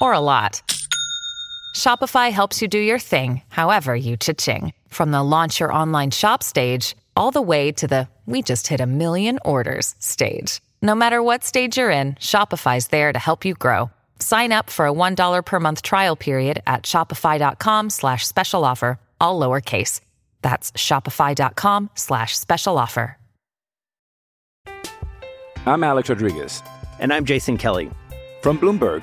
or 0.00 0.12
a 0.12 0.20
lot, 0.20 0.62
Shopify 1.74 2.30
helps 2.30 2.60
you 2.60 2.68
do 2.68 2.78
your 2.78 2.98
thing, 2.98 3.40
however 3.48 3.96
you 3.96 4.16
cha-ching. 4.16 4.72
From 4.88 5.10
the 5.10 5.22
launch 5.22 5.60
your 5.60 5.72
online 5.72 6.10
shop 6.10 6.42
stage, 6.42 6.96
all 7.16 7.30
the 7.30 7.40
way 7.42 7.72
to 7.72 7.86
the 7.86 8.08
we 8.26 8.42
just 8.42 8.66
hit 8.66 8.80
a 8.80 8.86
million 8.86 9.38
orders 9.44 9.94
stage. 9.98 10.60
No 10.82 10.94
matter 10.94 11.22
what 11.22 11.44
stage 11.44 11.78
you're 11.78 11.90
in, 11.90 12.14
Shopify's 12.16 12.88
there 12.88 13.10
to 13.12 13.18
help 13.18 13.44
you 13.46 13.54
grow. 13.54 13.90
Sign 14.18 14.52
up 14.52 14.68
for 14.68 14.86
a 14.86 14.92
$1 14.92 15.44
per 15.46 15.60
month 15.60 15.80
trial 15.82 16.14
period 16.14 16.62
at 16.66 16.82
shopify.com 16.82 17.88
slash 17.90 18.26
special 18.26 18.64
offer, 18.64 18.98
all 19.20 19.40
lowercase. 19.40 20.00
That's 20.42 20.70
shopify.com 20.72 21.90
slash 21.94 22.36
special 22.36 22.76
offer. 22.76 23.16
I'm 25.66 25.84
Alex 25.84 26.08
Rodriguez. 26.08 26.62
And 26.98 27.12
I'm 27.12 27.24
Jason 27.24 27.58
Kelly. 27.58 27.90
From 28.42 28.58
Bloomberg, 28.58 29.02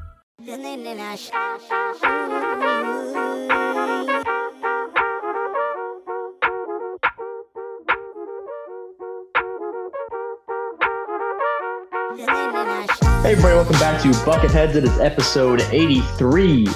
Hey 13.21 13.33
everybody, 13.33 13.53
welcome 13.53 13.73
back 13.73 14.01
to 14.01 14.07
Bucketheads. 14.25 14.73
It 14.75 14.83
is 14.83 14.99
episode 14.99 15.61
83 15.69 16.67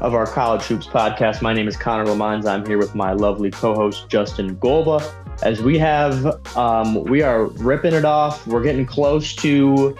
of 0.00 0.14
our 0.14 0.24
College 0.24 0.62
Hoops 0.62 0.86
podcast. 0.86 1.42
My 1.42 1.52
name 1.52 1.68
is 1.68 1.76
Connor 1.76 2.06
Lemons. 2.06 2.46
I'm 2.46 2.64
here 2.64 2.78
with 2.78 2.94
my 2.94 3.12
lovely 3.12 3.50
co-host 3.50 4.08
Justin 4.08 4.56
Golba. 4.56 5.04
As 5.42 5.60
we 5.60 5.78
have, 5.78 6.24
um, 6.56 7.04
we 7.04 7.20
are 7.20 7.44
ripping 7.46 7.92
it 7.92 8.06
off. 8.06 8.46
We're 8.46 8.62
getting 8.62 8.86
close 8.86 9.34
to 9.36 9.94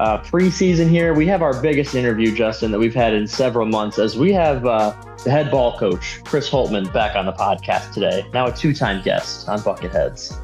uh, 0.00 0.18
preseason 0.18 0.88
here. 0.88 1.14
We 1.14 1.26
have 1.26 1.42
our 1.42 1.60
biggest 1.60 1.94
interview, 1.94 2.34
Justin, 2.34 2.70
that 2.70 2.78
we've 2.78 2.94
had 2.94 3.14
in 3.14 3.26
several 3.26 3.66
months. 3.66 3.98
As 3.98 4.16
we 4.16 4.32
have 4.32 4.66
uh, 4.66 4.94
the 5.24 5.30
head 5.30 5.50
ball 5.50 5.76
coach 5.78 6.22
Chris 6.24 6.48
Holtmann 6.50 6.92
back 6.92 7.16
on 7.16 7.26
the 7.26 7.32
podcast 7.32 7.92
today. 7.92 8.24
Now 8.32 8.46
a 8.46 8.52
two-time 8.52 9.02
guest 9.02 9.48
on 9.48 9.58
Bucketheads. 9.60 10.38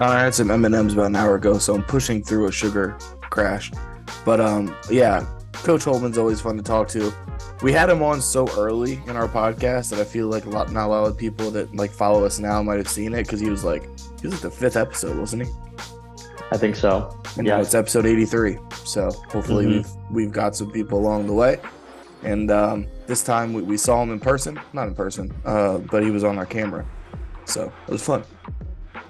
I 0.00 0.20
had 0.20 0.34
some 0.34 0.50
M 0.50 0.64
and 0.64 0.74
M's 0.74 0.92
about 0.92 1.06
an 1.06 1.16
hour 1.16 1.34
ago, 1.34 1.58
so 1.58 1.74
I'm 1.74 1.82
pushing 1.82 2.22
through 2.22 2.46
a 2.46 2.52
sugar 2.52 2.96
crash. 3.22 3.72
But 4.24 4.40
um, 4.40 4.74
yeah, 4.90 5.26
Coach 5.52 5.84
Holtmann's 5.84 6.18
always 6.18 6.40
fun 6.40 6.56
to 6.56 6.62
talk 6.62 6.88
to. 6.88 7.12
We 7.62 7.72
had 7.72 7.90
him 7.90 8.02
on 8.02 8.20
so 8.20 8.48
early 8.56 9.00
in 9.06 9.16
our 9.16 9.26
podcast 9.26 9.90
that 9.90 9.98
I 9.98 10.04
feel 10.04 10.28
like 10.28 10.44
a 10.44 10.50
lot, 10.50 10.70
not 10.70 10.86
a 10.86 10.88
lot 10.88 11.06
of 11.06 11.16
people 11.16 11.50
that 11.50 11.74
like 11.74 11.90
follow 11.90 12.24
us 12.24 12.38
now 12.38 12.62
might 12.62 12.76
have 12.76 12.88
seen 12.88 13.14
it 13.14 13.24
because 13.24 13.40
he 13.40 13.50
was 13.50 13.64
like, 13.64 13.82
he 14.20 14.28
was 14.28 14.32
like 14.32 14.42
the 14.42 14.50
fifth 14.50 14.76
episode, 14.76 15.18
wasn't 15.18 15.46
he? 15.46 15.52
I 16.50 16.56
think 16.56 16.76
so. 16.76 17.14
And 17.36 17.46
Yeah. 17.46 17.60
it's 17.60 17.74
episode 17.74 18.06
83. 18.06 18.58
So 18.84 19.10
hopefully 19.30 19.66
Mhm. 19.66 19.68
we've 19.72 19.88
we've 20.10 20.32
got 20.32 20.56
some 20.56 20.70
people 20.70 20.98
along 20.98 21.26
the 21.26 21.32
way. 21.34 21.58
And 22.24 22.50
um, 22.50 22.86
this 23.06 23.22
time 23.22 23.52
we, 23.52 23.62
we 23.62 23.76
saw 23.76 24.02
him 24.02 24.10
in 24.10 24.18
person, 24.20 24.58
not 24.72 24.88
in 24.88 24.94
person, 24.94 25.32
uh, 25.44 25.78
but 25.78 26.02
he 26.02 26.10
was 26.10 26.24
on 26.24 26.38
our 26.38 26.46
camera. 26.46 26.84
So 27.44 27.70
it 27.86 27.92
was 27.92 28.02
fun. 28.02 28.22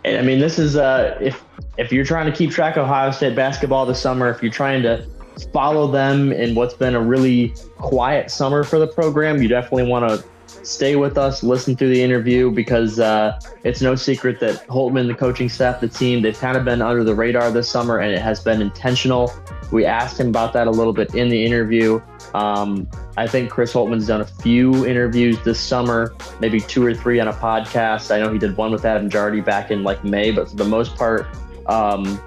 And, 0.04 0.19
I 0.19 0.22
mean, 0.22 0.38
this 0.41 0.59
is 0.59 0.77
uh, 0.77 1.16
if 1.21 1.43
if 1.77 1.93
you're 1.93 2.04
trying 2.04 2.27
to 2.27 2.32
keep 2.32 2.50
track 2.50 2.77
of 2.77 2.84
Ohio 2.84 3.10
State 3.12 3.34
basketball 3.37 3.87
this 3.87 4.00
summer, 4.00 4.28
if 4.31 4.43
you're 4.43 4.53
trying 4.53 4.82
to 4.82 5.04
follow 5.53 5.87
them 5.91 6.32
in 6.32 6.54
what's 6.56 6.75
been 6.75 6.94
a 6.97 7.00
really 7.00 7.54
quiet 7.77 8.31
summer 8.31 8.65
for 8.65 8.78
the 8.81 8.87
program, 8.88 9.41
you 9.41 9.47
definitely 9.48 9.87
want 9.88 10.09
to 10.09 10.25
stay 10.68 10.96
with 10.96 11.16
us, 11.16 11.42
listen 11.42 11.74
to 11.76 11.88
the 11.88 12.00
interview 12.00 12.50
because 12.50 13.00
uh, 13.00 13.40
it's 13.64 13.80
no 13.80 13.94
secret 13.94 14.38
that 14.40 14.66
Holtmann, 14.68 15.06
the 15.06 15.14
coaching 15.14 15.48
staff, 15.48 15.80
the 15.80 15.88
team, 15.88 16.22
they've 16.22 16.38
kind 16.38 16.56
of 16.56 16.64
been 16.64 16.82
under 16.82 17.04
the 17.04 17.14
radar 17.14 17.50
this 17.50 17.68
summer, 17.68 17.98
and 17.98 18.12
it 18.12 18.20
has 18.20 18.40
been 18.40 18.60
intentional. 18.60 19.32
We 19.72 19.84
asked 19.84 20.20
him 20.20 20.28
about 20.28 20.52
that 20.52 20.66
a 20.66 20.70
little 20.70 20.92
bit 20.92 21.14
in 21.14 21.28
the 21.28 21.44
interview. 21.44 22.00
Um, 22.34 22.88
I 23.16 23.26
think 23.26 23.50
Chris 23.50 23.72
Holtmann's 23.72 24.06
done 24.06 24.20
a 24.20 24.26
few 24.26 24.86
interviews 24.86 25.42
this 25.42 25.58
summer, 25.58 26.14
maybe 26.40 26.60
two 26.60 26.84
or 26.84 26.94
three 26.94 27.18
on 27.20 27.28
a 27.28 27.32
podcast. 27.32 28.14
I 28.14 28.20
know 28.20 28.32
he 28.32 28.38
did 28.38 28.56
one 28.56 28.70
with 28.70 28.84
Adam 28.84 29.08
Jardy 29.08 29.44
back 29.44 29.70
in 29.70 29.82
like 29.82 30.04
May, 30.04 30.30
but 30.30 30.50
for 30.50 30.56
the 30.56 30.64
most 30.64 30.96
part, 30.96 31.26
um, 31.66 32.18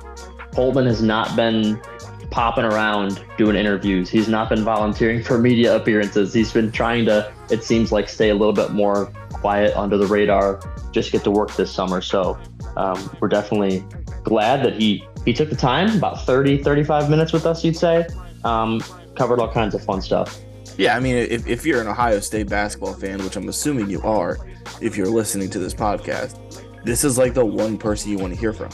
Holtmann 0.52 0.86
has 0.86 1.02
not 1.02 1.36
been 1.36 1.80
popping 2.32 2.64
around 2.64 3.24
doing 3.38 3.56
interviews. 3.56 4.10
He's 4.10 4.28
not 4.28 4.50
been 4.50 4.64
volunteering 4.64 5.22
for 5.22 5.38
media 5.38 5.76
appearances. 5.76 6.34
He's 6.34 6.52
been 6.52 6.72
trying 6.72 7.06
to, 7.06 7.32
it 7.50 7.64
seems 7.64 7.92
like, 7.92 8.10
stay 8.10 8.30
a 8.30 8.34
little 8.34 8.54
bit 8.54 8.72
more 8.72 9.12
quiet 9.34 9.76
under 9.76 9.98
the 9.98 10.08
radar, 10.08 10.60
just 10.92 11.12
get 11.12 11.24
to 11.26 11.32
work 11.32 11.56
this 11.56 11.72
summer. 11.72 12.02
So 12.02 12.40
um, 12.78 13.16
we're 13.20 13.28
definitely 13.28 13.84
glad 14.24 14.64
that 14.66 14.74
he 14.74 15.06
he 15.26 15.34
took 15.34 15.52
the 15.52 15.56
time, 15.56 15.96
about 15.96 16.26
30, 16.26 16.64
35 16.64 17.10
minutes 17.10 17.32
with 17.32 17.46
us, 17.46 17.64
you'd 17.64 17.76
say. 17.76 18.08
Um, 18.44 18.84
covered 19.16 19.40
all 19.40 19.52
kinds 19.52 19.76
of 19.76 19.84
fun 19.84 20.02
stuff. 20.02 20.42
Yeah, 20.78 20.96
I 20.96 21.00
mean, 21.00 21.16
if, 21.16 21.46
if 21.48 21.64
you're 21.64 21.80
an 21.80 21.88
Ohio 21.88 22.20
State 22.22 22.50
basketball 22.50 22.94
fan, 22.94 23.24
which 23.24 23.36
I'm 23.36 23.48
assuming 23.48 23.88
you 23.88 24.02
are, 24.02 24.40
if 24.82 24.98
you're 24.98 25.06
listening 25.06 25.50
to 25.52 25.60
this 25.60 25.76
podcast, 25.76 26.40
this 26.84 27.04
is 27.04 27.20
like 27.20 27.36
the 27.36 27.46
one 27.46 27.78
person 27.78 28.10
you 28.10 28.18
want 28.18 28.34
to 28.34 28.40
hear 28.40 28.52
from. 28.52 28.72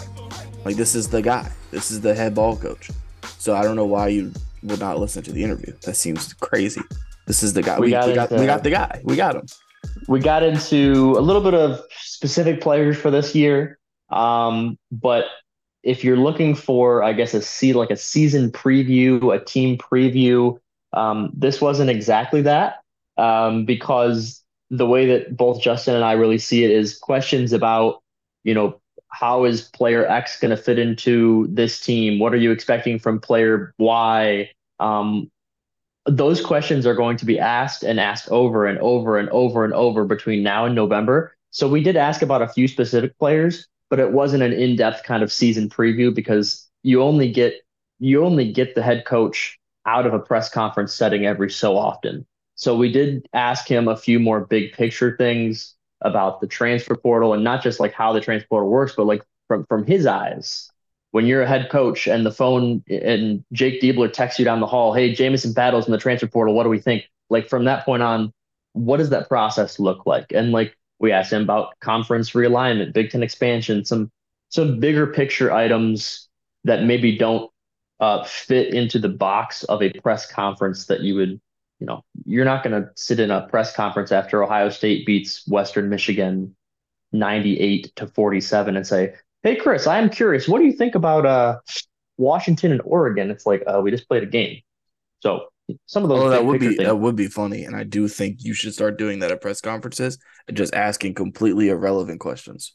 Like, 0.64 0.78
this 0.78 0.96
is 0.96 1.10
the 1.10 1.22
guy. 1.22 1.52
This 1.72 1.92
is 1.92 2.00
the 2.00 2.16
head 2.16 2.34
ball 2.34 2.56
coach. 2.56 2.90
So 3.38 3.56
I 3.56 3.64
don't 3.64 3.76
know 3.76 3.86
why 3.86 4.10
you 4.10 4.34
would 4.64 4.80
not 4.80 5.00
listen 5.00 5.24
to 5.24 5.32
the 5.32 5.44
interview. 5.44 5.74
That 5.84 5.96
seems 5.96 6.34
crazy. 6.34 6.82
This 7.28 7.44
is 7.44 7.54
the 7.54 7.62
guy. 7.62 7.80
We 7.80 7.88
We, 7.88 7.92
got 7.92 8.08
we 8.08 8.14
got, 8.16 8.32
we 8.32 8.46
got 8.46 8.64
the 8.64 8.70
guy. 8.70 9.02
We 9.04 9.16
got 9.16 9.36
him. 9.36 9.46
we 10.08 10.20
got 10.20 10.44
into 10.44 11.16
a 11.18 11.22
little 11.22 11.42
bit 11.42 11.54
of 11.54 11.82
specific 11.92 12.62
players 12.62 12.98
for 12.98 13.12
this 13.12 13.36
year. 13.36 13.78
Um, 14.10 14.78
but 14.92 15.26
if 15.84 16.04
you're 16.04 16.18
looking 16.18 16.56
for, 16.56 17.04
I 17.04 17.14
guess, 17.14 17.34
a 17.34 17.42
see 17.42 17.74
like 17.74 17.92
a 17.92 17.96
season 17.98 18.52
preview, 18.52 19.36
a 19.36 19.44
team 19.44 19.78
preview, 19.78 20.58
um, 20.94 21.32
this 21.34 21.62
wasn't 21.62 21.90
exactly 21.90 22.42
that 22.44 22.82
um, 23.18 23.66
because 23.66 24.44
the 24.70 24.86
way 24.86 25.06
that 25.08 25.36
both 25.36 25.62
Justin 25.62 25.96
and 25.96 26.04
I 26.04 26.14
really 26.14 26.38
see 26.38 26.64
it 26.64 26.72
is 26.72 26.98
questions 26.98 27.54
about, 27.54 28.02
you 28.44 28.54
know, 28.54 28.82
how 29.10 29.46
is 29.46 29.62
player 29.62 30.06
X 30.06 30.40
going 30.40 30.52
to 30.52 30.62
fit 30.62 30.80
into 30.80 31.48
this 31.50 31.80
team? 31.80 32.20
What 32.20 32.34
are 32.34 32.38
you 32.38 32.52
expecting 32.52 33.00
from 33.00 33.20
player 33.20 33.74
Y? 33.78 34.52
Um, 34.80 35.32
those 36.06 36.42
questions 36.42 36.86
are 36.86 36.96
going 36.96 37.18
to 37.18 37.26
be 37.26 37.40
asked 37.40 37.84
and 37.84 38.00
asked 38.00 38.30
over 38.30 38.66
and 38.66 38.80
over 38.80 39.18
and 39.18 39.30
over 39.30 39.66
and 39.66 39.74
over 39.74 40.06
between 40.06 40.44
now 40.44 40.66
and 40.66 40.76
November. 40.76 41.36
So 41.52 41.68
we 41.68 41.84
did 41.84 41.98
ask 41.98 42.22
about 42.22 42.42
a 42.42 42.48
few 42.48 42.68
specific 42.68 43.18
players, 43.18 43.68
but 43.90 44.00
it 44.00 44.12
wasn't 44.12 44.44
an 44.44 44.54
in-depth 44.54 45.04
kind 45.04 45.24
of 45.24 45.32
season 45.32 45.70
preview 45.70 46.14
because 46.14 46.68
you 46.84 47.02
only 47.02 47.32
get 47.32 47.56
you 48.00 48.24
only 48.24 48.52
get 48.52 48.76
the 48.76 48.84
head 48.84 49.06
coach 49.06 49.58
out 49.86 50.06
of 50.06 50.14
a 50.14 50.20
press 50.20 50.50
conference 50.50 50.94
setting 50.94 51.26
every 51.26 51.50
so 51.50 51.78
often. 51.78 52.26
So 52.56 52.76
we 52.76 52.92
did 52.92 53.28
ask 53.34 53.68
him 53.68 53.88
a 53.88 53.98
few 53.98 54.20
more 54.20 54.42
big 54.42 54.74
picture 54.74 55.16
things. 55.18 55.76
About 56.02 56.42
the 56.42 56.48
transfer 56.48 56.96
portal 56.96 57.34
and 57.34 57.44
not 57.44 57.64
just 57.64 57.80
like 57.80 57.94
how 57.94 58.14
the 58.14 58.22
transfer 58.22 58.48
portal 58.48 58.70
works, 58.70 58.94
but 58.96 59.06
like 59.06 59.24
from 59.48 59.66
from 59.66 59.86
his 59.86 60.06
eyes. 60.06 60.70
When 61.12 61.26
you're 61.26 61.42
a 61.42 61.48
head 61.48 61.70
coach 61.72 62.06
and 62.08 62.26
the 62.26 62.32
phone 62.32 62.84
and 62.90 63.44
Jake 63.54 63.82
Diebler 63.82 64.12
texts 64.12 64.40
you 64.40 64.46
down 64.46 64.60
the 64.60 64.68
hall, 64.68 64.94
hey, 64.94 65.14
Jamison 65.14 65.54
Battles 65.54 65.86
in 65.86 65.92
the 65.92 65.98
transfer 65.98 66.28
portal, 66.28 66.54
what 66.54 66.64
do 66.64 66.70
we 66.70 66.80
think? 66.80 67.06
Like 67.30 67.48
from 67.48 67.66
that 67.66 67.86
point 67.86 68.04
on, 68.04 68.34
what 68.74 68.98
does 68.98 69.10
that 69.10 69.30
process 69.30 69.80
look 69.80 70.06
like? 70.06 70.28
And 70.34 70.52
like 70.52 70.78
we 71.00 71.12
asked 71.12 71.32
him 71.34 71.42
about 71.42 71.80
conference 71.80 72.32
realignment, 72.32 72.94
Big 72.94 73.10
Ten 73.10 73.24
expansion, 73.24 73.86
some 73.86 74.12
some 74.50 74.80
bigger 74.80 75.08
picture 75.08 75.52
items 75.52 76.28
that 76.64 76.84
maybe 76.84 77.18
don't 77.18 77.50
uh, 78.00 78.24
fit 78.24 78.74
into 78.74 79.00
the 79.00 79.10
box 79.10 79.64
of 79.64 79.82
a 79.82 79.92
press 80.02 80.30
conference 80.32 80.86
that 80.86 81.02
you 81.02 81.16
would, 81.16 81.42
you 81.80 81.86
know, 81.86 82.04
you're 82.26 82.46
not 82.46 82.64
going 82.64 82.82
to 82.82 82.90
sit 82.96 83.20
in 83.20 83.32
a 83.32 83.48
press 83.48 83.76
conference 83.76 84.12
after 84.12 84.44
Ohio 84.44 84.70
State 84.70 85.06
beats 85.06 85.48
Western 85.48 85.90
Michigan 85.90 86.56
98 87.12 87.96
to 87.96 88.08
47 88.08 88.76
and 88.76 88.86
say, 88.86 89.14
"Hey, 89.44 89.56
Chris, 89.56 89.88
I 89.88 90.00
am 90.00 90.10
curious. 90.10 90.48
What 90.48 90.60
do 90.60 90.66
you 90.66 90.74
think 90.74 90.96
about 90.96 91.26
uh, 91.26 91.60
Washington 92.18 92.72
and 92.72 92.82
Oregon?" 92.84 93.30
It's 93.30 93.46
like 93.46 93.64
uh, 93.68 93.80
we 93.82 93.92
just 93.92 94.08
played 94.08 94.24
a 94.24 94.28
game, 94.28 94.62
so 95.22 95.48
some 95.86 96.04
of 96.04 96.10
those. 96.10 96.24
Oh, 96.24 96.30
that 96.30 96.46
would 96.46 96.60
be 96.60 96.68
things. 96.70 96.80
that 96.80 96.98
would 96.98 97.16
be 97.16 97.28
funny, 97.28 97.64
and 97.64 97.76
I 97.76 97.84
do 97.84 98.08
think 98.08 98.44
you 98.44 98.54
should 98.54 98.74
start 98.74 98.98
doing 98.98 99.20
that 99.20 99.32
at 99.32 99.42
press 99.42 99.62
conferences 99.62 100.18
and 100.48 100.58
just 100.58 100.74
asking 100.74 101.14
completely 101.14 101.70
irrelevant 101.70 102.20
questions. 102.20 102.74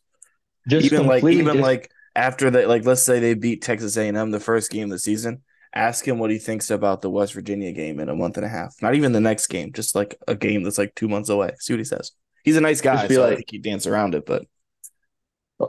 Just 0.69 0.87
even 0.87 1.07
like 1.07 1.25
even 1.25 1.47
just, 1.47 1.59
like 1.59 1.91
after 2.15 2.51
that, 2.51 2.69
like 2.69 2.85
let's 2.85 3.03
say 3.03 3.19
they 3.19 3.35
beat 3.35 3.63
Texas 3.63 3.97
A&M 3.97 4.31
the 4.31 4.41
first 4.41 4.71
game 4.71 4.85
of 4.85 4.91
the 4.91 4.99
season, 4.99 5.43
ask 5.75 6.07
him 6.07 6.19
what 6.19 6.31
he 6.31 6.39
thinks 6.39 6.71
about 6.71 7.03
the 7.03 7.11
West 7.11 7.35
Virginia 7.35 7.73
game 7.73 8.01
in 8.01 8.09
a 8.09 8.15
month 8.15 8.37
and 8.37 8.47
a 8.47 8.49
half. 8.49 8.77
Not 8.83 8.95
even 8.95 9.13
the 9.13 9.21
next 9.21 9.47
game, 9.47 9.73
just 9.73 9.95
like 9.95 10.19
a 10.29 10.35
game 10.35 10.63
that's 10.63 10.79
like 10.79 10.95
two 10.95 11.09
months 11.09 11.29
away. 11.29 11.53
See 11.59 11.73
what 11.73 11.81
he 11.81 11.85
says. 11.85 12.13
He's 12.45 12.57
a 12.57 12.61
nice 12.61 12.81
guy, 12.81 13.07
so 13.07 13.23
like, 13.23 13.33
I 13.33 13.37
think 13.37 13.51
he 13.51 13.59
dance 13.59 13.87
around 13.87 14.15
it. 14.15 14.27
But 14.27 14.45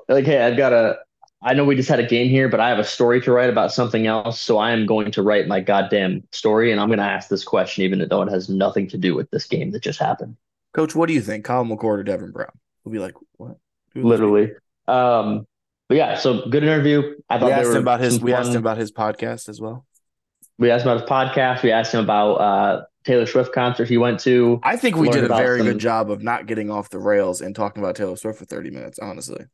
like, 0.08 0.26
hey, 0.26 0.42
I've 0.42 0.58
got 0.58 0.74
a. 0.74 0.98
I 1.46 1.54
know 1.54 1.66
we 1.66 1.76
just 1.76 1.90
had 1.90 2.00
a 2.00 2.08
game 2.08 2.30
here, 2.30 2.48
but 2.48 2.62
I 2.62 2.70
have 2.70 2.80
a 2.80 2.86
story 2.86 3.20
to 3.22 3.32
write 3.32 3.50
about 3.50 3.74
something 3.74 4.08
else. 4.08 4.40
So 4.40 4.58
I 4.58 4.72
am 4.72 4.86
going 4.86 5.12
to 5.12 5.22
write 5.22 5.48
my 5.48 5.60
goddamn 5.60 6.24
story, 6.32 6.72
and 6.72 6.80
I'm 6.80 6.88
going 6.88 7.00
to 7.00 7.06
ask 7.06 7.28
this 7.28 7.44
question, 7.44 7.84
even 7.84 8.08
though 8.10 8.22
it 8.22 8.32
has 8.32 8.48
nothing 8.50 8.88
to 8.90 8.98
do 8.98 9.14
with 9.14 9.30
this 9.30 9.46
game 9.46 9.72
that 9.72 9.84
just 9.84 10.00
happened. 10.00 10.38
Coach, 10.74 10.96
what 10.96 11.08
do 11.08 11.14
you 11.14 11.22
think? 11.22 11.44
Colin 11.44 11.70
McCord 11.70 12.00
or 12.00 12.04
Devin 12.04 12.32
Brown? 12.32 12.48
We'll 12.84 12.94
be 12.94 13.00
like, 13.00 13.16
what? 13.38 13.58
Literally. 13.94 14.54
Um, 14.88 15.46
but 15.90 15.98
yeah, 15.98 16.16
so 16.16 16.48
good 16.50 16.64
interview. 16.64 17.16
I 17.30 17.40
thought 17.40 17.48
we 17.48 17.52
asked 17.52 17.72
him 17.72 17.78
about 17.78 18.00
his. 18.00 18.20
We 18.20 18.32
fun. 18.32 18.40
asked 18.40 18.52
him 18.52 18.62
about 18.62 18.78
his 18.78 18.92
podcast 18.92 19.50
as 19.50 19.60
well. 19.62 19.86
We 20.58 20.72
asked 20.72 20.86
him 20.86 20.92
about 20.92 21.02
his 21.02 21.10
podcast. 21.10 21.64
We 21.64 21.72
asked 21.72 21.94
him 21.94 22.04
about 22.04 22.34
uh, 22.36 22.86
Taylor 23.04 23.26
Swift 23.26 23.54
concert 23.54 23.88
he 23.90 23.98
went 23.98 24.20
to. 24.22 24.60
I 24.64 24.78
think 24.78 24.96
we 24.96 25.10
did 25.10 25.24
a 25.24 25.28
very 25.28 25.60
some... 25.60 25.68
good 25.68 25.80
job 25.80 26.12
of 26.12 26.24
not 26.24 26.46
getting 26.46 26.70
off 26.70 26.90
the 26.90 27.00
rails 27.00 27.42
and 27.42 27.56
talking 27.56 27.82
about 27.84 27.96
Taylor 27.96 28.16
Swift 28.16 28.40
for 28.40 28.46
thirty 28.46 28.70
minutes. 28.70 29.00
Honestly. 29.00 29.46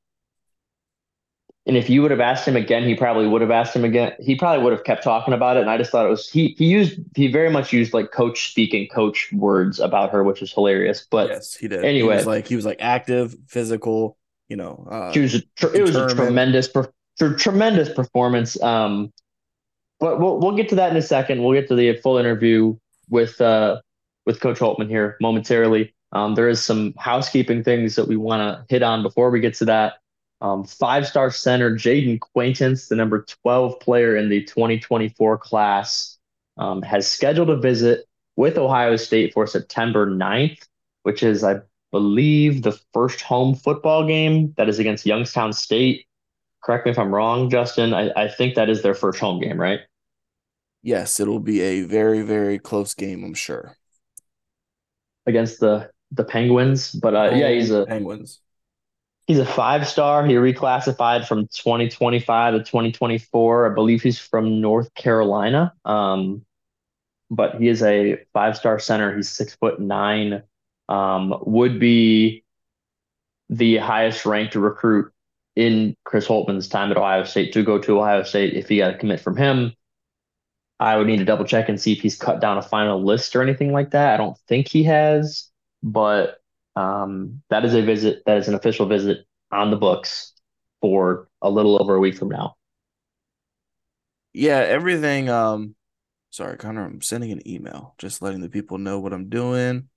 And 1.66 1.78
if 1.78 1.88
you 1.88 2.01
would 2.01 2.10
have 2.10 2.19
asked 2.19 2.48
him 2.48 2.56
again, 2.56 2.84
he 2.84 2.96
probably 2.96 3.28
would 3.28 3.42
have 3.42 3.51
asked 3.51 3.75
him 3.75 3.86
again. 3.86 4.13
He 4.19 4.36
probably 4.36 4.63
would 4.63 4.74
have 4.74 4.84
kept 4.86 5.04
talking 5.04 5.36
about 5.36 5.56
it. 5.56 5.62
And 5.62 5.69
I 5.69 5.78
just 5.78 5.92
thought 5.92 6.06
it 6.06 6.10
was 6.10 6.28
he 6.28 6.56
he 6.57 6.66
used 6.66 7.00
he 7.16 7.31
very 7.31 7.51
much 7.51 7.72
used 7.72 7.94
like 7.94 8.12
coach 8.12 8.50
speaking 8.50 8.88
coach 8.88 9.30
words 9.34 9.80
about 9.80 10.12
her, 10.12 10.24
which 10.24 10.42
is 10.42 10.51
hilarious. 10.51 11.06
But 11.10 11.30
yes, 11.30 11.54
he 11.54 11.68
did. 11.68 11.86
Anyway, 11.86 12.13
he 12.13 12.18
was 12.18 12.25
like 12.25 12.48
he 12.48 12.56
was 12.56 12.66
like 12.66 12.78
active, 12.80 13.36
physical, 13.48 14.18
you 14.48 14.56
know, 14.56 14.88
uh, 14.90 15.12
she 15.12 15.19
was 15.19 15.36
a, 15.36 15.42
it 15.74 15.81
was 15.81 15.96
a 15.96 16.10
tremendous, 16.10 16.69
tremendous 17.38 17.90
performance. 17.90 18.60
Um, 18.63 19.13
but 20.00 20.19
we'll 20.19 20.40
we'll 20.40 20.56
get 20.56 20.69
to 20.69 20.75
that 20.75 20.92
in 20.92 20.98
a 20.98 21.01
second. 21.01 21.44
We'll 21.44 21.60
get 21.60 21.68
to 21.69 21.75
the 21.75 21.96
full 21.98 22.18
interview 22.18 22.78
with 23.10 23.40
uh 23.42 23.81
with 24.25 24.40
Coach 24.40 24.60
Holtmann 24.60 24.90
here 24.90 25.18
momentarily. 25.22 25.94
Um, 26.12 26.36
there 26.36 26.50
is 26.50 26.63
some 26.63 26.94
housekeeping 26.98 27.63
things 27.63 27.96
that 27.96 28.07
we 28.07 28.18
want 28.18 28.42
to 28.42 28.74
hit 28.74 28.84
on 28.84 29.04
before 29.04 29.30
we 29.30 29.40
get 29.40 29.54
to 29.56 29.66
that. 29.66 29.96
Um, 30.42 30.63
five 30.63 31.06
star 31.06 31.31
center 31.31 31.72
Jayden 31.72 32.19
Quaintance, 32.19 32.88
the 32.88 32.96
number 32.96 33.25
12 33.44 33.80
player 33.80 34.16
in 34.16 34.30
the 34.30 34.44
2024 34.46 35.38
class, 35.38 36.18
um, 36.57 36.81
has 36.81 37.07
scheduled 37.07 37.50
a 37.50 37.57
visit 37.57 38.06
with 38.36 38.57
Ohio 38.57 38.96
State 38.96 39.34
for 39.34 39.46
September 39.46 40.07
9th, 40.07 40.66
which 41.04 41.24
is, 41.24 41.44
I 41.44 41.60
believe 41.92 42.62
the 42.62 42.80
first 42.94 43.22
home 43.22 43.54
football 43.54 44.07
game 44.07 44.54
that 44.57 44.69
is 44.69 44.80
against 44.80 45.06
Youngstown 45.06 45.51
State. 45.51 46.06
Correct 46.63 46.86
me 46.86 46.92
if 46.92 47.00
I'm 47.00 47.13
wrong, 47.13 47.50
Justin. 47.50 47.94
I, 47.94 48.12
I 48.16 48.28
think 48.30 48.56
that 48.56 48.69
is 48.69 48.81
their 48.81 48.94
first 48.94 49.19
home 49.19 49.42
game, 49.42 49.60
right? 49.60 49.81
Yes, 50.81 51.20
it'll 51.20 51.40
be 51.40 51.62
a 51.62 51.84
very, 51.84 52.22
very 52.22 52.60
close 52.60 52.94
game, 52.94 53.24
I'm 53.24 53.34
sure. 53.34 53.76
Against 55.26 55.60
the 55.60 55.92
the 56.12 56.24
Penguins. 56.24 56.92
But 56.92 57.16
uh, 57.16 57.31
yeah, 57.36 57.50
he's 57.50 57.72
a 57.72 57.86
Penguins. 57.86 58.40
He's 59.28 59.40
a 59.40 59.46
five 59.46 59.88
star. 59.88 60.26
He 60.26 60.34
reclassified 60.34 61.28
from 61.28 61.48
2025 61.48 62.54
to 62.54 62.60
2024. 62.60 63.72
I 63.72 63.76
believe 63.76 64.02
he's 64.02 64.18
from 64.18 64.60
North 64.60 64.94
Carolina. 64.96 65.74
Um, 65.86 66.46
but 67.30 67.56
he 67.56 67.68
is 67.68 67.84
a 67.84 68.18
five 68.34 68.58
star 68.58 68.80
center. 68.80 69.16
He's 69.16 69.30
six 69.30 69.56
foot 69.56 69.80
nine, 69.80 70.44
um, 70.88 71.36
would 71.46 71.80
be 71.80 72.44
the 73.50 73.78
highest 73.78 74.25
ranked 74.25 74.56
recruit 74.56 75.12
in 75.56 75.96
Chris 76.06 76.28
Holtmann's 76.28 76.68
time 76.68 76.92
at 76.92 76.98
Ohio 76.98 77.24
State 77.24 77.54
to 77.54 77.64
go 77.64 77.78
to 77.80 78.00
Ohio 78.00 78.24
State. 78.24 78.54
If 78.54 78.70
he 78.70 78.78
got 78.78 78.96
a 78.96 78.98
commit 78.98 79.20
from 79.20 79.36
him, 79.36 79.74
I 80.80 80.98
would 80.98 81.08
need 81.08 81.18
to 81.18 81.26
double 81.26 81.46
check 81.46 81.68
and 81.70 81.80
see 81.80 81.92
if 81.94 82.02
he's 82.02 82.18
cut 82.18 82.40
down 82.40 82.58
a 82.58 82.62
final 82.62 83.04
list 83.04 83.36
or 83.36 83.42
anything 83.42 83.74
like 83.74 83.92
that. 83.92 84.14
I 84.14 84.18
don't 84.18 84.38
think 84.48 84.68
he 84.68 84.84
has, 84.84 85.50
but 85.84 86.42
um, 86.76 87.42
that 87.50 87.66
is 87.66 87.74
a 87.74 87.81
visit. 87.81 88.24
That 88.26 88.38
is 88.38 88.48
an 88.48 88.56
official 88.56 88.86
visit 88.86 89.26
on 89.52 89.72
the 89.72 89.78
books 89.78 90.34
for 90.81 91.28
a 91.42 91.50
little 91.50 91.81
over 91.81 91.96
a 91.96 92.00
week 92.00 92.18
from 92.18 92.30
now. 92.30 92.56
Yeah, 94.34 94.60
everything. 94.60 95.30
Um, 95.30 95.76
sorry, 96.30 96.58
Connor. 96.58 96.86
I'm 96.86 97.02
sending 97.02 97.32
an 97.32 97.46
email, 97.48 97.96
just 97.98 98.22
letting 98.22 98.42
the 98.42 98.50
people 98.50 98.78
know 98.78 99.00
what 99.00 99.14
I'm 99.14 99.28
doing. 99.28 99.90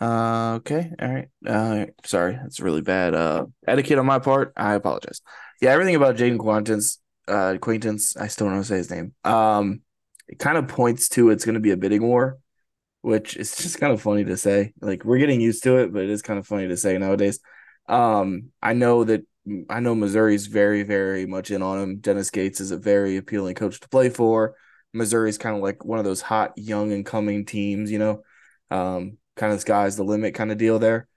Uh, 0.00 0.54
okay, 0.56 0.90
all 1.00 1.08
right. 1.08 1.28
Uh, 1.46 1.86
sorry, 2.04 2.34
that's 2.34 2.58
really 2.58 2.80
bad. 2.82 3.14
Uh, 3.14 3.46
etiquette 3.66 3.98
on 3.98 4.06
my 4.06 4.18
part. 4.18 4.52
I 4.56 4.74
apologize. 4.74 5.20
Yeah, 5.60 5.70
everything 5.70 5.94
about 5.94 6.16
Jayden 6.16 6.38
Quaintance, 6.38 6.98
uh, 7.28 7.54
acquaintance. 7.54 8.16
I 8.16 8.26
still 8.26 8.48
don't 8.48 8.56
know 8.56 8.62
say 8.62 8.78
his 8.78 8.90
name. 8.90 9.14
Um, 9.22 9.82
it 10.28 10.38
kind 10.38 10.58
of 10.58 10.68
points 10.68 11.08
to 11.10 11.30
it's 11.30 11.44
going 11.44 11.54
to 11.54 11.60
be 11.60 11.70
a 11.70 11.76
bidding 11.76 12.02
war, 12.02 12.38
which 13.02 13.36
is 13.36 13.56
just 13.56 13.80
kind 13.80 13.92
of 13.92 14.02
funny 14.02 14.24
to 14.24 14.36
say. 14.36 14.72
Like 14.80 15.04
we're 15.04 15.18
getting 15.18 15.40
used 15.40 15.62
to 15.64 15.78
it, 15.78 15.92
but 15.92 16.02
it 16.02 16.10
is 16.10 16.22
kind 16.22 16.38
of 16.38 16.46
funny 16.46 16.68
to 16.68 16.76
say 16.76 16.96
nowadays. 16.98 17.40
Um, 17.88 18.50
I 18.62 18.72
know 18.72 19.04
that 19.04 19.26
I 19.68 19.80
know 19.80 19.94
Missouri's 19.94 20.46
very, 20.46 20.82
very 20.84 21.26
much 21.26 21.50
in 21.50 21.62
on 21.62 21.78
him. 21.78 21.96
Dennis 21.98 22.30
Gates 22.30 22.60
is 22.60 22.70
a 22.70 22.78
very 22.78 23.18
appealing 23.18 23.54
coach 23.54 23.78
to 23.80 23.88
play 23.88 24.08
for. 24.08 24.56
Missouri's 24.94 25.38
kind 25.38 25.56
of 25.56 25.62
like 25.62 25.84
one 25.84 25.98
of 25.98 26.04
those 26.04 26.22
hot, 26.22 26.52
young 26.56 26.92
and 26.92 27.04
coming 27.04 27.44
teams, 27.44 27.90
you 27.90 27.98
know. 27.98 28.22
Um, 28.70 29.18
kind 29.36 29.52
of 29.52 29.60
sky's 29.60 29.96
the 29.96 30.04
limit 30.04 30.34
kind 30.34 30.50
of 30.50 30.58
deal 30.58 30.78
there. 30.78 31.08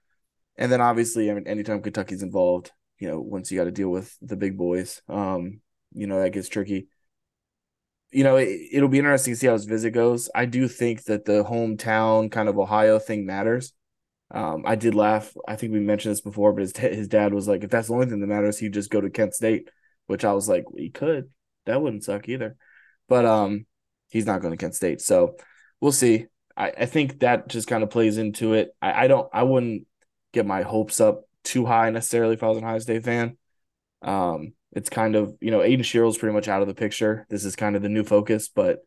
And 0.56 0.70
then 0.70 0.80
obviously, 0.80 1.30
I 1.30 1.34
mean, 1.34 1.46
anytime 1.46 1.80
Kentucky's 1.80 2.22
involved, 2.22 2.72
you 2.98 3.08
know, 3.08 3.20
once 3.20 3.50
you 3.50 3.58
got 3.58 3.64
to 3.64 3.70
deal 3.70 3.88
with 3.88 4.14
the 4.20 4.36
big 4.36 4.58
boys, 4.58 5.00
um, 5.08 5.60
you 5.92 6.06
know, 6.06 6.20
that 6.20 6.32
gets 6.32 6.48
tricky. 6.48 6.88
You 8.10 8.24
know, 8.24 8.36
it, 8.36 8.80
will 8.80 8.88
be 8.88 8.98
interesting 8.98 9.34
to 9.34 9.38
see 9.38 9.46
how 9.46 9.52
his 9.52 9.66
visit 9.66 9.90
goes. 9.90 10.30
I 10.34 10.46
do 10.46 10.66
think 10.66 11.04
that 11.04 11.24
the 11.26 11.44
hometown 11.44 12.30
kind 12.30 12.48
of 12.48 12.58
Ohio 12.58 12.98
thing 12.98 13.26
matters. 13.26 13.74
Um, 14.30 14.64
I 14.66 14.76
did 14.76 14.94
laugh. 14.94 15.34
I 15.46 15.56
think 15.56 15.72
we 15.72 15.80
mentioned 15.80 16.12
this 16.12 16.20
before, 16.20 16.52
but 16.52 16.60
his 16.62 16.76
his 16.76 17.08
dad 17.08 17.34
was 17.34 17.48
like, 17.48 17.64
if 17.64 17.70
that's 17.70 17.88
the 17.88 17.94
only 17.94 18.06
thing 18.06 18.20
that 18.20 18.26
matters, 18.26 18.58
he'd 18.58 18.74
just 18.74 18.90
go 18.90 19.00
to 19.00 19.10
Kent 19.10 19.34
State, 19.34 19.68
which 20.06 20.24
I 20.24 20.32
was 20.32 20.48
like, 20.48 20.64
he 20.76 20.90
could. 20.90 21.30
That 21.66 21.82
wouldn't 21.82 22.04
suck 22.04 22.28
either. 22.28 22.56
But 23.08 23.24
um, 23.24 23.66
he's 24.10 24.26
not 24.26 24.40
going 24.40 24.52
to 24.52 24.58
Kent 24.58 24.74
State, 24.74 25.00
so 25.00 25.36
we'll 25.80 25.92
see. 25.92 26.26
I, 26.56 26.72
I 26.78 26.86
think 26.86 27.20
that 27.20 27.48
just 27.48 27.68
kind 27.68 27.82
of 27.82 27.90
plays 27.90 28.18
into 28.18 28.54
it. 28.54 28.70
I, 28.82 29.04
I 29.04 29.08
don't 29.08 29.28
I 29.32 29.44
wouldn't 29.44 29.86
get 30.32 30.46
my 30.46 30.62
hopes 30.62 31.00
up 31.00 31.22
too 31.44 31.64
high 31.64 31.90
necessarily 31.90 32.34
if 32.34 32.42
I 32.42 32.48
was 32.48 32.58
an 32.58 32.64
Ohio 32.64 32.78
State 32.80 33.04
fan. 33.04 33.38
Um, 34.02 34.52
it's 34.72 34.90
kind 34.90 35.16
of 35.16 35.36
you 35.40 35.50
know 35.50 35.60
Aiden 35.60 35.84
Sherrell's 35.84 36.18
pretty 36.18 36.34
much 36.34 36.48
out 36.48 36.62
of 36.62 36.68
the 36.68 36.74
picture. 36.74 37.26
This 37.30 37.44
is 37.44 37.56
kind 37.56 37.76
of 37.76 37.82
the 37.82 37.88
new 37.88 38.04
focus, 38.04 38.48
but 38.48 38.80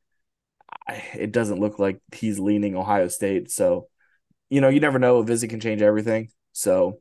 I, 0.88 1.04
it 1.18 1.32
doesn't 1.32 1.60
look 1.60 1.80
like 1.80 2.00
he's 2.14 2.40
leaning 2.40 2.76
Ohio 2.76 3.08
State. 3.08 3.52
So, 3.52 3.88
you 4.50 4.62
know, 4.62 4.70
you 4.70 4.80
never 4.80 5.00
know. 5.00 5.18
A 5.18 5.24
visit 5.24 5.50
can 5.50 5.60
change 5.60 5.82
everything. 5.82 6.30
So, 6.54 7.00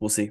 we'll 0.00 0.10
see. 0.10 0.30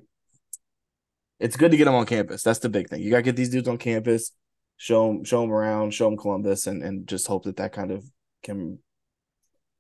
It's 1.39 1.57
good 1.57 1.71
to 1.71 1.77
get 1.77 1.85
them 1.85 1.95
on 1.95 2.05
campus. 2.05 2.43
That's 2.43 2.59
the 2.59 2.69
big 2.69 2.89
thing. 2.89 3.01
You 3.01 3.09
got 3.09 3.17
to 3.17 3.23
get 3.23 3.35
these 3.35 3.49
dudes 3.49 3.67
on 3.67 3.77
campus, 3.77 4.31
show 4.77 5.07
them, 5.07 5.23
show 5.23 5.41
them 5.41 5.51
around, 5.51 5.93
show 5.93 6.05
them 6.05 6.17
Columbus, 6.17 6.67
and 6.67 6.83
and 6.83 7.07
just 7.07 7.27
hope 7.27 7.45
that 7.45 7.57
that 7.57 7.73
kind 7.73 7.91
of 7.91 8.03
can 8.43 8.79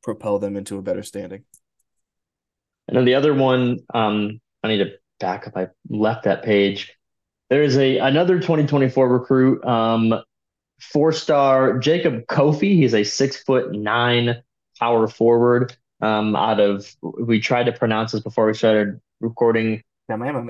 propel 0.03 0.39
them 0.39 0.57
into 0.57 0.77
a 0.77 0.81
better 0.81 1.03
standing. 1.03 1.43
And 2.87 2.97
then 2.97 3.05
the 3.05 3.15
other 3.15 3.33
one, 3.33 3.79
um, 3.93 4.41
I 4.63 4.69
need 4.69 4.79
to 4.79 4.91
back 5.19 5.47
up. 5.47 5.55
I 5.55 5.67
left 5.87 6.23
that 6.23 6.43
page. 6.43 6.97
There's 7.51 7.77
a 7.77 7.97
another 7.97 8.39
2024 8.39 9.09
recruit, 9.09 9.65
um, 9.65 10.23
four 10.79 11.11
star 11.11 11.79
Jacob 11.79 12.25
Cofie. 12.27 12.77
He's 12.77 12.95
a 12.95 13.03
six 13.03 13.43
foot 13.43 13.73
nine 13.73 14.41
power 14.79 15.05
forward. 15.09 15.75
um, 16.01 16.33
out 16.33 16.61
of 16.61 16.95
we 17.01 17.41
tried 17.41 17.65
to 17.65 17.73
pronounce 17.73 18.13
this 18.13 18.21
before 18.21 18.45
we 18.47 18.53
started 18.53 19.01
recording. 19.19 19.83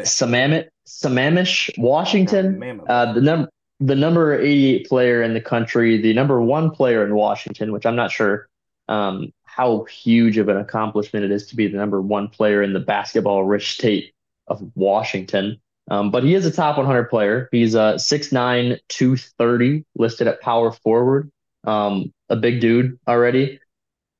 Sammamish, 0.06 0.70
Sammamish, 0.88 1.78
Washington. 1.80 2.82
Uh, 2.88 3.14
the 3.14 3.22
number 3.22 3.50
the 3.80 3.96
number 3.96 4.40
88 4.40 4.88
player 4.88 5.24
in 5.24 5.34
the 5.34 5.42
country, 5.42 6.00
the 6.00 6.14
number 6.14 6.40
one 6.40 6.70
player 6.70 7.04
in 7.04 7.16
Washington, 7.16 7.72
which 7.72 7.88
I'm 7.88 7.96
not 7.96 8.12
sure 8.12 8.48
um, 8.90 9.34
how 9.44 9.86
huge 9.86 10.38
of 10.38 10.50
an 10.50 10.58
accomplishment 10.58 11.26
it 11.26 11.32
is 11.32 11.48
to 11.48 11.56
be 11.56 11.68
the 11.68 11.78
number 11.78 12.00
one 12.00 12.28
player 12.28 12.62
in 12.62 12.74
the 12.74 12.80
basketball 12.80 13.44
rich 13.44 13.74
state 13.74 14.14
of 14.46 14.62
Washington. 14.76 15.60
Um, 15.92 16.10
but 16.10 16.24
he 16.24 16.36
is 16.36 16.46
a 16.46 16.52
top 16.52 16.78
100 16.78 17.10
player. 17.10 17.50
He's 17.52 17.76
uh, 17.76 17.96
6'9, 17.96 18.80
230, 18.88 19.86
listed 19.96 20.26
at 20.26 20.40
power 20.40 20.72
forward. 20.72 21.30
Um, 21.66 22.14
a 22.30 22.38
big 22.38 22.62
dude 22.62 22.98
already. 23.10 23.60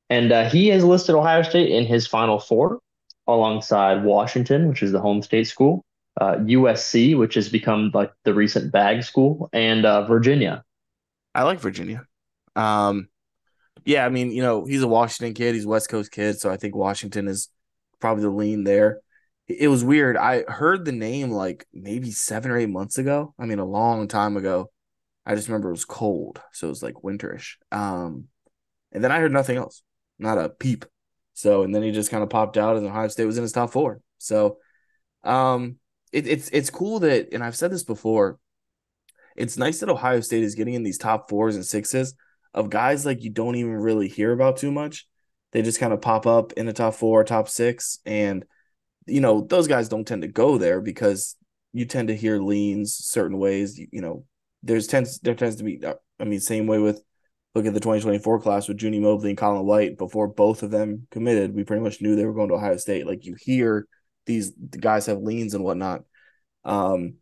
And 0.10 0.34
uh, 0.34 0.50
he 0.50 0.68
has 0.68 0.84
listed 0.84 1.16
Ohio 1.16 1.44
State 1.44 1.72
in 1.72 1.86
his 1.86 2.06
final 2.06 2.40
four 2.40 2.80
alongside 3.26 4.04
Washington, 4.04 4.68
which 4.68 4.84
is 4.84 4.92
the 4.92 5.00
home 5.00 5.22
state 5.22 5.48
school, 5.48 5.86
uh, 6.20 6.36
USC, 6.36 7.18
which 7.18 7.36
has 7.36 7.48
become 7.48 7.90
like 7.94 8.12
the 8.26 8.34
recent 8.34 8.74
bag 8.74 9.04
school, 9.04 9.50
and 9.54 9.86
uh, 9.86 10.06
Virginia. 10.06 10.66
I 11.34 11.44
like 11.44 11.62
Virginia. 11.62 12.06
Um, 12.54 13.08
yeah, 13.86 14.06
I 14.06 14.10
mean, 14.10 14.32
you 14.32 14.42
know, 14.42 14.66
he's 14.66 14.84
a 14.84 14.90
Washington 14.90 15.34
kid. 15.34 15.56
He's 15.56 15.66
West 15.66 15.88
Coast 15.88 16.12
kid, 16.12 16.38
so 16.38 16.50
I 16.50 16.58
think 16.58 16.76
Washington 16.76 17.30
is 17.30 17.48
probably 18.02 18.24
the 18.24 18.30
lean 18.30 18.66
there. 18.66 19.00
It 19.60 19.68
was 19.68 19.84
weird. 19.84 20.18
I 20.18 20.44
heard 20.44 20.86
the 20.86 20.92
name 20.92 21.32
like 21.32 21.66
maybe 21.74 22.12
seven 22.12 22.52
or 22.52 22.58
eight 22.58 22.70
months 22.70 22.98
ago. 22.98 23.34
I 23.40 23.46
mean, 23.46 23.60
a 23.60 23.66
long 23.66 24.08
time 24.08 24.38
ago. 24.38 24.72
I 25.26 25.36
just 25.36 25.48
remember 25.48 25.70
it 25.70 25.74
was 25.74 25.86
cold, 25.86 26.42
so 26.52 26.68
it 26.68 26.72
was 26.72 26.82
like 26.82 26.96
winterish. 26.96 27.56
Um, 27.72 28.26
and 28.92 29.04
then 29.04 29.12
I 29.12 29.20
heard 29.20 29.32
nothing 29.32 29.58
else, 29.58 29.84
not 30.18 30.40
a 30.40 30.50
peep. 30.50 30.86
So, 31.34 31.64
and 31.64 31.74
then 31.74 31.84
he 31.84 31.92
just 31.92 32.12
kind 32.12 32.24
of 32.24 32.30
popped 32.30 32.58
out, 32.58 32.76
and 32.76 32.86
Ohio 32.86 33.08
State 33.08 33.26
was 33.26 33.38
in 33.38 33.44
his 33.44 33.52
top 33.52 33.72
four. 33.72 34.02
So, 34.18 34.58
um, 35.24 35.78
it, 36.12 36.28
it's 36.28 36.50
it's 36.50 36.70
cool 36.70 37.00
that, 37.00 37.30
and 37.34 37.44
I've 37.44 37.56
said 37.56 37.72
this 37.72 37.84
before. 37.84 38.40
It's 39.36 39.58
nice 39.58 39.80
that 39.80 39.90
Ohio 39.90 40.20
State 40.20 40.44
is 40.44 40.56
getting 40.56 40.74
in 40.74 40.84
these 40.84 40.98
top 40.98 41.30
fours 41.30 41.56
and 41.56 41.66
sixes 41.66 42.16
of 42.54 42.70
guys 42.70 43.06
like 43.06 43.24
you 43.24 43.30
don't 43.30 43.56
even 43.56 43.74
really 43.74 44.08
hear 44.08 44.32
about 44.34 44.58
too 44.58 44.72
much. 44.72 45.08
They 45.52 45.62
just 45.62 45.80
kind 45.80 45.94
of 45.94 46.02
pop 46.02 46.26
up 46.26 46.54
in 46.54 46.66
the 46.66 46.74
top 46.74 46.96
four, 46.96 47.24
top 47.24 47.48
six, 47.48 48.00
and 48.06 48.46
you 49.08 49.22
know 49.22 49.42
those 49.42 49.68
guys 49.68 49.90
don't 49.90 50.06
tend 50.06 50.22
to 50.22 50.28
go 50.28 50.58
there 50.58 50.82
because 50.82 51.36
you 51.74 51.86
tend 51.86 52.10
to 52.10 52.16
hear 52.16 52.40
leans 52.40 52.94
certain 52.94 53.38
ways. 53.38 53.78
You, 53.78 53.88
you 53.92 54.02
know, 54.02 54.26
there's 54.64 54.88
tends 54.88 55.20
there 55.20 55.36
tends 55.36 55.58
to 55.58 55.64
be. 55.64 55.84
Uh, 55.84 55.96
I 56.20 56.26
mean, 56.26 56.40
same 56.40 56.68
way 56.68 56.80
with 56.80 57.02
look 57.56 57.66
at 57.66 57.74
the 57.74 57.80
2024 57.80 58.42
class 58.42 58.68
with 58.68 58.78
Juni 58.78 59.02
Mobley 59.02 59.30
and 59.30 59.38
Colin 59.38 59.66
White. 59.66 59.98
Before 59.98 60.28
both 60.28 60.64
of 60.64 60.72
them 60.72 61.08
committed, 61.12 61.54
we 61.54 61.64
pretty 61.64 61.84
much 61.84 62.02
knew 62.02 62.16
they 62.16 62.26
were 62.26 62.34
going 62.34 62.50
to 62.50 62.56
Ohio 62.56 62.78
State. 62.78 63.08
Like 63.08 63.26
you 63.26 63.36
hear 63.40 63.88
these 64.26 64.54
the 64.56 64.78
guys 64.78 65.08
have 65.08 65.20
leans 65.20 65.54
and 65.54 65.64
whatnot. 65.64 66.04
Um, 66.64 67.16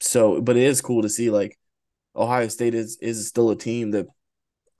so 0.00 0.40
but 0.40 0.56
it 0.56 0.62
is 0.64 0.80
cool 0.82 1.02
to 1.02 1.08
see 1.08 1.30
like 1.30 1.58
Ohio 2.14 2.48
State 2.48 2.74
is 2.74 2.98
is 3.00 3.28
still 3.28 3.50
a 3.50 3.56
team 3.56 3.92
that 3.92 4.06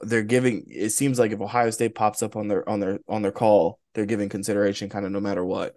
they're 0.00 0.22
giving 0.22 0.64
it 0.68 0.90
seems 0.90 1.18
like 1.18 1.32
if 1.32 1.40
Ohio 1.40 1.70
State 1.70 1.94
pops 1.94 2.22
up 2.22 2.36
on 2.36 2.48
their 2.48 2.68
on 2.68 2.80
their 2.80 2.98
on 3.08 3.22
their 3.22 3.32
call, 3.32 3.80
they're 3.94 4.06
giving 4.06 4.28
consideration 4.28 4.88
kind 4.88 5.06
of 5.06 5.12
no 5.12 5.20
matter 5.20 5.44
what. 5.44 5.74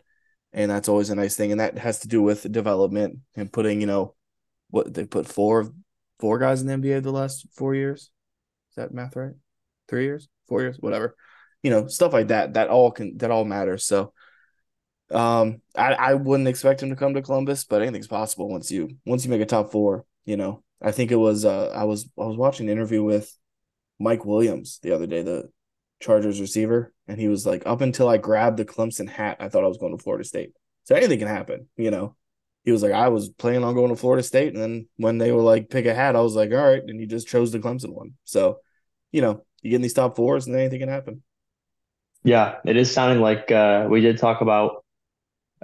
And 0.54 0.72
that's 0.72 0.90
always 0.90 1.10
a 1.10 1.16
nice 1.16 1.36
thing. 1.36 1.52
And 1.52 1.60
that 1.60 1.78
has 1.78 2.00
to 2.00 2.08
do 2.08 2.22
with 2.22 2.52
development 2.52 3.20
and 3.36 3.52
putting, 3.52 3.82
you 3.82 3.88
know, 3.88 4.16
what 4.70 4.94
they 4.94 5.06
put 5.06 5.28
four 5.28 5.72
four 6.20 6.40
guys 6.40 6.62
in 6.62 6.68
the 6.68 6.74
NBA 6.74 7.02
the 7.02 7.12
last 7.12 7.48
four 7.54 7.76
years. 7.76 8.12
Is 8.72 8.76
that 8.76 8.94
math 8.94 9.16
right? 9.16 9.34
Three 9.88 10.06
years? 10.06 10.28
Four 10.48 10.62
years? 10.62 10.78
Whatever. 10.80 11.16
You 11.64 11.72
know, 11.72 11.88
stuff 11.88 12.14
like 12.14 12.30
that. 12.30 12.54
That 12.54 12.70
all 12.70 12.92
can 12.92 13.18
that 13.18 13.32
all 13.32 13.46
matters. 13.46 13.86
So 13.86 14.14
um 15.12 15.62
I, 15.76 15.94
I 15.94 16.14
wouldn't 16.16 16.50
expect 16.50 16.84
him 16.84 16.90
to 16.90 16.96
come 16.96 17.14
to 17.14 17.22
Columbus, 17.22 17.64
but 17.64 17.82
anything's 17.82 18.08
possible 18.08 18.50
once 18.50 18.72
you 18.72 18.90
once 19.06 19.24
you 19.24 19.32
make 19.32 19.42
a 19.42 19.46
top 19.46 19.72
four, 19.72 20.06
you 20.26 20.38
know. 20.38 20.64
I 20.82 20.92
think 20.92 21.12
it 21.12 21.16
was 21.16 21.46
uh 21.46 21.70
I 21.70 21.86
was 21.86 22.10
I 22.20 22.26
was 22.26 22.38
watching 22.38 22.68
an 22.68 22.72
interview 22.72 23.04
with 23.04 23.34
Mike 24.00 24.26
Williams 24.26 24.80
the 24.84 24.92
other 24.92 25.08
day, 25.08 25.24
the 25.24 25.50
Chargers 26.00 26.40
receiver, 26.40 26.94
and 27.08 27.20
he 27.20 27.28
was 27.28 27.46
like, 27.46 27.64
"Up 27.66 27.82
until 27.82 28.08
I 28.08 28.18
grabbed 28.18 28.58
the 28.58 28.66
Clemson 28.66 29.10
hat, 29.10 29.38
I 29.40 29.50
thought 29.50 29.64
I 29.64 29.68
was 29.68 29.78
going 29.78 29.96
to 29.98 30.04
Florida 30.04 30.24
State. 30.24 30.54
So 30.86 30.96
anything 30.96 31.20
can 31.20 31.28
happen, 31.28 31.68
you 31.76 31.92
know." 31.92 32.16
He 32.64 32.72
was 32.72 32.84
like, 32.84 32.92
"I 32.92 33.08
was 33.08 33.30
planning 33.30 33.64
on 33.64 33.76
going 33.76 33.90
to 33.90 33.96
Florida 33.96 34.24
State, 34.24 34.54
and 34.54 34.62
then 34.62 34.88
when 34.98 35.18
they 35.18 35.32
were 35.32 35.42
like, 35.42 35.70
pick 35.70 35.86
a 35.86 35.94
hat, 35.94 36.16
I 36.16 36.22
was 36.22 36.36
like, 36.36 36.52
all 36.52 36.58
right," 36.58 36.84
and 36.86 37.00
he 37.00 37.06
just 37.06 37.28
chose 37.28 37.52
the 37.52 37.60
Clemson 37.60 37.94
one. 37.94 38.14
So, 38.26 38.60
you 39.12 39.22
know, 39.22 39.46
you 39.62 39.72
get 39.72 39.78
in 39.78 39.82
these 39.82 39.94
top 39.94 40.16
fours, 40.16 40.48
and 40.48 40.56
anything 40.56 40.80
can 40.80 40.90
happen. 40.90 41.24
Yeah, 42.24 42.56
it 42.66 42.76
is 42.76 42.92
sounding 42.92 43.22
like 43.22 43.52
uh, 43.52 43.88
we 43.90 44.02
did 44.02 44.18
talk 44.18 44.42
about 44.42 44.84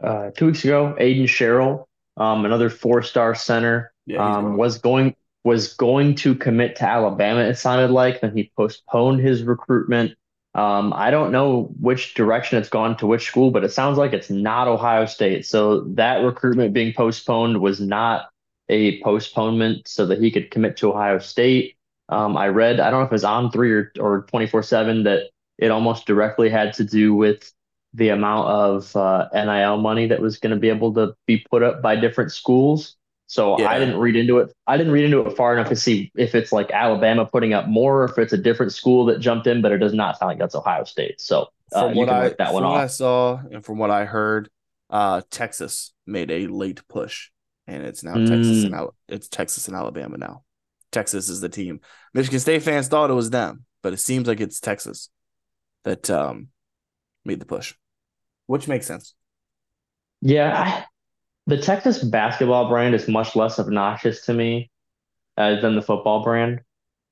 uh, 0.02 0.30
two 0.32 0.48
weeks 0.48 0.63
ago. 0.63 0.96
Aiden 1.00 1.24
Sherrell, 1.24 1.86
um, 2.16 2.46
another 2.46 2.70
four-star 2.70 3.36
center, 3.36 3.94
yeah, 4.06 4.38
um, 4.38 4.58
was 4.58 4.78
going 4.78 5.16
was 5.44 5.74
going 5.74 6.16
to 6.16 6.36
commit 6.36 6.78
to 6.78 6.86
Alabama, 6.86 7.42
it 7.42 7.56
sounded 7.56 7.92
like. 7.92 8.22
Then 8.22 8.36
he 8.36 8.52
postponed 8.56 9.20
his 9.20 9.44
recruitment. 9.44 10.13
Um, 10.55 10.93
I 10.95 11.10
don't 11.10 11.31
know 11.31 11.74
which 11.79 12.13
direction 12.13 12.60
it's 12.60 12.69
gone 12.69 12.95
to 12.98 13.07
which 13.07 13.25
school, 13.25 13.50
but 13.50 13.63
it 13.63 13.72
sounds 13.72 13.98
like 13.98 14.13
it's 14.13 14.29
not 14.29 14.67
Ohio 14.67 15.05
State. 15.05 15.45
So 15.45 15.81
that 15.95 16.24
recruitment 16.24 16.74
being 16.74 16.93
postponed 16.93 17.60
was 17.60 17.79
not 17.79 18.29
a 18.69 19.01
postponement 19.01 19.88
so 19.88 20.05
that 20.05 20.22
he 20.22 20.31
could 20.31 20.51
commit 20.51 20.77
to 20.77 20.91
Ohio 20.91 21.19
State. 21.19 21.75
Um, 22.10 22.38
I 22.38 22.50
read, 22.50 22.79
I 22.79 22.91
don't 22.91 23.00
know 23.00 23.05
if 23.05 23.12
it 23.12 23.15
was 23.15 23.24
on 23.24 23.51
three 23.51 23.72
or, 23.72 23.91
or 24.00 24.22
24 24.29 24.62
7, 24.63 25.03
that 25.03 25.29
it 25.57 25.72
almost 25.72 26.05
directly 26.05 26.50
had 26.50 26.74
to 26.74 26.83
do 26.83 27.15
with 27.15 27.51
the 27.93 28.10
amount 28.10 28.48
of 28.48 28.95
uh, 28.95 29.29
NIL 29.33 29.77
money 29.77 30.07
that 30.07 30.19
was 30.19 30.38
going 30.38 30.53
to 30.53 30.60
be 30.60 30.69
able 30.69 30.93
to 30.95 31.15
be 31.27 31.45
put 31.50 31.63
up 31.63 31.81
by 31.81 31.95
different 31.95 32.31
schools. 32.31 32.95
So 33.34 33.60
yeah. 33.60 33.68
I 33.68 33.80
didn't 33.80 33.98
read 33.98 34.16
into 34.16 34.38
it. 34.38 34.54
I 34.68 34.78
didn't 34.78 34.94
read 34.94 35.06
into 35.06 35.25
it 35.25 35.36
far 35.36 35.58
enough 35.58 35.70
to 35.70 35.75
see 35.75 36.12
if 36.16 36.36
it's 36.36 36.52
like 36.52 36.70
Alabama 36.70 37.25
putting 37.25 37.52
up 37.52 37.68
more, 37.68 38.04
or 38.04 38.06
if 38.06 38.20
it's 38.20 38.32
a 38.32 38.38
different 38.38 38.74
school 38.74 39.06
that 39.06 39.20
jumped 39.20 39.48
in. 39.48 39.60
But 39.63 39.72
it 39.72 39.80
does 39.80 39.92
not 39.92 40.20
sound 40.20 40.30
like 40.30 40.38
that's 40.38 40.54
Ohio 40.54 40.84
State. 40.84 41.20
So 41.20 41.48
uh, 41.74 41.88
from 41.88 41.96
what 41.96 42.10
I 42.10 42.30
that 42.38 42.54
one 42.54 42.63
off. 42.63 42.78
I 42.78 42.86
saw 42.86 43.42
and 43.52 43.66
from 43.66 43.80
what 43.80 43.90
I 43.90 44.06
heard, 44.06 44.52
uh, 44.92 45.24
Texas 45.32 45.94
made 46.06 46.30
a 46.30 46.46
late 46.46 46.88
push, 46.88 47.32
and 47.66 47.84
it's 47.84 48.04
now 48.04 48.13
mm. 48.13 48.28
Texas 48.28 48.66
and 48.66 48.75
Al- 48.75 48.94
it's 49.08 49.28
Texas 49.30 49.68
and 49.68 49.75
Alabama 49.75 50.16
now. 50.20 50.44
Texas 50.92 51.28
is 51.28 51.42
the 51.42 51.50
team. 51.50 51.80
Michigan 52.13 52.40
State 52.40 52.62
fans 52.62 52.88
thought 52.88 53.10
it 53.10 53.16
was 53.16 53.32
them, 53.32 53.66
but 53.82 53.94
it 53.94 54.00
seems 54.00 54.28
like 54.28 54.42
it's 54.42 54.60
Texas 54.60 55.10
that 55.86 56.08
um, 56.12 56.50
made 57.25 57.40
the 57.40 57.48
push, 57.48 57.74
which 58.46 58.68
makes 58.68 58.86
sense. 58.86 59.16
Yeah, 60.22 60.86
the 61.48 61.58
Texas 61.58 62.04
basketball 62.04 62.70
brand 62.70 62.96
is 62.96 63.08
much 63.08 63.36
less 63.36 63.60
obnoxious 63.60 64.26
to 64.26 64.34
me 64.34 64.70
uh, 65.38 65.60
than 65.60 65.76
the 65.76 65.82
football 65.82 66.24
brand. 66.24 66.62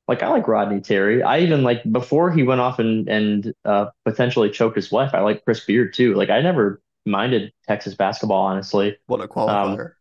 Like 0.07 0.23
I 0.23 0.29
like 0.29 0.47
Rodney 0.47 0.81
Terry. 0.81 1.23
I 1.23 1.39
even 1.39 1.63
like 1.63 1.89
before 1.91 2.31
he 2.31 2.43
went 2.43 2.61
off 2.61 2.79
and 2.79 3.07
and 3.07 3.53
uh, 3.65 3.87
potentially 4.03 4.49
choked 4.49 4.75
his 4.75 4.91
wife. 4.91 5.11
I 5.13 5.21
like 5.21 5.43
Chris 5.45 5.61
Beard 5.61 5.93
too. 5.93 6.15
Like 6.15 6.29
I 6.29 6.41
never 6.41 6.81
minded 7.05 7.53
Texas 7.67 7.95
basketball 7.95 8.43
honestly. 8.43 8.97
What 9.07 9.21
a 9.21 9.27
qualifier. 9.27 9.79
Um, 9.79 9.91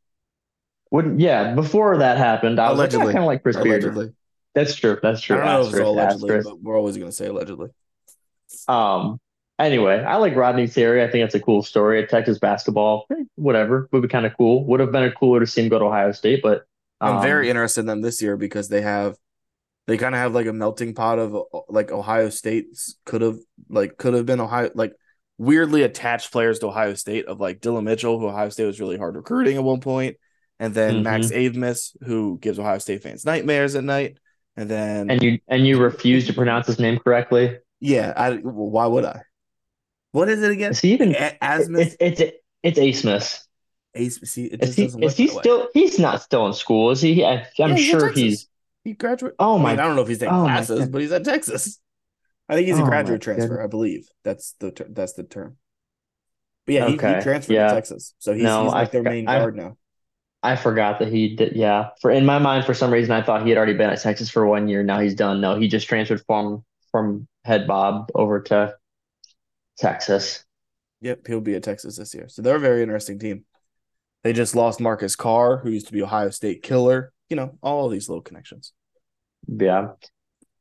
wouldn't 0.91 1.21
yeah. 1.21 1.55
Before 1.55 1.99
that 1.99 2.19
happened, 2.19 2.59
I 2.59 2.71
was 2.71 2.79
allegedly. 2.79 3.07
Like, 3.07 3.15
kind 3.15 3.25
of 3.25 3.29
like 3.29 3.43
Chris 3.43 3.57
allegedly. 3.57 4.07
Beard. 4.07 4.17
That's 4.55 4.75
true. 4.75 4.99
That's 5.01 5.21
true. 5.21 5.41
I 5.41 5.45
don't 5.45 5.63
know 5.63 5.69
if 5.69 5.75
it's 5.75 5.81
allegedly, 5.81 6.41
but 6.43 6.61
we're 6.61 6.77
always 6.77 6.97
going 6.97 7.11
to 7.11 7.17
say 7.17 7.27
allegedly. 7.27 7.69
Um, 8.67 9.21
Anyway, 9.61 10.03
I 10.03 10.17
like 10.17 10.35
Rodney 10.35 10.67
Terry. 10.67 11.03
I 11.03 11.11
think 11.11 11.25
it's 11.25 11.35
a 11.35 11.41
cool 11.41 11.63
story. 11.63 12.07
Texas 12.07 12.39
basketball, 12.39 13.07
eh, 13.11 13.25
whatever, 13.35 13.89
would 13.93 14.01
be 14.01 14.09
kind 14.09 14.25
of 14.25 14.35
cool. 14.37 14.65
Would 14.65 14.81
have 14.81 14.91
been 14.91 15.11
cooler 15.13 15.41
to 15.41 15.47
see 15.47 15.63
him 15.63 15.69
go 15.69 15.79
to 15.79 15.85
Ohio 15.85 16.13
State, 16.13 16.41
but 16.43 16.65
um, 17.01 17.17
I'm 17.17 17.23
very 17.23 17.51
interested 17.51 17.81
in 17.81 17.87
them 17.87 18.01
this 18.01 18.23
year 18.23 18.37
because 18.39 18.69
they 18.69 18.81
have 18.81 19.17
they 19.87 19.99
kind 19.99 20.15
of 20.15 20.21
have 20.21 20.35
like 20.35 20.47
a 20.47 20.53
melting 20.53 20.95
pot 20.95 21.19
of 21.19 21.37
like 21.69 21.91
Ohio 21.91 22.31
State's 22.31 22.97
could 23.05 23.21
have 23.21 23.39
like 23.69 23.99
could 23.99 24.15
have 24.15 24.25
been 24.25 24.41
Ohio 24.41 24.71
like 24.75 24.95
weirdly 25.37 25.83
attached 25.83 26.33
players 26.33 26.59
to 26.61 26.69
Ohio 26.69 26.95
State 26.95 27.27
of 27.27 27.39
like 27.39 27.61
Dillon 27.61 27.85
Mitchell, 27.85 28.19
who 28.19 28.29
Ohio 28.29 28.49
State 28.49 28.67
was 28.67 28.81
really 28.81 28.97
hard 28.97 29.15
recruiting 29.15 29.57
at 29.57 29.63
one 29.63 29.81
point, 29.81 30.17
and 30.59 30.73
then 30.73 30.95
mm-hmm. 30.95 31.03
Max 31.03 31.27
Abmas, 31.29 31.97
who 32.03 32.39
gives 32.41 32.59
Ohio 32.59 32.79
State 32.79 33.03
fans 33.03 33.27
nightmares 33.27 33.75
at 33.75 33.85
night, 33.85 34.17
and 34.57 34.71
then 34.71 35.11
and 35.11 35.23
you 35.23 35.39
and 35.49 35.67
you 35.67 35.79
refuse 35.79 36.27
to 36.29 36.33
pronounce 36.33 36.67
his 36.67 36.79
name 36.79 36.99
correctly. 36.99 37.59
Yeah, 37.79 38.13
I 38.17 38.37
why 38.37 38.87
would 38.87 39.05
I? 39.05 39.23
What 40.13 40.29
is 40.29 40.43
it 40.43 40.51
again? 40.51 40.73
Is 40.73 40.81
he 40.81 40.93
even 40.93 41.15
A- 41.15 41.39
Asmus? 41.41 41.97
It's 42.01 42.21
it's 42.21 42.37
it's 42.63 42.79
Asmus. 42.79 43.45
Asmus. 43.97 44.29
See, 44.29 44.47
it 44.47 44.63
is 44.63 44.77
he, 44.77 44.85
is 44.85 45.17
he 45.17 45.29
still? 45.29 45.69
He's 45.75 45.99
not 45.99 46.23
still 46.23 46.47
in 46.47 46.53
school, 46.53 46.91
is 46.91 47.01
he? 47.01 47.25
I, 47.25 47.47
am 47.59 47.71
yeah, 47.71 47.77
sure 47.77 48.11
he's. 48.11 48.49
He 48.85 48.95
graduated. 48.95 49.37
Oh 49.39 49.59
my! 49.59 49.71
I, 49.71 49.73
mean, 49.73 49.81
I 49.81 49.85
don't 49.85 49.97
know 49.97 50.03
if 50.03 50.09
he's 50.09 50.19
taking 50.19 50.35
oh 50.35 50.43
classes, 50.43 50.89
but 50.89 51.01
he's 51.01 51.13
at 51.13 51.25
Texas. 51.25 51.79
I 52.49 52.55
think 52.55 52.67
he's 52.67 52.79
a 52.79 52.83
oh 52.83 52.87
graduate 52.87 53.23
transfer. 53.23 53.49
Goodness. 53.49 53.65
I 53.65 53.67
believe 53.69 54.09
that's 54.25 54.55
the 54.59 54.73
ter- 54.73 54.89
that's 54.89 55.13
the 55.13 55.23
term. 55.23 55.57
But 56.67 56.75
yeah, 56.75 56.85
okay. 56.87 57.09
he, 57.09 57.15
he, 57.15 57.23
transferred 57.23 57.55
yeah. 57.55 57.69
to 57.69 57.75
Texas, 57.75 58.15
so 58.19 58.33
he's, 58.33 58.43
no, 58.43 58.65
he's 58.65 58.73
like 58.73 58.89
I 58.89 58.91
their 58.91 59.03
main 59.03 59.25
guard 59.27 59.57
now. 59.57 59.77
I 60.43 60.57
forgot 60.57 60.99
that 61.01 61.13
he 61.13 61.37
did. 61.37 61.55
Yeah, 61.55 61.91
for 62.01 62.11
in 62.11 62.25
my 62.25 62.39
mind, 62.39 62.65
for 62.65 62.75
some 62.75 62.91
reason, 62.91 63.13
I 63.13 63.23
thought 63.23 63.43
he 63.43 63.51
had 63.51 63.59
already 63.59 63.75
been 63.75 63.91
at 63.91 64.01
Texas 64.01 64.31
for 64.31 64.47
one 64.47 64.69
year. 64.69 64.83
Now 64.83 64.99
he's 65.01 65.15
done. 65.15 65.41
No, 65.41 65.59
he 65.59 65.69
just 65.69 65.87
transferred 65.87 66.23
from 66.27 66.65
from 66.91 67.29
head 67.45 67.67
Bob 67.67 68.11
over 68.15 68.41
to 68.43 68.75
Texas. 69.81 70.45
Yep, 71.01 71.27
he'll 71.27 71.41
be 71.41 71.55
at 71.55 71.63
Texas 71.63 71.97
this 71.97 72.15
year. 72.15 72.29
So 72.29 72.43
they're 72.43 72.57
a 72.57 72.61
very 72.61 72.83
interesting 72.83 73.19
team. 73.19 73.45
They 74.23 74.33
just 74.33 74.55
lost 74.55 74.81
Marcus 74.81 75.17
Carr, 75.17 75.57
who 75.59 75.71
used 75.71 75.87
to 75.87 75.93
be 75.93 76.03
Ohio 76.03 76.31
State 76.31 76.63
killer. 76.63 77.13
You 77.31 77.37
know, 77.37 77.59
all 77.63 77.87
of 77.87 77.93
these 77.93 78.09
little 78.09 78.23
connections. 78.23 78.73
Yeah. 79.47 79.89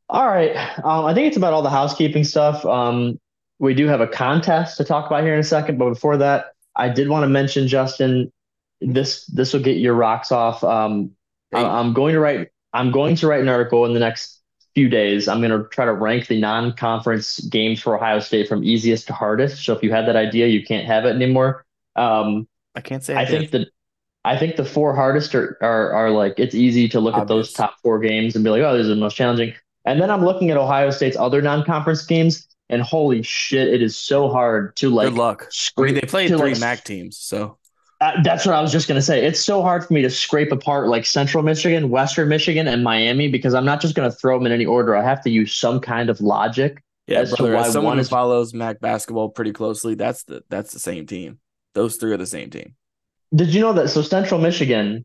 All 0.08 0.28
right. 0.28 0.56
Um, 0.84 1.06
I 1.06 1.14
think 1.14 1.28
it's 1.28 1.38
about 1.38 1.54
all 1.54 1.62
the 1.62 1.70
housekeeping 1.70 2.24
stuff. 2.24 2.66
Um, 2.66 3.20
we 3.60 3.74
do 3.74 3.88
have 3.88 4.02
a 4.02 4.08
contest 4.08 4.78
to 4.78 4.86
talk 4.86 5.08
about 5.08 5.24
here 5.24 5.34
in 5.34 5.40
a 5.40 5.44
second, 5.44 5.78
but 5.78 5.90
before 5.90 6.18
that, 6.18 6.54
I 6.76 6.88
did 6.90 7.10
want 7.10 7.24
to 7.24 7.28
mention 7.28 7.68
Justin. 7.68 8.32
This 8.80 9.26
this 9.26 9.52
will 9.52 9.60
get 9.60 9.78
your 9.78 9.94
rocks 9.94 10.32
off. 10.32 10.64
Um, 10.64 11.12
I, 11.54 11.66
I'm 11.66 11.94
going 11.94 12.14
to 12.14 12.20
write. 12.22 12.50
I'm 12.72 12.92
going 12.92 13.18
to 13.18 13.28
write 13.28 13.42
an 13.42 13.50
article 13.50 13.86
in 13.86 13.94
the 13.94 14.00
next 14.00 14.39
few 14.80 14.88
days. 14.88 15.28
I'm 15.28 15.42
going 15.42 15.52
to 15.52 15.68
try 15.68 15.84
to 15.84 15.92
rank 15.92 16.28
the 16.28 16.40
non-conference 16.40 17.42
games 17.42 17.82
for 17.82 17.98
Ohio 17.98 18.22
State 18.22 18.48
from 18.48 18.64
easiest 18.64 19.08
to 19.08 19.14
hardest. 19.14 19.66
So 19.66 19.74
if 19.74 19.84
you 19.84 19.92
had 19.92 20.08
that 20.08 20.16
idea, 20.16 20.48
you 20.48 20.64
can't 20.64 20.88
have 20.88 21.04
it 21.04 21.14
anymore. 21.14 21.66
Um, 21.98 22.48
I 22.76 22.80
can't 22.80 23.04
say. 23.04 23.16
I, 23.16 23.24
I 23.24 23.26
think 23.26 23.52
that 23.52 23.68
I 24.24 24.38
think 24.38 24.56
the 24.56 24.64
four 24.64 24.96
hardest 24.96 25.36
are, 25.36 25.58
are 25.62 25.92
are 25.92 26.12
like 26.12 26.36
it's 26.38 26.56
easy 26.56 26.88
to 26.90 27.02
look 27.02 27.16
at 27.16 27.28
those 27.28 27.52
top 27.52 27.76
four 27.84 28.00
games 28.00 28.36
and 28.36 28.44
be 28.44 28.52
like, 28.52 28.62
oh, 28.62 28.78
these 28.78 28.86
are 28.86 28.96
the 28.96 28.96
most 28.96 29.18
challenging. 29.18 29.54
And 29.84 30.02
then 30.02 30.10
I'm 30.10 30.24
looking 30.24 30.50
at 30.50 30.56
Ohio 30.56 30.92
State's 30.92 31.18
other 31.18 31.42
non-conference 31.42 32.06
games, 32.06 32.48
and 32.70 32.82
holy 32.82 33.22
shit, 33.22 33.68
it 33.68 33.82
is 33.82 33.98
so 33.98 34.30
hard 34.30 34.78
to 34.78 34.90
like. 34.90 35.10
Good 35.10 35.18
luck. 35.18 35.52
I 35.78 35.82
mean, 35.82 35.96
they 35.96 36.02
played 36.02 36.30
three 36.30 36.54
like, 36.54 36.60
MAC 36.62 36.86
teams, 36.86 37.18
so 37.18 37.58
uh, 38.02 38.22
that's 38.24 38.46
what 38.46 38.56
I 38.56 38.62
was 38.62 38.72
just 38.72 38.88
gonna 38.88 39.02
say. 39.02 39.26
It's 39.26 39.40
so 39.40 39.62
hard 39.62 39.86
for 39.86 39.94
me 39.94 40.02
to 40.02 40.10
scrape 40.10 40.52
apart 40.52 40.88
like 40.88 41.06
Central 41.06 41.44
Michigan, 41.44 41.90
Western 41.90 42.30
Michigan, 42.30 42.68
and 42.68 42.84
Miami 42.84 43.28
because 43.28 43.54
I'm 43.54 43.66
not 43.66 43.82
just 43.82 43.96
gonna 43.96 44.12
throw 44.12 44.38
them 44.38 44.46
in 44.46 44.52
any 44.52 44.66
order. 44.66 44.96
I 44.96 45.04
have 45.04 45.22
to 45.24 45.30
use 45.30 45.54
some 45.54 45.80
kind 45.80 46.10
of 46.10 46.22
logic 46.22 46.82
yeah, 47.08 47.20
as 47.20 47.36
brother, 47.36 47.54
to 47.54 47.60
as 47.60 47.74
someone 47.74 47.92
one 47.92 47.98
who 47.98 48.02
is. 48.02 48.10
follows 48.10 48.54
MAC 48.54 48.80
basketball 48.80 49.30
pretty 49.30 49.52
closely, 49.52 49.96
that's 49.96 50.24
the 50.24 50.44
that's 50.50 50.72
the 50.72 50.80
same 50.80 51.08
team. 51.08 51.40
Those 51.74 51.98
three 51.98 52.12
are 52.14 52.18
the 52.18 52.26
same 52.26 52.50
team. 52.50 52.76
Did 53.36 53.54
you 53.54 53.62
know 53.62 53.74
that? 53.74 53.90
So 53.90 54.02
Central 54.02 54.40
Michigan, 54.40 55.04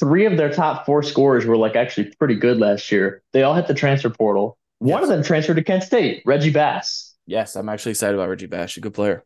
three 0.00 0.26
of 0.26 0.36
their 0.36 0.52
top 0.52 0.84
four 0.84 1.02
scorers 1.02 1.46
were 1.46 1.56
like 1.56 1.76
actually 1.76 2.12
pretty 2.18 2.34
good 2.34 2.58
last 2.58 2.90
year. 2.90 3.22
They 3.32 3.42
all 3.42 3.54
hit 3.54 3.66
the 3.66 3.74
transfer 3.74 4.10
portal. 4.10 4.58
One 4.78 5.02
of 5.02 5.08
them 5.08 5.22
transferred 5.22 5.56
to 5.56 5.64
Kent 5.64 5.84
State, 5.84 6.22
Reggie 6.26 6.50
Bass. 6.50 7.14
Yes, 7.26 7.56
I'm 7.56 7.68
actually 7.68 7.92
excited 7.92 8.14
about 8.14 8.28
Reggie 8.28 8.46
Bash. 8.46 8.76
A 8.76 8.80
good 8.80 8.94
player. 8.94 9.24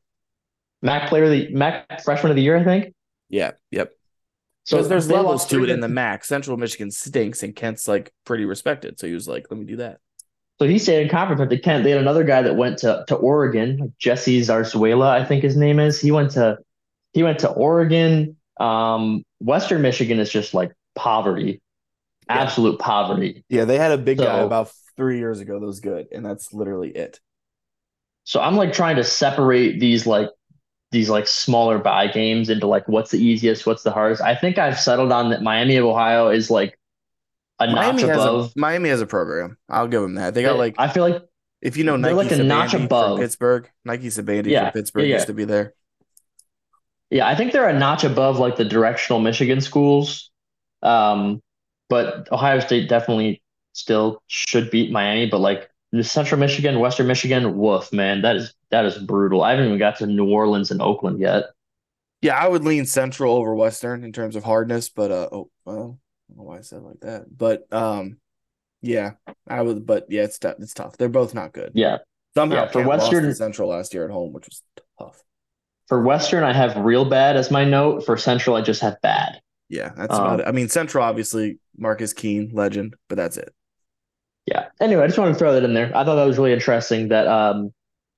MAC 0.82 1.08
player 1.08 1.24
of 1.24 1.30
the 1.30 1.48
MAC 1.54 2.02
freshman 2.02 2.30
of 2.30 2.36
the 2.36 2.42
year, 2.42 2.56
I 2.56 2.64
think. 2.64 2.94
Yeah, 3.28 3.52
yep. 3.70 3.92
So 4.64 4.82
So 4.82 4.88
there's 4.88 5.10
levels 5.10 5.46
to 5.46 5.64
it 5.64 5.70
in 5.70 5.80
the 5.80 5.88
MAC. 5.88 6.24
Central 6.24 6.56
Michigan 6.56 6.90
stinks, 6.90 7.42
and 7.42 7.54
Kent's 7.54 7.88
like 7.88 8.12
pretty 8.24 8.44
respected. 8.44 8.98
So 8.98 9.06
he 9.06 9.14
was 9.14 9.28
like, 9.28 9.46
"Let 9.50 9.58
me 9.58 9.66
do 9.66 9.76
that." 9.76 10.00
So 10.60 10.66
he 10.66 10.78
stayed 10.78 11.02
in 11.02 11.08
conference 11.08 11.40
at 11.40 11.48
the 11.48 11.58
Kent. 11.58 11.84
They 11.84 11.90
had 11.90 12.00
another 12.00 12.22
guy 12.22 12.42
that 12.42 12.54
went 12.54 12.78
to, 12.80 13.04
to 13.08 13.14
Oregon, 13.14 13.78
like 13.78 13.98
Jesse 13.98 14.40
Zarzuela, 14.42 15.08
I 15.08 15.24
think 15.24 15.42
his 15.42 15.56
name 15.56 15.80
is. 15.80 15.98
He 16.00 16.10
went 16.10 16.32
to 16.32 16.58
he 17.12 17.22
went 17.22 17.40
to 17.40 17.50
Oregon. 17.50 18.36
Um, 18.58 19.24
Western 19.40 19.80
Michigan 19.80 20.18
is 20.18 20.30
just 20.30 20.52
like 20.52 20.72
poverty, 20.94 21.62
absolute 22.28 22.78
poverty. 22.78 23.44
Yeah, 23.48 23.64
they 23.64 23.78
had 23.78 23.92
a 23.92 23.98
big 23.98 24.18
guy 24.18 24.38
about 24.40 24.70
three 24.96 25.18
years 25.18 25.40
ago 25.40 25.58
that 25.58 25.66
was 25.66 25.80
good, 25.80 26.08
and 26.12 26.24
that's 26.24 26.52
literally 26.52 26.90
it. 26.90 27.20
So 28.24 28.40
I'm 28.40 28.56
like 28.56 28.72
trying 28.74 28.96
to 28.96 29.04
separate 29.04 29.80
these 29.80 30.06
like 30.06 30.28
these 30.92 31.08
like 31.08 31.26
smaller 31.26 31.78
buy 31.78 32.06
games 32.08 32.50
into 32.50 32.66
like 32.66 32.86
what's 32.88 33.10
the 33.10 33.18
easiest, 33.18 33.66
what's 33.66 33.82
the 33.82 33.92
hardest. 33.92 34.22
I 34.22 34.34
think 34.34 34.58
I've 34.58 34.78
settled 34.78 35.12
on 35.12 35.30
that 35.30 35.42
Miami 35.42 35.76
of 35.76 35.84
Ohio 35.84 36.28
is 36.28 36.50
like 36.50 36.78
a 37.58 37.66
Miami 37.68 38.02
notch 38.02 38.02
has 38.02 38.10
above. 38.10 38.52
a 38.56 38.58
Miami 38.58 38.88
has 38.88 39.00
a 39.00 39.06
program. 39.06 39.56
I'll 39.68 39.88
give 39.88 40.02
them 40.02 40.14
that. 40.14 40.34
They 40.34 40.42
got 40.42 40.56
like 40.58 40.74
I 40.78 40.88
feel 40.88 41.08
like 41.08 41.22
if 41.60 41.76
you 41.76 41.84
know 41.84 41.96
Nike 41.96 42.14
like 42.14 42.32
a 42.32 42.38
notch 42.38 42.74
above. 42.74 43.18
from 43.18 43.24
Pittsburgh, 43.24 43.70
Nike 43.84 44.08
Sibande 44.08 44.46
Yeah, 44.46 44.70
from 44.70 44.72
Pittsburgh 44.80 45.02
yeah, 45.04 45.08
yeah. 45.08 45.14
used 45.16 45.26
to 45.28 45.34
be 45.34 45.44
there. 45.44 45.74
Yeah, 47.10 47.26
I 47.26 47.34
think 47.34 47.52
they're 47.52 47.68
a 47.68 47.78
notch 47.78 48.04
above 48.04 48.38
like 48.38 48.56
the 48.56 48.64
directional 48.64 49.20
Michigan 49.20 49.60
schools. 49.60 50.30
Um, 50.82 51.42
but 51.88 52.30
Ohio 52.32 52.60
State 52.60 52.88
definitely 52.88 53.42
still 53.72 54.22
should 54.28 54.70
beat 54.70 54.90
Miami, 54.90 55.26
but 55.26 55.40
like 55.40 55.70
the 55.92 56.04
Central 56.04 56.38
Michigan, 56.40 56.78
Western 56.78 57.06
Michigan, 57.08 57.56
woof, 57.58 57.92
man, 57.92 58.22
that 58.22 58.36
is 58.36 58.54
that 58.70 58.84
is 58.84 58.98
brutal. 58.98 59.42
I 59.42 59.50
haven't 59.50 59.66
even 59.66 59.78
got 59.78 59.96
to 59.98 60.06
New 60.06 60.28
Orleans 60.30 60.70
and 60.70 60.80
Oakland 60.82 61.20
yet. 61.20 61.44
Yeah, 62.22 62.36
I 62.36 62.46
would 62.48 62.64
lean 62.64 62.84
Central 62.86 63.34
over 63.36 63.54
Western 63.54 64.04
in 64.04 64.12
terms 64.12 64.36
of 64.36 64.44
hardness, 64.44 64.90
but 64.90 65.10
uh, 65.10 65.28
oh, 65.32 65.50
well, 65.64 65.98
I 66.28 66.32
don't 66.34 66.36
know 66.36 66.42
why 66.44 66.58
I 66.58 66.60
said 66.60 66.82
like 66.82 67.00
that, 67.00 67.24
but 67.36 67.66
um, 67.72 68.18
yeah, 68.82 69.12
I 69.48 69.62
would, 69.62 69.86
but 69.86 70.06
yeah, 70.10 70.22
it's 70.24 70.38
tough. 70.38 70.56
It's 70.58 70.74
tough. 70.74 70.96
They're 70.96 71.08
both 71.08 71.34
not 71.34 71.52
good. 71.52 71.72
Yeah. 71.74 71.98
Somehow 72.36 72.56
Yeah, 72.64 72.68
for 72.70 72.84
lost 72.84 73.10
Western- 73.12 73.34
Central 73.34 73.70
last 73.70 73.92
year 73.94 74.04
at 74.04 74.10
home, 74.10 74.32
which 74.32 74.46
was 74.46 74.62
tough. 74.98 75.22
For 75.88 76.02
Western, 76.02 76.44
I 76.44 76.52
have 76.52 76.76
real 76.76 77.04
bad 77.08 77.36
as 77.36 77.50
my 77.50 77.64
note. 77.64 78.06
For 78.06 78.16
Central, 78.16 78.54
I 78.54 78.60
just 78.60 78.80
have 78.82 79.00
bad. 79.02 79.40
Yeah, 79.68 79.90
that's 79.96 80.14
Um, 80.14 80.20
about 80.20 80.40
it. 80.40 80.46
I 80.46 80.52
mean, 80.52 80.68
Central 80.68 81.02
obviously 81.02 81.58
Marcus 81.76 82.12
Keene, 82.12 82.50
legend, 82.52 82.94
but 83.08 83.16
that's 83.16 83.36
it. 83.36 83.52
Yeah. 84.46 84.66
Anyway, 84.80 85.02
I 85.02 85.06
just 85.06 85.18
wanted 85.18 85.32
to 85.32 85.38
throw 85.38 85.52
that 85.54 85.64
in 85.64 85.74
there. 85.74 85.90
I 85.96 86.04
thought 86.04 86.14
that 86.16 86.24
was 86.24 86.38
really 86.38 86.52
interesting 86.52 87.08
that 87.08 87.26
um, 87.26 87.72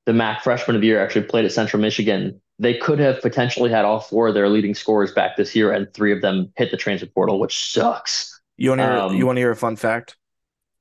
the 0.07 0.13
MAC 0.13 0.43
freshman 0.43 0.75
of 0.75 0.81
the 0.81 0.89
year 0.89 1.03
actually 1.03 1.27
played 1.27 1.45
at 1.45 1.53
Central 1.53 1.81
Michigan. 1.81 2.41
They 2.59 2.75
could 2.75 2.99
have 2.99 3.21
potentially 3.23 3.71
had 3.71 3.85
all 3.85 4.01
four 4.01 4.29
of 4.29 4.35
their 4.35 4.49
leading 4.49 4.75
scorers 4.75 5.13
back 5.13 5.37
this 5.37 5.55
year, 5.55 5.73
and 5.73 5.93
three 5.93 6.13
of 6.13 6.21
them 6.21 6.53
hit 6.57 6.71
the 6.71 6.77
transfer 6.77 7.07
portal, 7.07 7.41
which 7.41 7.73
sucks. 7.73 8.41
You 8.57 8.71
want 8.71 8.81
to 8.81 8.87
hear? 8.87 8.97
Um, 8.97 9.17
you 9.17 9.27
want 9.27 9.37
to 9.37 9.41
hear 9.41 9.51
a 9.51 9.57
fun 9.57 9.77
fact? 9.77 10.17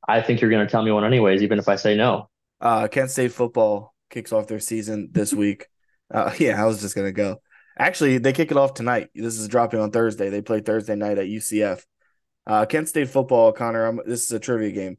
I 0.08 0.22
think 0.22 0.42
you're 0.42 0.50
going 0.50 0.66
to 0.66 0.72
tell 0.72 0.84
me 0.84 0.92
one 0.92 1.06
anyways, 1.06 1.42
even 1.42 1.60
if 1.60 1.70
I 1.70 1.76
say 1.76 1.96
no. 1.96 2.30
Uh, 2.60 2.88
Kent 2.88 3.12
State 3.12 3.32
football 3.32 3.94
kicks 4.10 4.32
off 4.32 4.48
their 4.48 4.60
season 4.60 5.10
this 5.12 5.34
week. 5.34 5.68
Uh, 6.14 6.34
yeah, 6.40 6.62
I 6.62 6.66
was 6.66 6.82
just 6.82 6.94
gonna 6.94 7.14
go. 7.14 7.42
Actually, 7.80 8.18
they 8.18 8.34
kick 8.34 8.52
it 8.52 8.58
off 8.58 8.74
tonight. 8.74 9.08
This 9.16 9.40
is 9.40 9.48
dropping 9.48 9.80
on 9.80 9.92
Thursday. 9.92 10.30
They 10.30 10.42
play 10.42 10.60
Thursday 10.60 10.96
night 10.96 11.18
at 11.18 11.28
UCF. 11.28 11.86
Uh, 12.46 12.66
Kent 12.66 12.90
State 12.90 13.08
football, 13.08 13.54
Connor. 13.54 13.86
I'm, 13.86 14.02
this 14.06 14.26
is 14.26 14.32
a 14.34 14.38
trivia 14.38 14.72
game. 14.72 14.98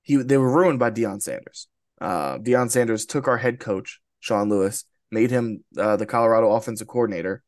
He 0.00 0.16
they 0.16 0.38
were 0.38 0.50
ruined 0.50 0.78
by 0.78 0.90
Deion 0.90 1.20
Sanders. 1.20 1.68
Uh, 2.04 2.38
Deion 2.38 2.70
Sanders 2.70 3.06
took 3.06 3.28
our 3.28 3.38
head 3.38 3.58
coach 3.58 3.98
Sean 4.20 4.50
Lewis, 4.50 4.84
made 5.10 5.30
him 5.30 5.64
uh, 5.78 5.96
the 5.96 6.04
Colorado 6.04 6.50
offensive 6.50 6.86
coordinator. 6.86 7.42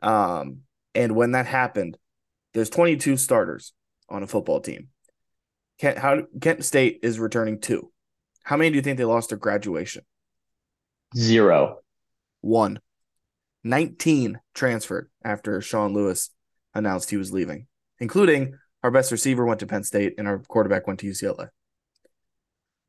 Um, 0.00 0.58
and 0.94 1.16
when 1.16 1.32
that 1.32 1.46
happened, 1.46 1.98
there's 2.54 2.70
22 2.70 3.16
starters 3.16 3.72
on 4.08 4.22
a 4.22 4.28
football 4.28 4.60
team. 4.60 4.90
Kent 5.80 5.98
how 5.98 6.22
Kent 6.40 6.64
State 6.64 7.00
is 7.02 7.18
returning 7.18 7.60
two. 7.60 7.90
How 8.44 8.56
many 8.56 8.70
do 8.70 8.76
you 8.76 8.82
think 8.82 8.98
they 8.98 9.04
lost 9.04 9.32
at 9.32 9.40
graduation? 9.40 10.04
Zero. 11.16 11.78
One. 12.40 12.78
19 13.64 14.38
transferred 14.54 15.10
after 15.24 15.60
Sean 15.60 15.92
Lewis 15.92 16.30
announced 16.72 17.10
he 17.10 17.16
was 17.16 17.32
leaving, 17.32 17.66
including 17.98 18.56
our 18.84 18.92
best 18.92 19.10
receiver 19.10 19.44
went 19.44 19.58
to 19.58 19.66
Penn 19.66 19.82
State 19.82 20.14
and 20.18 20.28
our 20.28 20.38
quarterback 20.38 20.86
went 20.86 21.00
to 21.00 21.06
UCLA. 21.10 21.48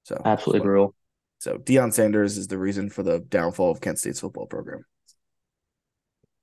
So 0.03 0.21
Absolutely 0.23 0.61
brutal. 0.61 0.95
So 1.39 1.57
Deion 1.57 1.93
Sanders 1.93 2.37
is 2.37 2.47
the 2.47 2.57
reason 2.57 2.89
for 2.89 3.01
the 3.01 3.19
downfall 3.19 3.71
of 3.71 3.81
Kent 3.81 3.97
State's 3.97 4.19
football 4.19 4.45
program. 4.45 4.83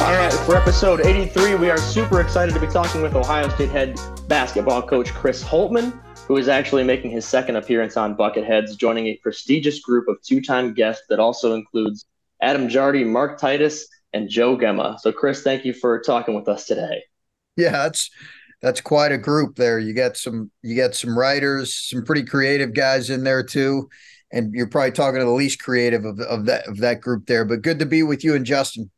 All 0.00 0.12
right, 0.12 0.32
for 0.46 0.56
episode 0.56 1.00
83, 1.04 1.56
we 1.56 1.68
are 1.68 1.76
super 1.76 2.22
excited 2.22 2.54
to 2.54 2.60
be 2.60 2.66
talking 2.68 3.02
with 3.02 3.14
Ohio 3.14 3.50
State 3.50 3.68
head 3.68 4.00
basketball 4.26 4.80
coach 4.80 5.12
Chris 5.12 5.44
Holtmann, 5.44 6.00
who 6.26 6.38
is 6.38 6.48
actually 6.48 6.84
making 6.84 7.10
his 7.10 7.26
second 7.26 7.56
appearance 7.56 7.98
on 7.98 8.16
Bucketheads, 8.16 8.78
joining 8.78 9.08
a 9.08 9.16
prestigious 9.16 9.80
group 9.80 10.08
of 10.08 10.22
two 10.22 10.40
time 10.40 10.72
guests 10.72 11.04
that 11.10 11.20
also 11.20 11.54
includes 11.54 12.06
Adam 12.40 12.66
Jardy, 12.66 13.06
Mark 13.06 13.38
Titus, 13.38 13.86
and 14.16 14.28
Joe 14.28 14.58
Gemma. 14.58 14.98
So, 15.00 15.12
Chris, 15.12 15.42
thank 15.42 15.64
you 15.64 15.72
for 15.72 16.00
talking 16.00 16.34
with 16.34 16.48
us 16.48 16.66
today. 16.66 17.02
Yeah, 17.56 17.72
that's 17.72 18.10
that's 18.62 18.80
quite 18.80 19.12
a 19.12 19.18
group 19.18 19.56
there. 19.56 19.78
You 19.78 19.92
got 19.92 20.16
some 20.16 20.50
you 20.62 20.76
got 20.76 20.94
some 20.94 21.16
writers, 21.16 21.74
some 21.74 22.04
pretty 22.04 22.24
creative 22.24 22.74
guys 22.74 23.10
in 23.10 23.24
there 23.24 23.42
too. 23.42 23.88
And 24.32 24.52
you're 24.54 24.66
probably 24.66 24.92
talking 24.92 25.20
to 25.20 25.24
the 25.24 25.30
least 25.30 25.62
creative 25.62 26.04
of, 26.04 26.18
of 26.20 26.46
that 26.46 26.66
of 26.66 26.78
that 26.78 27.00
group 27.00 27.26
there. 27.26 27.44
But 27.44 27.62
good 27.62 27.78
to 27.78 27.86
be 27.86 28.02
with 28.02 28.24
you 28.24 28.34
and 28.34 28.44
Justin. 28.44 28.90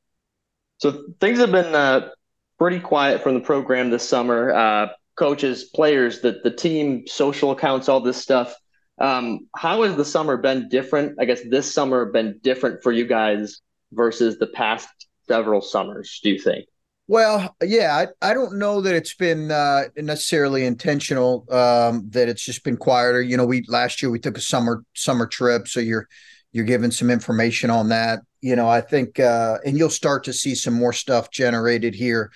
So 0.79 1.05
things 1.21 1.39
have 1.39 1.53
been 1.53 1.75
uh, 1.75 2.11
pretty 2.59 2.81
quiet 2.81 3.23
from 3.23 3.35
the 3.35 3.41
program 3.41 3.91
this 3.91 4.09
summer. 4.09 4.53
Uh, 4.53 4.89
coaches, 5.17 5.65
players, 5.65 6.21
the 6.21 6.41
the 6.45 6.51
team, 6.51 7.07
social 7.07 7.51
accounts, 7.51 7.89
all 7.89 8.01
this 8.01 8.17
stuff. 8.17 8.55
Um, 9.01 9.49
how 9.57 9.83
has 9.83 9.97
the 9.97 10.05
summer 10.05 10.37
been 10.37 10.69
different? 10.69 11.19
I 11.21 11.25
guess 11.25 11.41
this 11.49 11.73
summer 11.73 12.07
been 12.07 12.41
different 12.43 12.83
for 12.83 12.91
you 12.91 13.07
guys 13.07 13.61
versus 13.93 14.39
the 14.39 14.49
past 14.49 14.89
several 15.29 15.61
summers. 15.61 16.21
Do 16.23 16.31
you 16.31 16.39
think? 16.39 16.67
Well, 17.07 17.57
yeah, 17.63 18.07
I, 18.23 18.31
I 18.31 18.35
don't 18.35 18.59
know 18.59 18.83
that 18.83 18.95
it's 18.95 19.15
been 19.15 19.51
uh, 19.51 19.85
necessarily 19.97 20.67
intentional. 20.67 21.47
Um, 21.51 22.05
that 22.11 22.29
it's 22.29 22.45
just 22.45 22.65
been 22.65 22.77
quieter. 22.77 23.23
You 23.23 23.39
know, 23.39 23.47
we 23.47 23.65
last 23.67 24.03
year 24.03 24.11
we 24.11 24.19
took 24.19 24.37
a 24.37 24.43
summer 24.43 24.85
summer 24.95 25.27
trip, 25.27 25.69
so 25.69 25.81
you're 25.81 26.07
you're 26.53 26.67
giving 26.67 26.91
some 26.91 27.09
information 27.09 27.71
on 27.71 27.89
that. 27.89 28.21
You 28.43 28.57
know, 28.57 28.69
I 28.69 28.83
think, 28.83 29.19
uh, 29.19 29.57
and 29.65 29.79
you'll 29.79 29.91
start 29.91 30.25
to 30.25 30.35
see 30.35 30.55
some 30.55 30.75
more 30.75 30.93
stuff 30.93 31.31
generated 31.31 31.95
here 31.95 32.31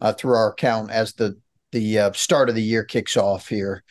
uh, 0.00 0.12
through 0.12 0.34
our 0.34 0.50
account 0.50 0.90
as 0.90 1.12
the 1.12 1.38
the 1.70 1.98
uh, 1.98 2.12
start 2.12 2.48
of 2.48 2.56
the 2.56 2.62
year 2.62 2.82
kicks 2.82 3.16
off 3.16 3.48
here. 3.48 3.84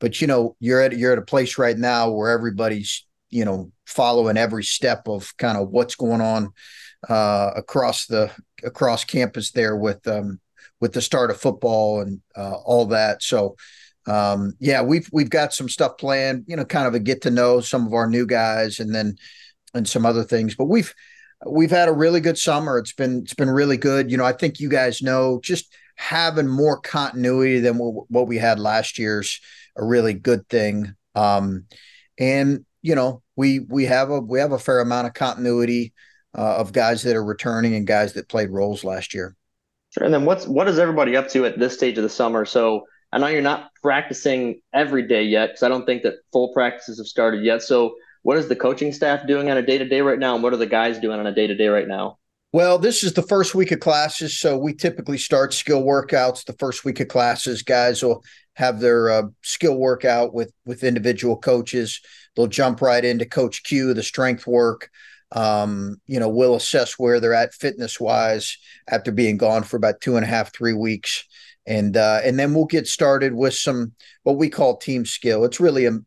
But 0.00 0.20
you 0.20 0.26
know, 0.26 0.56
you're 0.58 0.80
at 0.80 0.98
you're 0.98 1.12
at 1.12 1.18
a 1.18 1.22
place 1.22 1.58
right 1.58 1.78
now 1.78 2.10
where 2.10 2.30
everybody's 2.30 3.06
you 3.30 3.44
know 3.44 3.70
following 3.86 4.36
every 4.36 4.64
step 4.64 5.06
of 5.06 5.32
kind 5.36 5.56
of 5.56 5.68
what's 5.68 5.94
going 5.94 6.20
on 6.20 6.52
uh, 7.08 7.52
across 7.56 8.06
the 8.06 8.30
across 8.64 9.04
campus 9.04 9.52
there 9.52 9.76
with 9.76 10.06
um, 10.08 10.40
with 10.80 10.92
the 10.92 11.00
start 11.00 11.30
of 11.30 11.40
football 11.40 12.00
and 12.00 12.20
uh, 12.36 12.54
all 12.64 12.86
that. 12.86 13.22
So 13.22 13.56
um, 14.06 14.54
yeah, 14.60 14.82
we've 14.82 15.08
we've 15.12 15.30
got 15.30 15.52
some 15.52 15.68
stuff 15.68 15.98
planned. 15.98 16.44
You 16.46 16.56
know, 16.56 16.64
kind 16.64 16.86
of 16.86 16.94
a 16.94 16.98
get 16.98 17.22
to 17.22 17.30
know 17.30 17.60
some 17.60 17.86
of 17.86 17.92
our 17.92 18.08
new 18.08 18.26
guys, 18.26 18.80
and 18.80 18.94
then 18.94 19.16
and 19.74 19.88
some 19.88 20.06
other 20.06 20.24
things. 20.24 20.54
But 20.54 20.66
we've 20.66 20.94
we've 21.46 21.70
had 21.70 21.88
a 21.88 21.92
really 21.92 22.20
good 22.20 22.38
summer. 22.38 22.78
It's 22.78 22.92
been 22.92 23.22
it's 23.22 23.34
been 23.34 23.50
really 23.50 23.76
good. 23.76 24.10
You 24.10 24.16
know, 24.16 24.24
I 24.24 24.32
think 24.32 24.60
you 24.60 24.68
guys 24.68 25.02
know 25.02 25.40
just 25.42 25.74
having 25.96 26.46
more 26.46 26.78
continuity 26.80 27.60
than 27.60 27.78
what, 27.78 28.10
what 28.10 28.28
we 28.28 28.36
had 28.36 28.58
last 28.58 28.98
year's 28.98 29.40
a 29.76 29.84
really 29.84 30.14
good 30.14 30.48
thing. 30.48 30.94
Um, 31.14 31.64
and 32.18 32.64
you 32.82 32.94
know, 32.94 33.22
we 33.34 33.60
we 33.60 33.86
have 33.86 34.10
a 34.10 34.20
we 34.20 34.38
have 34.38 34.52
a 34.52 34.58
fair 34.58 34.80
amount 34.80 35.08
of 35.08 35.14
continuity 35.14 35.92
uh, 36.36 36.56
of 36.56 36.72
guys 36.72 37.02
that 37.02 37.16
are 37.16 37.24
returning 37.24 37.74
and 37.74 37.86
guys 37.86 38.12
that 38.12 38.28
played 38.28 38.50
roles 38.50 38.84
last 38.84 39.14
year. 39.14 39.34
Sure. 39.90 40.04
And 40.04 40.12
then 40.12 40.24
what's 40.24 40.46
what 40.46 40.68
is 40.68 40.78
everybody 40.78 41.16
up 41.16 41.28
to 41.30 41.46
at 41.46 41.58
this 41.58 41.74
stage 41.74 41.96
of 41.96 42.02
the 42.02 42.10
summer? 42.10 42.44
So 42.44 42.86
I 43.12 43.18
know 43.18 43.28
you're 43.28 43.40
not 43.40 43.70
practicing 43.82 44.60
every 44.74 45.06
day 45.06 45.22
yet 45.22 45.48
because 45.48 45.62
I 45.62 45.68
don't 45.68 45.86
think 45.86 46.02
that 46.02 46.14
full 46.32 46.52
practices 46.52 46.98
have 46.98 47.06
started 47.06 47.44
yet. 47.44 47.62
So 47.62 47.94
what 48.22 48.36
is 48.36 48.48
the 48.48 48.56
coaching 48.56 48.92
staff 48.92 49.26
doing 49.26 49.50
on 49.50 49.56
a 49.56 49.62
day 49.62 49.78
to 49.78 49.88
day 49.88 50.00
right 50.00 50.18
now, 50.18 50.34
and 50.34 50.42
what 50.42 50.52
are 50.52 50.58
the 50.58 50.66
guys 50.66 50.98
doing 50.98 51.18
on 51.18 51.26
a 51.26 51.34
day 51.34 51.46
to 51.46 51.54
day 51.54 51.68
right 51.68 51.88
now? 51.88 52.18
Well, 52.52 52.78
this 52.78 53.04
is 53.04 53.12
the 53.12 53.22
first 53.22 53.54
week 53.54 53.70
of 53.70 53.80
classes, 53.80 54.38
so 54.38 54.58
we 54.58 54.74
typically 54.74 55.18
start 55.18 55.54
skill 55.54 55.82
workouts 55.82 56.44
the 56.44 56.54
first 56.54 56.84
week 56.84 57.00
of 57.00 57.08
classes. 57.08 57.62
Guys 57.62 58.02
will 58.02 58.24
have 58.54 58.80
their 58.80 59.10
uh, 59.10 59.22
skill 59.42 59.76
workout 59.76 60.34
with 60.34 60.52
with 60.64 60.82
individual 60.82 61.36
coaches. 61.36 62.00
They'll 62.34 62.46
jump 62.48 62.82
right 62.82 63.04
into 63.04 63.26
Coach 63.26 63.62
Q, 63.62 63.94
the 63.94 64.02
strength 64.02 64.46
work. 64.46 64.90
Um, 65.32 66.00
you 66.06 66.20
know, 66.20 66.28
we'll 66.28 66.54
assess 66.54 66.98
where 66.98 67.20
they're 67.20 67.34
at 67.34 67.54
fitness 67.54 67.98
wise 67.98 68.56
after 68.88 69.10
being 69.10 69.36
gone 69.36 69.64
for 69.64 69.76
about 69.76 70.00
two 70.00 70.16
and 70.16 70.24
a 70.24 70.28
half, 70.28 70.54
three 70.54 70.72
weeks. 70.72 71.24
And 71.66 71.96
uh, 71.96 72.20
and 72.24 72.38
then 72.38 72.54
we'll 72.54 72.66
get 72.66 72.86
started 72.86 73.34
with 73.34 73.54
some 73.54 73.92
what 74.22 74.36
we 74.36 74.48
call 74.48 74.76
team 74.76 75.04
skill. 75.04 75.44
It's 75.44 75.58
really 75.58 75.86
a, 75.86 75.98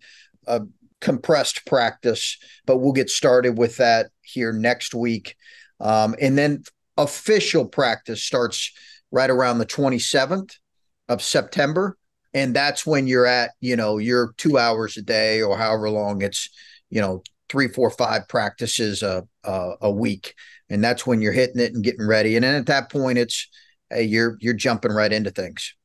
a 0.48 0.62
compressed 1.02 1.66
practice, 1.66 2.38
but 2.66 2.78
we'll 2.78 2.94
get 2.94 3.10
started 3.10 3.58
with 3.58 3.78
that 3.78 4.08
here 4.22 4.54
next 4.54 4.94
week. 4.94 5.36
Um, 5.82 6.16
and 6.22 6.38
then 6.38 6.64
official 6.98 7.66
practice 7.66 8.24
starts 8.24 8.72
right 9.12 9.30
around 9.30 9.58
the 9.58 9.66
27th 9.66 10.56
of 11.08 11.22
September. 11.22 11.98
And 12.34 12.56
that's 12.56 12.86
when 12.86 13.08
you're 13.08 13.26
at, 13.26 13.52
you 13.60 13.76
know, 13.76 13.98
you're 13.98 14.34
two 14.38 14.58
hours 14.58 14.98
a 14.98 15.02
day 15.02 15.42
or 15.42 15.58
however 15.58 15.90
long 15.90 16.22
it's, 16.22 16.50
you 16.90 17.02
know, 17.02 17.24
three, 17.50 17.68
four, 17.68 17.90
five 17.90 18.28
practices 18.28 19.04
a, 19.04 19.28
a, 19.44 19.72
a 19.82 19.92
week. 19.92 20.36
And 20.70 20.84
that's 20.84 21.06
when 21.06 21.22
you're 21.22 21.34
hitting 21.34 21.60
it 21.60 21.74
and 21.74 21.84
getting 21.84 22.06
ready. 22.06 22.36
And 22.36 22.44
then 22.44 22.56
at 22.56 22.68
that 22.68 22.92
point, 22.92 23.18
it's, 23.18 23.50
hey, 23.90 24.04
you're, 24.04 24.38
you're 24.40 24.54
jumping 24.54 24.92
right 24.92 25.12
into 25.12 25.32
things. 25.32 25.76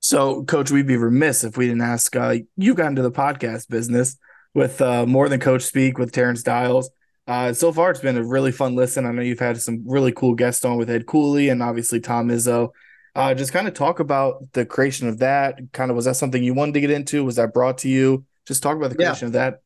So, 0.00 0.42
Coach, 0.44 0.70
we'd 0.70 0.86
be 0.86 0.96
remiss 0.96 1.44
if 1.44 1.56
we 1.56 1.66
didn't 1.66 1.82
ask. 1.82 2.16
Uh, 2.16 2.38
you 2.56 2.74
got 2.74 2.88
into 2.88 3.02
the 3.02 3.12
podcast 3.12 3.68
business 3.68 4.16
with 4.54 4.80
uh, 4.80 5.06
more 5.06 5.28
than 5.28 5.38
Coach 5.38 5.62
Speak 5.62 5.98
with 5.98 6.12
Terence 6.12 6.42
Dials. 6.42 6.90
Uh, 7.26 7.52
so 7.52 7.72
far, 7.72 7.90
it's 7.90 8.00
been 8.00 8.16
a 8.16 8.24
really 8.24 8.50
fun 8.50 8.74
listen. 8.74 9.06
I 9.06 9.12
know 9.12 9.22
you've 9.22 9.38
had 9.38 9.60
some 9.60 9.84
really 9.86 10.10
cool 10.12 10.34
guests 10.34 10.64
on 10.64 10.76
with 10.76 10.90
Ed 10.90 11.06
Cooley 11.06 11.50
and 11.50 11.62
obviously 11.62 12.00
Tom 12.00 12.28
Izzo. 12.28 12.70
Uh, 13.14 13.34
just 13.34 13.52
kind 13.52 13.68
of 13.68 13.74
talk 13.74 14.00
about 14.00 14.52
the 14.54 14.66
creation 14.66 15.06
of 15.06 15.18
that. 15.18 15.60
Kind 15.72 15.90
of 15.90 15.96
was 15.96 16.06
that 16.06 16.16
something 16.16 16.42
you 16.42 16.54
wanted 16.54 16.74
to 16.74 16.80
get 16.80 16.90
into? 16.90 17.24
Was 17.24 17.36
that 17.36 17.54
brought 17.54 17.78
to 17.78 17.88
you? 17.88 18.24
Just 18.46 18.62
talk 18.62 18.76
about 18.76 18.90
the 18.90 18.96
creation 18.96 19.26
yeah. 19.26 19.28
of 19.28 19.32
that. 19.34 19.62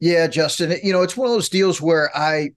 Yeah, 0.00 0.26
Justin. 0.28 0.76
You 0.82 0.92
know, 0.92 1.02
it's 1.02 1.16
one 1.16 1.26
of 1.28 1.34
those 1.34 1.48
deals 1.48 1.80
where 1.80 2.10
I, 2.16 2.50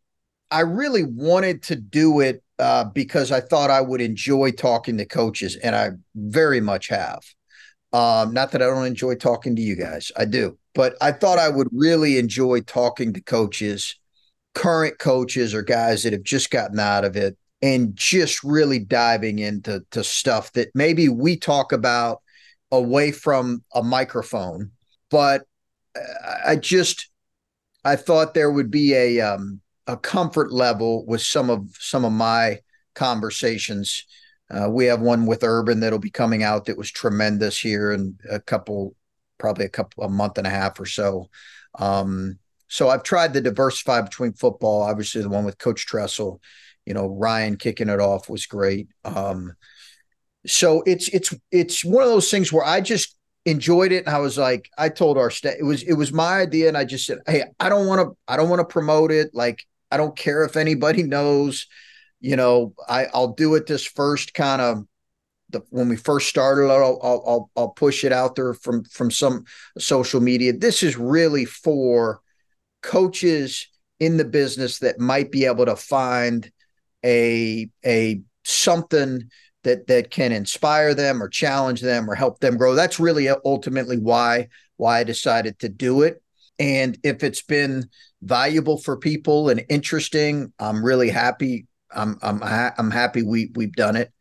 I 0.51 0.61
really 0.61 1.03
wanted 1.03 1.63
to 1.63 1.75
do 1.75 2.19
it 2.19 2.43
uh, 2.59 2.85
because 2.85 3.31
I 3.31 3.41
thought 3.41 3.71
I 3.71 3.81
would 3.81 4.01
enjoy 4.01 4.51
talking 4.51 4.97
to 4.97 5.05
coaches, 5.05 5.55
and 5.55 5.75
I 5.75 5.91
very 6.15 6.61
much 6.61 6.87
have. 6.89 7.21
Um, 7.93 8.33
not 8.33 8.51
that 8.51 8.61
I 8.61 8.67
don't 8.67 8.85
enjoy 8.85 9.15
talking 9.15 9.55
to 9.55 9.61
you 9.61 9.75
guys, 9.75 10.11
I 10.15 10.25
do, 10.25 10.57
but 10.75 10.95
I 11.01 11.11
thought 11.11 11.39
I 11.39 11.49
would 11.49 11.67
really 11.71 12.19
enjoy 12.19 12.61
talking 12.61 13.13
to 13.13 13.21
coaches, 13.21 13.97
current 14.53 14.99
coaches 14.99 15.53
or 15.53 15.61
guys 15.63 16.03
that 16.03 16.13
have 16.13 16.23
just 16.23 16.51
gotten 16.51 16.79
out 16.79 17.03
of 17.03 17.15
it, 17.15 17.37
and 17.61 17.95
just 17.95 18.43
really 18.43 18.79
diving 18.79 19.39
into 19.39 19.83
to 19.91 20.03
stuff 20.03 20.53
that 20.53 20.69
maybe 20.75 21.09
we 21.09 21.37
talk 21.37 21.71
about 21.73 22.21
away 22.71 23.11
from 23.11 23.63
a 23.73 23.83
microphone. 23.83 24.71
But 25.09 25.43
I 26.45 26.55
just 26.55 27.10
I 27.83 27.95
thought 27.95 28.33
there 28.33 28.51
would 28.51 28.71
be 28.71 28.93
a 28.93 29.21
um, 29.21 29.61
a 29.87 29.97
comfort 29.97 30.51
level 30.51 31.05
with 31.05 31.21
some 31.21 31.49
of 31.49 31.75
some 31.79 32.05
of 32.05 32.11
my 32.11 32.59
conversations. 32.95 34.05
Uh, 34.49 34.69
we 34.69 34.85
have 34.85 35.01
one 35.01 35.25
with 35.25 35.43
Urban 35.43 35.79
that'll 35.79 35.99
be 35.99 36.11
coming 36.11 36.43
out 36.43 36.65
that 36.65 36.77
was 36.77 36.91
tremendous 36.91 37.57
here 37.57 37.91
in 37.91 38.17
a 38.29 38.39
couple, 38.39 38.95
probably 39.37 39.65
a 39.65 39.69
couple 39.69 40.03
a 40.03 40.09
month 40.09 40.37
and 40.37 40.45
a 40.45 40.49
half 40.49 40.79
or 40.79 40.85
so. 40.85 41.29
Um, 41.79 42.37
so 42.67 42.89
I've 42.89 43.03
tried 43.03 43.33
to 43.33 43.41
diversify 43.41 44.01
between 44.01 44.33
football. 44.33 44.81
Obviously, 44.81 45.21
the 45.21 45.29
one 45.29 45.45
with 45.45 45.57
Coach 45.57 45.85
Tressel, 45.85 46.41
you 46.85 46.93
know, 46.93 47.07
Ryan 47.07 47.57
kicking 47.57 47.89
it 47.89 47.99
off 47.99 48.29
was 48.29 48.45
great. 48.45 48.89
Um, 49.03 49.55
so 50.45 50.83
it's 50.85 51.07
it's 51.09 51.33
it's 51.51 51.85
one 51.85 52.03
of 52.03 52.09
those 52.09 52.31
things 52.31 52.51
where 52.51 52.65
I 52.65 52.81
just 52.81 53.15
enjoyed 53.45 53.91
it 53.91 54.05
and 54.05 54.15
I 54.15 54.19
was 54.19 54.37
like 54.37 54.69
I 54.77 54.89
told 54.89 55.17
our 55.17 55.31
staff 55.31 55.55
it 55.59 55.63
was 55.63 55.81
it 55.83 55.93
was 55.93 56.13
my 56.13 56.41
idea 56.41 56.67
and 56.67 56.77
I 56.77 56.85
just 56.85 57.05
said 57.05 57.19
hey 57.25 57.43
I 57.59 57.69
don't 57.69 57.87
want 57.87 58.01
to 58.01 58.17
I 58.27 58.37
don't 58.37 58.49
want 58.49 58.59
to 58.59 58.71
promote 58.71 59.11
it 59.11 59.31
like 59.33 59.63
I 59.89 59.97
don't 59.97 60.15
care 60.15 60.43
if 60.43 60.55
anybody 60.55 61.03
knows 61.03 61.67
you 62.19 62.35
know 62.35 62.73
I 62.87 63.07
I'll 63.13 63.33
do 63.33 63.55
it 63.55 63.65
this 63.65 63.85
first 63.85 64.35
kind 64.35 64.61
of 64.61 64.85
the, 65.51 65.61
when 65.69 65.89
we 65.89 65.95
first 65.95 66.29
started 66.29 66.71
I'll, 66.71 66.99
I'll 67.01 67.23
I'll 67.27 67.51
I'll 67.55 67.69
push 67.69 68.03
it 68.03 68.11
out 68.11 68.35
there 68.35 68.53
from 68.53 68.83
from 68.85 69.11
some 69.11 69.45
social 69.77 70.21
media. 70.21 70.53
This 70.53 70.83
is 70.83 70.97
really 70.97 71.45
for 71.45 72.21
coaches 72.81 73.67
in 73.99 74.17
the 74.17 74.25
business 74.25 74.79
that 74.79 74.99
might 74.99 75.31
be 75.31 75.45
able 75.45 75.65
to 75.65 75.75
find 75.75 76.51
a 77.05 77.69
a 77.85 78.21
something 78.43 79.29
that 79.63 79.87
that 79.87 80.11
can 80.11 80.31
inspire 80.31 80.93
them 80.93 81.21
or 81.21 81.29
challenge 81.29 81.81
them 81.81 82.09
or 82.09 82.15
help 82.15 82.39
them 82.39 82.57
grow. 82.57 82.75
That's 82.75 82.99
really 82.99 83.29
ultimately 83.29 83.97
why 83.97 84.47
why 84.77 84.99
I 84.99 85.03
decided 85.03 85.59
to 85.59 85.69
do 85.69 86.01
it. 86.01 86.21
And 86.59 86.97
if 87.03 87.23
it's 87.23 87.41
been 87.41 87.89
valuable 88.21 88.77
for 88.77 88.97
people 88.97 89.49
and 89.49 89.63
interesting, 89.69 90.53
I'm 90.59 90.83
really 90.83 91.09
happy. 91.09 91.67
I'm 91.93 92.17
I'm 92.21 92.41
I'm 92.43 92.91
happy 92.91 93.23
we 93.23 93.51
we've 93.55 93.73
done 93.73 93.95
it 93.95 94.11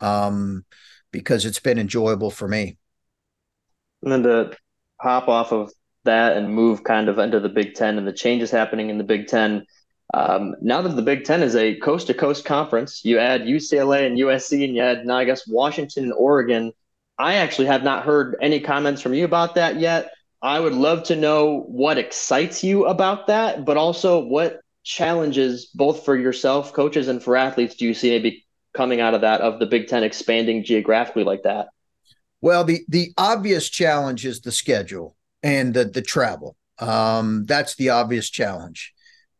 um, 0.00 0.64
because 1.12 1.44
it's 1.44 1.60
been 1.60 1.78
enjoyable 1.78 2.30
for 2.30 2.48
me. 2.48 2.76
And 4.02 4.12
then 4.12 4.22
to 4.22 4.56
hop 5.00 5.28
off 5.28 5.52
of 5.52 5.72
that 6.04 6.36
and 6.36 6.54
move 6.54 6.82
kind 6.84 7.08
of 7.08 7.18
into 7.18 7.40
the 7.40 7.48
Big 7.48 7.74
Ten 7.74 7.98
and 7.98 8.06
the 8.06 8.12
changes 8.12 8.50
happening 8.50 8.90
in 8.90 8.98
the 8.98 9.04
Big 9.04 9.26
Ten. 9.26 9.66
Um, 10.12 10.56
now 10.60 10.82
that 10.82 10.96
the 10.96 11.02
Big 11.02 11.24
Ten 11.24 11.42
is 11.42 11.54
a 11.54 11.76
coast 11.76 12.08
to 12.08 12.14
coast 12.14 12.44
conference, 12.44 13.04
you 13.04 13.18
add 13.18 13.42
UCLA 13.42 14.06
and 14.06 14.18
USC, 14.18 14.64
and 14.64 14.74
you 14.74 14.82
add 14.82 15.06
now, 15.06 15.18
I 15.18 15.24
guess, 15.24 15.46
Washington 15.46 16.04
and 16.04 16.12
Oregon. 16.12 16.72
I 17.18 17.34
actually 17.34 17.66
have 17.66 17.84
not 17.84 18.04
heard 18.04 18.36
any 18.40 18.60
comments 18.60 19.02
from 19.02 19.14
you 19.14 19.24
about 19.24 19.54
that 19.54 19.78
yet. 19.78 20.10
I 20.42 20.58
would 20.58 20.72
love 20.72 21.04
to 21.04 21.16
know 21.16 21.64
what 21.68 21.98
excites 21.98 22.64
you 22.64 22.86
about 22.86 23.26
that, 23.26 23.64
but 23.64 23.76
also 23.76 24.20
what 24.20 24.60
challenges, 24.82 25.66
both 25.66 26.04
for 26.04 26.16
yourself, 26.16 26.72
coaches, 26.72 27.08
and 27.08 27.22
for 27.22 27.36
athletes, 27.36 27.76
do 27.76 27.84
you 27.84 27.94
see 27.94 28.10
maybe 28.10 28.46
coming 28.74 29.00
out 29.00 29.14
of 29.14 29.20
that 29.20 29.42
of 29.42 29.58
the 29.58 29.66
Big 29.66 29.88
Ten 29.88 30.02
expanding 30.02 30.64
geographically 30.64 31.24
like 31.24 31.42
that? 31.42 31.68
Well, 32.40 32.64
the 32.64 32.80
the 32.88 33.12
obvious 33.18 33.68
challenge 33.68 34.24
is 34.24 34.40
the 34.40 34.52
schedule 34.52 35.16
and 35.42 35.74
the 35.74 35.84
the 35.84 36.02
travel. 36.02 36.56
Um, 36.78 37.44
that's 37.44 37.74
the 37.74 37.90
obvious 37.90 38.30
challenge. 38.30 38.94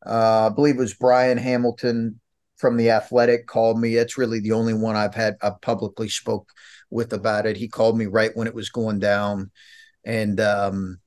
Uh, 0.04 0.48
I 0.50 0.54
believe 0.54 0.76
it 0.76 0.80
was 0.80 0.94
Brian 0.94 1.38
Hamilton 1.38 2.20
from 2.56 2.76
the 2.76 2.90
Athletic 2.90 3.46
called 3.46 3.80
me. 3.80 3.96
It's 3.96 4.18
really 4.18 4.40
the 4.40 4.52
only 4.52 4.74
one 4.74 4.96
I've 4.96 5.14
had 5.14 5.36
I 5.42 5.50
publicly 5.60 6.08
spoke 6.08 6.50
with 6.90 7.12
about 7.12 7.46
it. 7.46 7.56
He 7.56 7.68
called 7.68 7.96
me 7.96 8.06
right 8.06 8.30
when 8.34 8.46
it 8.46 8.54
was 8.54 8.70
going 8.70 8.98
down, 8.98 9.50
and 10.04 10.40
um, 10.40 10.98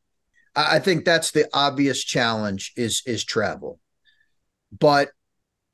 I, 0.56 0.78
I 0.78 0.80
think 0.80 1.06
that's 1.06 1.32
the 1.32 1.48
obvious 1.54 2.04
challenge 2.04 2.74
is 2.76 3.02
is 3.06 3.24
travel. 3.24 3.80
But 4.78 5.10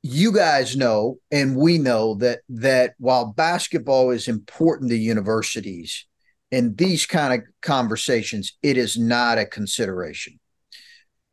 you 0.02 0.32
guys 0.32 0.76
know, 0.76 1.18
and 1.30 1.56
we 1.56 1.78
know 1.78 2.14
that 2.16 2.40
that 2.48 2.94
while 2.98 3.32
basketball 3.32 4.10
is 4.10 4.28
important 4.28 4.90
to 4.90 4.96
universities, 4.96 6.06
in 6.50 6.74
these 6.74 7.06
kind 7.06 7.34
of 7.34 7.46
conversations, 7.62 8.56
it 8.62 8.76
is 8.76 8.98
not 8.98 9.38
a 9.38 9.46
consideration 9.46 10.40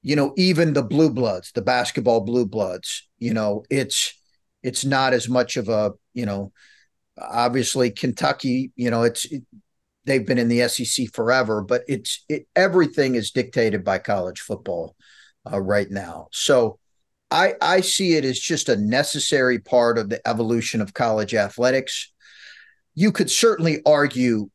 you 0.07 0.15
know, 0.15 0.33
even 0.37 0.71
the 0.71 0.83
blue 0.83 1.09
bloods, 1.09 1.51
the 1.51 1.61
basketball 1.61 2.21
blue 2.21 2.45
bloods, 2.45 3.09
you 3.19 3.33
know, 3.33 3.65
it's 3.69 4.13
it's 4.63 4.85
not 4.85 5.11
as 5.11 5.27
much 5.27 5.57
of 5.57 5.67
a, 5.67 5.91
you 6.13 6.25
know, 6.25 6.53
obviously 7.19 7.91
Kentucky, 7.91 8.71
you 8.77 8.89
know, 8.89 9.03
it's 9.03 9.25
it, 9.25 9.43
they've 10.05 10.25
been 10.25 10.37
in 10.37 10.47
the 10.47 10.65
SEC 10.69 11.07
forever, 11.13 11.61
but 11.61 11.81
it's 11.89 12.23
it, 12.29 12.47
everything 12.55 13.15
is 13.15 13.31
dictated 13.31 13.83
by 13.83 13.97
college 13.97 14.39
football 14.39 14.95
uh, 15.51 15.59
right 15.59 15.91
now. 15.91 16.29
So 16.31 16.79
I 17.29 17.55
I 17.61 17.81
see 17.81 18.15
it 18.15 18.23
as 18.23 18.39
just 18.39 18.69
a 18.69 18.77
necessary 18.77 19.59
part 19.59 19.97
of 19.97 20.07
the 20.07 20.25
evolution 20.25 20.79
of 20.79 20.93
college 20.93 21.35
athletics. 21.35 22.13
You 22.95 23.11
could 23.11 23.29
certainly 23.29 23.81
argue 23.85 24.51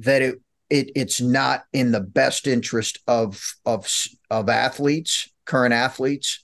that 0.00 0.20
it 0.20 0.42
it, 0.70 0.92
it's 0.94 1.20
not 1.20 1.64
in 1.72 1.90
the 1.90 2.00
best 2.00 2.46
interest 2.46 2.98
of 3.06 3.54
of 3.66 3.92
of 4.30 4.48
athletes, 4.48 5.28
current 5.44 5.74
athletes, 5.74 6.42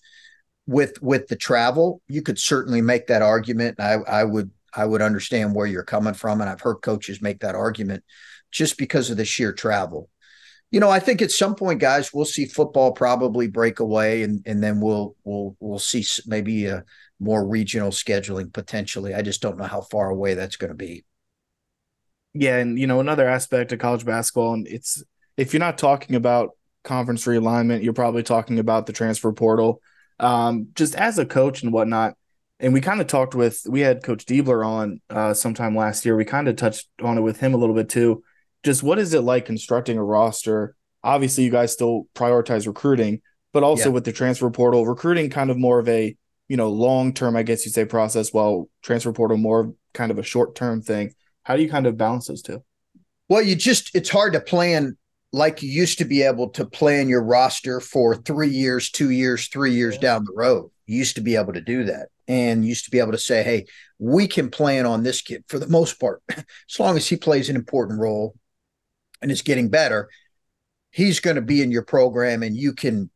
with 0.66 1.00
with 1.00 1.28
the 1.28 1.36
travel. 1.36 2.02
You 2.08 2.22
could 2.22 2.38
certainly 2.38 2.82
make 2.82 3.06
that 3.06 3.22
argument. 3.22 3.80
I, 3.80 3.94
I 3.94 4.24
would 4.24 4.50
I 4.74 4.84
would 4.84 5.00
understand 5.00 5.54
where 5.54 5.66
you're 5.66 5.84
coming 5.84 6.14
from, 6.14 6.40
and 6.40 6.50
I've 6.50 6.60
heard 6.60 6.76
coaches 6.76 7.22
make 7.22 7.40
that 7.40 7.54
argument 7.54 8.04
just 8.50 8.76
because 8.76 9.10
of 9.10 9.16
the 9.16 9.24
sheer 9.24 9.52
travel. 9.52 10.10
You 10.72 10.80
know, 10.80 10.90
I 10.90 10.98
think 10.98 11.22
at 11.22 11.30
some 11.30 11.54
point, 11.54 11.80
guys, 11.80 12.12
we'll 12.12 12.24
see 12.24 12.44
football 12.44 12.92
probably 12.92 13.46
break 13.46 13.78
away, 13.78 14.24
and 14.24 14.42
and 14.44 14.62
then 14.62 14.80
we'll 14.80 15.14
we'll 15.24 15.56
we'll 15.60 15.78
see 15.78 16.04
maybe 16.26 16.66
a 16.66 16.84
more 17.20 17.46
regional 17.46 17.90
scheduling 17.90 18.52
potentially. 18.52 19.14
I 19.14 19.22
just 19.22 19.40
don't 19.40 19.56
know 19.56 19.64
how 19.64 19.82
far 19.82 20.10
away 20.10 20.34
that's 20.34 20.56
going 20.56 20.70
to 20.70 20.76
be 20.76 21.04
yeah, 22.40 22.56
and 22.56 22.78
you 22.78 22.86
know 22.86 23.00
another 23.00 23.28
aspect 23.28 23.72
of 23.72 23.78
college 23.78 24.04
basketball, 24.04 24.54
and 24.54 24.66
it's 24.66 25.02
if 25.36 25.52
you're 25.52 25.60
not 25.60 25.78
talking 25.78 26.16
about 26.16 26.50
conference 26.84 27.26
realignment, 27.26 27.82
you're 27.82 27.92
probably 27.92 28.22
talking 28.22 28.58
about 28.58 28.86
the 28.86 28.92
transfer 28.92 29.32
portal. 29.32 29.80
Um, 30.18 30.68
just 30.74 30.94
as 30.94 31.18
a 31.18 31.26
coach 31.26 31.62
and 31.62 31.72
whatnot, 31.72 32.14
and 32.58 32.72
we 32.72 32.80
kind 32.80 33.00
of 33.00 33.06
talked 33.06 33.34
with 33.34 33.62
we 33.68 33.80
had 33.80 34.02
Coach 34.02 34.24
Diebler 34.24 34.66
on 34.66 35.00
uh, 35.10 35.34
sometime 35.34 35.76
last 35.76 36.04
year. 36.06 36.16
We 36.16 36.24
kind 36.24 36.48
of 36.48 36.56
touched 36.56 36.88
on 37.02 37.18
it 37.18 37.22
with 37.22 37.38
him 37.38 37.54
a 37.54 37.58
little 37.58 37.74
bit 37.74 37.88
too. 37.88 38.22
Just 38.62 38.82
what 38.82 38.98
is 38.98 39.12
it 39.12 39.20
like 39.20 39.44
constructing 39.44 39.98
a 39.98 40.04
roster? 40.04 40.74
Obviously, 41.04 41.44
you 41.44 41.50
guys 41.50 41.72
still 41.72 42.06
prioritize 42.14 42.66
recruiting, 42.66 43.20
but 43.52 43.62
also 43.62 43.90
yeah. 43.90 43.94
with 43.94 44.04
the 44.04 44.12
transfer 44.12 44.50
portal, 44.50 44.86
recruiting 44.86 45.30
kind 45.30 45.50
of 45.50 45.58
more 45.58 45.78
of 45.78 45.88
a 45.88 46.16
you 46.48 46.56
know 46.56 46.70
long 46.70 47.12
term, 47.12 47.36
I 47.36 47.42
guess 47.42 47.66
you 47.66 47.72
say 47.72 47.84
process, 47.84 48.32
while 48.32 48.68
transfer 48.82 49.12
portal 49.12 49.36
more 49.36 49.74
kind 49.92 50.10
of 50.10 50.18
a 50.18 50.22
short 50.22 50.54
term 50.54 50.80
thing. 50.80 51.14
How 51.46 51.54
do 51.54 51.62
you 51.62 51.70
kind 51.70 51.86
of 51.86 51.96
balance 51.96 52.26
those 52.26 52.42
two? 52.42 52.64
Well, 53.28 53.40
you 53.40 53.54
just 53.54 53.94
it's 53.94 54.10
hard 54.10 54.32
to 54.32 54.40
plan 54.40 54.96
like 55.32 55.62
you 55.62 55.70
used 55.70 55.98
to 55.98 56.04
be 56.04 56.22
able 56.22 56.48
to 56.50 56.66
plan 56.66 57.08
your 57.08 57.22
roster 57.22 57.78
for 57.78 58.16
three 58.16 58.48
years, 58.48 58.90
two 58.90 59.10
years, 59.10 59.46
three 59.46 59.72
years 59.72 59.94
yeah. 59.94 60.00
down 60.00 60.24
the 60.24 60.32
road. 60.34 60.72
You 60.86 60.98
used 60.98 61.14
to 61.14 61.20
be 61.20 61.36
able 61.36 61.52
to 61.52 61.60
do 61.60 61.84
that 61.84 62.08
and 62.26 62.66
used 62.66 62.86
to 62.86 62.90
be 62.90 62.98
able 62.98 63.12
to 63.12 63.18
say, 63.18 63.44
hey, 63.44 63.66
we 64.00 64.26
can 64.26 64.50
plan 64.50 64.86
on 64.86 65.04
this 65.04 65.22
kid 65.22 65.44
for 65.46 65.60
the 65.60 65.68
most 65.68 66.00
part, 66.00 66.20
as 66.28 66.80
long 66.80 66.96
as 66.96 67.06
he 67.06 67.16
plays 67.16 67.48
an 67.48 67.54
important 67.54 68.00
role 68.00 68.34
and 69.22 69.30
is 69.30 69.42
getting 69.42 69.68
better, 69.68 70.08
he's 70.90 71.20
going 71.20 71.36
to 71.36 71.42
be 71.42 71.62
in 71.62 71.70
your 71.70 71.84
program 71.84 72.42
and 72.42 72.56
you 72.56 72.72
can 72.72 73.08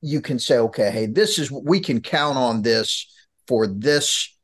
you 0.00 0.22
can 0.22 0.38
say, 0.38 0.56
okay, 0.56 0.90
hey, 0.90 1.04
this 1.04 1.38
is 1.38 1.52
we 1.52 1.80
can 1.80 2.00
count 2.00 2.38
on 2.38 2.62
this 2.62 3.12
for 3.46 3.66
this 3.66 4.34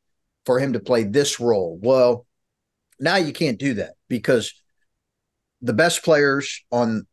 for 0.45 0.59
him 0.59 0.75
to 0.75 0.81
play 0.81 1.05
this 1.05 1.41
role. 1.41 1.79
Well, 1.81 2.27
now 2.99 3.17
you 3.17 3.33
can't 3.33 3.59
do 3.59 3.75
that 3.75 3.95
because 4.09 4.53
the 5.63 5.73
best 5.73 6.05
players 6.05 6.65
on 6.71 7.07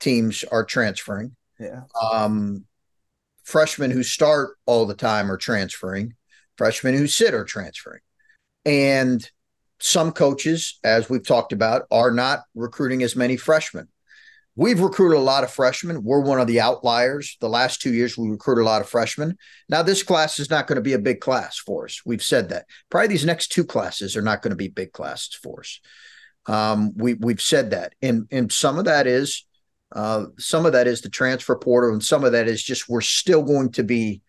teams 0.00 0.44
are 0.44 0.64
transferring. 0.64 1.36
Yeah. 1.58 1.82
Um, 2.02 2.64
freshmen 3.44 3.90
who 3.90 4.02
start 4.02 4.56
all 4.66 4.86
the 4.86 4.94
time 4.94 5.30
are 5.30 5.36
transferring. 5.36 6.14
Freshmen 6.56 6.94
who 6.94 7.06
sit 7.06 7.34
are 7.34 7.44
transferring. 7.44 8.00
And 8.64 9.28
some 9.80 10.12
coaches, 10.12 10.78
as 10.84 11.10
we've 11.10 11.26
talked 11.26 11.52
about, 11.52 11.82
are 11.90 12.10
not 12.10 12.40
recruiting 12.54 13.02
as 13.02 13.16
many 13.16 13.36
freshmen. 13.36 13.88
We've 14.56 14.80
recruited 14.80 15.18
a 15.18 15.22
lot 15.22 15.44
of 15.44 15.50
freshmen. 15.50 16.02
We're 16.02 16.20
one 16.20 16.40
of 16.40 16.46
the 16.46 16.60
outliers. 16.60 17.36
The 17.40 17.48
last 17.48 17.80
two 17.80 17.92
years, 17.92 18.18
we 18.18 18.28
recruited 18.28 18.62
a 18.62 18.66
lot 18.66 18.82
of 18.82 18.88
freshmen. 18.88 19.36
Now, 19.68 19.82
this 19.82 20.02
class 20.02 20.38
is 20.38 20.50
not 20.50 20.66
going 20.66 20.76
to 20.76 20.82
be 20.82 20.92
a 20.92 20.98
big 20.98 21.20
class 21.20 21.58
for 21.58 21.86
us. 21.86 22.02
We've 22.04 22.22
said 22.22 22.50
that. 22.50 22.66
Probably 22.90 23.08
these 23.08 23.24
next 23.24 23.48
two 23.48 23.64
classes 23.64 24.16
are 24.16 24.22
not 24.22 24.42
going 24.42 24.50
to 24.50 24.56
be 24.56 24.68
big 24.68 24.92
classes 24.92 25.38
for 25.42 25.60
us. 25.60 25.80
Um, 26.46 26.92
we 26.96 27.14
we've 27.14 27.40
said 27.40 27.70
that, 27.70 27.94
and 28.02 28.26
and 28.32 28.50
some 28.50 28.78
of 28.78 28.86
that 28.86 29.06
is, 29.06 29.46
uh, 29.92 30.26
some 30.38 30.66
of 30.66 30.72
that 30.72 30.88
is 30.88 31.00
the 31.00 31.08
transfer 31.08 31.56
portal, 31.56 31.92
and 31.92 32.02
some 32.02 32.24
of 32.24 32.32
that 32.32 32.48
is 32.48 32.62
just 32.62 32.88
we're 32.88 33.00
still 33.00 33.42
going 33.44 33.70
to 33.72 33.84
be 33.84 34.22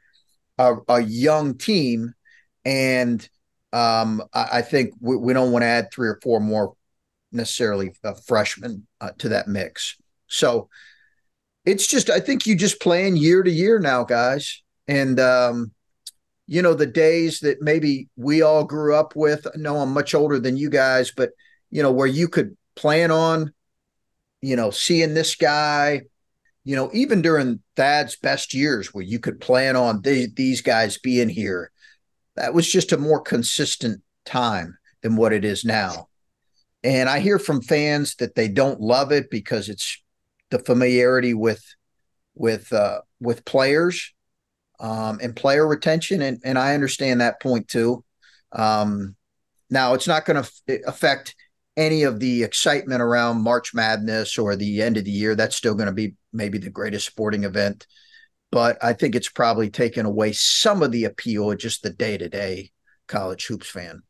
a, 0.60 0.76
a 0.88 1.02
young 1.02 1.58
team, 1.58 2.14
and 2.64 3.28
um, 3.72 4.22
I, 4.32 4.48
I, 4.54 4.62
think 4.62 4.94
we, 5.00 5.18
we 5.18 5.34
don't 5.34 5.52
want 5.52 5.64
to 5.64 5.68
add 5.68 5.92
three 5.92 6.08
or 6.08 6.20
four 6.22 6.40
more 6.40 6.76
necessarily 7.32 7.94
uh, 8.04 8.14
freshmen 8.14 8.86
uh, 9.02 9.10
to 9.18 9.30
that 9.30 9.48
mix. 9.48 9.98
So 10.34 10.70
it's 11.66 11.88
just 11.88 12.10
I 12.10 12.20
think 12.20 12.46
you 12.46 12.56
just 12.56 12.82
plan 12.82 13.16
year 13.16 13.44
to 13.44 13.52
year 13.52 13.80
now, 13.80 14.04
guys, 14.04 14.62
and 14.88 15.20
um, 15.20 15.72
you 16.48 16.62
know 16.62 16.74
the 16.74 16.88
days 16.88 17.40
that 17.42 17.62
maybe 17.62 18.10
we 18.16 18.42
all 18.42 18.64
grew 18.64 18.96
up 18.96 19.16
with. 19.16 19.48
I 19.48 19.58
know 19.58 19.78
I'm 19.78 19.94
much 19.94 20.14
older 20.14 20.40
than 20.40 20.58
you 20.58 20.70
guys, 20.70 21.12
but 21.16 21.32
you 21.74 21.82
know, 21.82 21.92
where 21.92 22.08
you 22.08 22.28
could 22.28 22.56
plan 22.76 23.10
on, 23.10 23.52
you 24.42 24.56
know, 24.56 24.70
seeing 24.70 25.16
this 25.16 25.34
guy, 25.34 26.04
you 26.64 26.76
know, 26.76 26.92
even 26.94 27.24
during 27.24 27.62
Thad's 27.76 28.16
best 28.16 28.54
years 28.54 28.94
where 28.94 29.04
you 29.04 29.20
could 29.20 29.42
plan 29.42 29.76
on 29.76 30.02
the, 30.04 30.28
these 30.36 30.62
guys 30.62 31.00
being 31.00 31.30
here. 31.30 31.72
That 32.36 32.54
was 32.54 32.72
just 32.72 32.92
a 32.92 32.98
more 32.98 33.22
consistent 33.22 34.04
time 34.24 34.78
than 35.02 35.16
what 35.16 35.34
it 35.34 35.44
is 35.44 35.66
now. 35.66 36.10
And 36.84 37.10
I 37.10 37.20
hear 37.20 37.40
from 37.40 37.62
fans 37.62 38.16
that 38.18 38.36
they 38.36 38.48
don't 38.48 38.80
love 38.80 39.12
it 39.12 39.32
because 39.32 39.70
it's 39.70 40.03
the 40.54 40.60
familiarity 40.60 41.34
with 41.34 41.66
with 42.36 42.72
uh, 42.72 43.02
with 43.20 43.44
players 43.44 44.14
um, 44.80 45.20
and 45.22 45.36
player 45.36 45.68
retention, 45.68 46.22
and 46.22 46.40
and 46.46 46.60
I 46.60 46.76
understand 46.76 47.22
that 47.22 47.42
point 47.42 47.68
too. 47.68 48.06
Um, 48.52 49.16
now 49.72 49.96
it's 49.96 50.08
not 50.08 50.26
going 50.26 50.44
to 50.44 50.50
f- 50.70 50.80
affect 50.86 51.36
any 51.76 52.04
of 52.04 52.20
the 52.20 52.44
excitement 52.44 53.02
around 53.02 53.42
March 53.42 53.74
Madness 53.74 54.38
or 54.38 54.56
the 54.56 54.84
end 54.84 54.96
of 54.96 55.06
the 55.06 55.12
year. 55.12 55.34
That's 55.34 55.56
still 55.56 55.74
going 55.74 55.88
to 55.88 55.94
be 55.94 56.14
maybe 56.32 56.60
the 56.60 56.70
greatest 56.70 57.08
sporting 57.08 57.46
event. 57.46 57.88
But 58.52 58.78
I 58.84 58.94
think 58.94 59.16
it's 59.16 59.30
probably 59.30 59.72
taken 59.72 60.06
away 60.06 60.34
some 60.34 60.84
of 60.84 60.92
the 60.92 61.06
appeal 61.06 61.52
of 61.52 61.58
just 61.58 61.82
the 61.82 61.90
day 61.90 62.16
to 62.16 62.30
day 62.30 62.70
college 63.08 63.48
hoops 63.48 63.68
fan. 63.68 64.04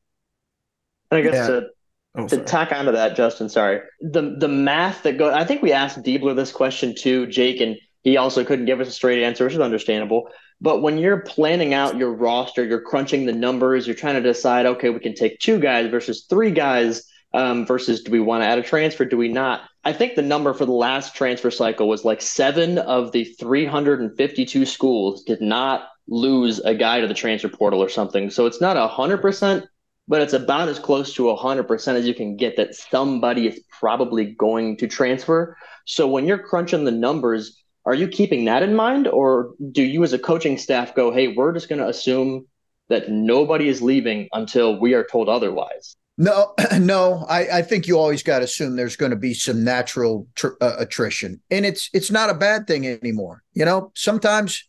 I 1.10 1.21
guess 1.21 1.34
yeah. 1.34 1.47
to, 1.47 1.67
oh, 2.15 2.28
to 2.28 2.38
tack 2.38 2.71
onto 2.71 2.91
that, 2.91 3.15
Justin, 3.15 3.49
sorry. 3.49 3.82
The 4.02 4.36
the 4.38 4.47
math 4.47 5.04
that 5.04 5.17
goes 5.17 5.34
I 5.34 5.45
think 5.45 5.62
we 5.62 5.71
asked 5.71 6.02
Diebler 6.02 6.36
this 6.36 6.52
question 6.52 6.95
too, 6.95 7.28
Jake, 7.28 7.62
and 7.62 7.78
he 8.02 8.17
also 8.17 8.43
couldn't 8.43 8.65
give 8.65 8.82
us 8.82 8.88
a 8.88 8.91
straight 8.91 9.23
answer, 9.23 9.45
which 9.45 9.54
is 9.54 9.60
understandable. 9.60 10.30
But 10.62 10.82
when 10.82 10.97
you're 10.97 11.21
planning 11.21 11.73
out 11.73 11.97
your 11.97 12.13
roster, 12.13 12.63
you're 12.63 12.82
crunching 12.82 13.26
the 13.26 13.34
numbers, 13.34 13.86
you're 13.86 13.95
trying 13.95 14.15
to 14.15 14.21
decide, 14.21 14.65
okay, 14.65 14.89
we 14.89 14.99
can 14.99 15.15
take 15.15 15.39
two 15.39 15.60
guys 15.60 15.89
versus 15.89 16.26
three 16.30 16.52
guys 16.52 17.04
um, 17.34 17.65
versus 17.65 18.04
do 18.04 18.12
we 18.12 18.19
want 18.19 18.43
to 18.43 18.47
add 18.47 18.60
a 18.60 18.63
transfer? 18.63 19.06
Do 19.06 19.17
we 19.17 19.28
not? 19.28 19.62
I 19.84 19.91
think 19.91 20.15
the 20.15 20.21
number 20.21 20.54
for 20.54 20.65
the 20.65 20.71
last 20.71 21.15
transfer 21.15 21.52
cycle 21.52 21.89
was 21.89 22.06
like 22.06 22.21
seven 22.21 22.78
of 22.78 23.12
the 23.12 23.26
352 23.26 24.65
schools 24.65 25.23
did 25.23 25.41
not 25.41 25.88
lose 26.08 26.60
a 26.60 26.76
guy 26.76 27.02
to 27.02 27.08
the 27.08 27.13
transfer 27.13 27.49
portal 27.49 27.82
or 27.82 27.89
something. 27.89 28.30
So 28.30 28.45
it's 28.45 28.62
not 28.62 28.78
a 28.78 28.88
hundred 28.88 29.21
percent, 29.21 29.65
but 30.07 30.21
it's 30.21 30.33
about 30.33 30.69
as 30.69 30.79
close 30.79 31.13
to 31.15 31.29
a 31.29 31.35
hundred 31.35 31.63
percent 31.63 31.97
as 31.97 32.05
you 32.05 32.13
can 32.13 32.35
get 32.35 32.57
that 32.57 32.75
somebody 32.75 33.47
is 33.47 33.61
probably 33.69 34.33
going 34.33 34.77
to 34.77 34.87
transfer. 34.87 35.57
So 35.85 36.07
when 36.07 36.25
you're 36.25 36.39
crunching 36.39 36.83
the 36.83 36.91
numbers, 36.91 37.61
are 37.85 37.93
you 37.93 38.07
keeping 38.07 38.45
that 38.45 38.63
in 38.63 38.75
mind, 38.75 39.07
or 39.07 39.53
do 39.71 39.83
you 39.83 40.03
as 40.03 40.13
a 40.13 40.19
coaching 40.19 40.57
staff 40.57 40.95
go, 40.95 41.11
"Hey, 41.11 41.29
we're 41.29 41.53
just 41.53 41.69
going 41.69 41.79
to 41.79 41.87
assume 41.87 42.45
that 42.89 43.09
nobody 43.09 43.67
is 43.67 43.81
leaving 43.81 44.27
until 44.33 44.79
we 44.79 44.93
are 44.93 45.03
told 45.03 45.29
otherwise"? 45.29 45.95
No, 46.17 46.53
no. 46.79 47.25
I, 47.27 47.59
I 47.59 47.61
think 47.61 47.87
you 47.87 47.97
always 47.97 48.23
got 48.23 48.39
to 48.39 48.45
assume 48.45 48.75
there's 48.75 48.95
going 48.95 49.11
to 49.11 49.17
be 49.17 49.33
some 49.33 49.63
natural 49.63 50.27
tr- 50.35 50.59
uh, 50.61 50.75
attrition, 50.79 51.41
and 51.49 51.65
it's 51.65 51.89
it's 51.93 52.11
not 52.11 52.29
a 52.29 52.35
bad 52.35 52.67
thing 52.67 52.87
anymore. 52.87 53.43
You 53.53 53.65
know, 53.65 53.91
sometimes 53.95 54.63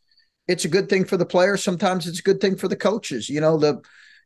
it's 0.49 0.65
a 0.65 0.69
good 0.69 0.89
thing 0.89 1.05
for 1.05 1.17
the 1.17 1.27
players. 1.27 1.63
Sometimes 1.63 2.07
it's 2.07 2.21
a 2.21 2.23
good 2.23 2.41
thing 2.41 2.57
for 2.57 2.69
the 2.69 2.77
coaches. 2.77 3.29
You 3.29 3.41
know, 3.41 3.59
the 3.59 3.81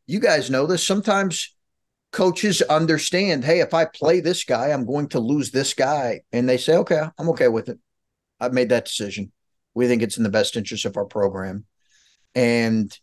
you 0.09 0.19
guys 0.19 0.49
know 0.49 0.65
this. 0.65 0.85
Sometimes 0.85 1.55
coaches 2.11 2.63
understand, 2.63 3.45
hey, 3.45 3.59
if 3.59 3.75
I 3.75 3.85
play 3.85 4.21
this 4.21 4.43
guy, 4.43 4.69
I'm 4.69 4.85
going 4.85 5.09
to 5.09 5.19
lose 5.19 5.51
this 5.51 5.75
guy, 5.75 6.21
and 6.31 6.49
they 6.49 6.57
say, 6.57 6.77
okay, 6.77 7.03
I'm 7.17 7.29
okay 7.29 7.47
with 7.47 7.69
it. 7.69 7.77
I've 8.39 8.53
made 8.53 8.69
that 8.69 8.85
decision. 8.85 9.31
We 9.75 9.87
think 9.87 10.01
it's 10.01 10.17
in 10.17 10.23
the 10.23 10.29
best 10.29 10.57
interest 10.57 10.85
of 10.85 10.97
our 10.97 11.05
program, 11.05 11.65
and 12.33 12.97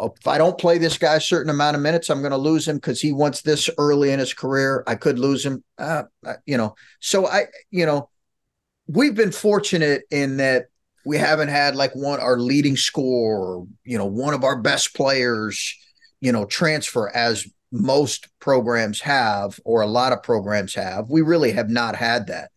if 0.00 0.28
I 0.28 0.38
don't 0.38 0.56
play 0.56 0.78
this 0.78 0.96
guy 0.96 1.16
a 1.16 1.20
certain 1.20 1.50
amount 1.50 1.74
of 1.74 1.82
minutes, 1.82 2.08
I'm 2.08 2.20
going 2.20 2.30
to 2.30 2.36
lose 2.36 2.68
him 2.68 2.76
because 2.76 3.00
he 3.00 3.12
wants 3.12 3.42
this 3.42 3.68
early 3.78 4.12
in 4.12 4.20
his 4.20 4.32
career. 4.32 4.84
I 4.86 4.94
could 4.94 5.18
lose 5.18 5.44
him, 5.44 5.64
uh, 5.76 6.04
you 6.46 6.56
know. 6.56 6.76
So 7.00 7.26
I, 7.26 7.46
you 7.72 7.84
know, 7.84 8.08
we've 8.86 9.16
been 9.16 9.32
fortunate 9.32 10.02
in 10.12 10.36
that 10.36 10.66
we 11.04 11.18
haven't 11.18 11.48
had 11.48 11.74
like 11.74 11.96
one 11.96 12.20
our 12.20 12.38
leading 12.38 12.76
scorer, 12.76 13.64
you 13.82 13.98
know, 13.98 14.06
one 14.06 14.34
of 14.34 14.44
our 14.44 14.60
best 14.60 14.94
players, 14.94 15.74
you 16.20 16.32
know, 16.32 16.44
transfer 16.44 17.08
as 17.14 17.46
most 17.70 18.28
programs 18.40 19.00
have 19.00 19.60
or 19.64 19.82
a 19.82 19.86
lot 19.86 20.12
of 20.12 20.22
programs 20.22 20.74
have. 20.74 21.08
We 21.08 21.22
really 21.22 21.52
have 21.52 21.68
not 21.68 21.96
had 21.96 22.28
that, 22.28 22.50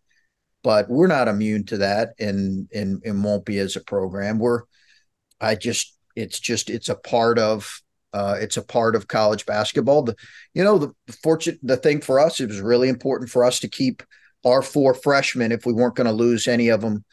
but 0.64 0.90
we're 0.90 1.08
not 1.08 1.28
immune 1.28 1.66
to 1.68 1.78
that, 1.78 2.14
and 2.20 2.70
and 2.74 3.02
and 3.06 3.24
won't 3.24 3.46
be 3.46 3.58
as 3.60 3.76
a 3.76 3.82
program. 3.82 4.40
We're 4.40 4.62
I 5.40 5.56
just 5.56 5.96
it's 6.16 6.40
just 6.40 6.70
it's 6.70 6.90
a 6.90 6.96
part 6.96 7.40
of 7.40 7.82
uh, 8.14 8.38
it's 8.40 8.58
a 8.58 8.62
part 8.62 8.96
of 8.96 9.08
college 9.08 9.46
basketball. 9.46 10.04
The, 10.04 10.16
you 10.54 10.64
know, 10.64 10.78
the, 10.78 10.92
the 11.08 11.14
fortune, 11.14 11.58
the 11.64 11.78
thing 11.78 12.02
for 12.02 12.20
us, 12.20 12.40
it 12.40 12.50
was 12.50 12.60
really 12.60 12.90
important 12.90 13.30
for 13.30 13.46
us 13.46 13.60
to 13.62 13.70
keep 13.70 14.04
our 14.46 14.62
four 14.62 14.94
freshmen 14.94 15.52
if 15.52 15.66
we 15.66 15.74
weren't 15.74 15.96
going 15.96 16.08
to 16.08 16.14
lose 16.14 16.48
any 16.48 16.70
of 16.70 16.82
them 16.82 17.06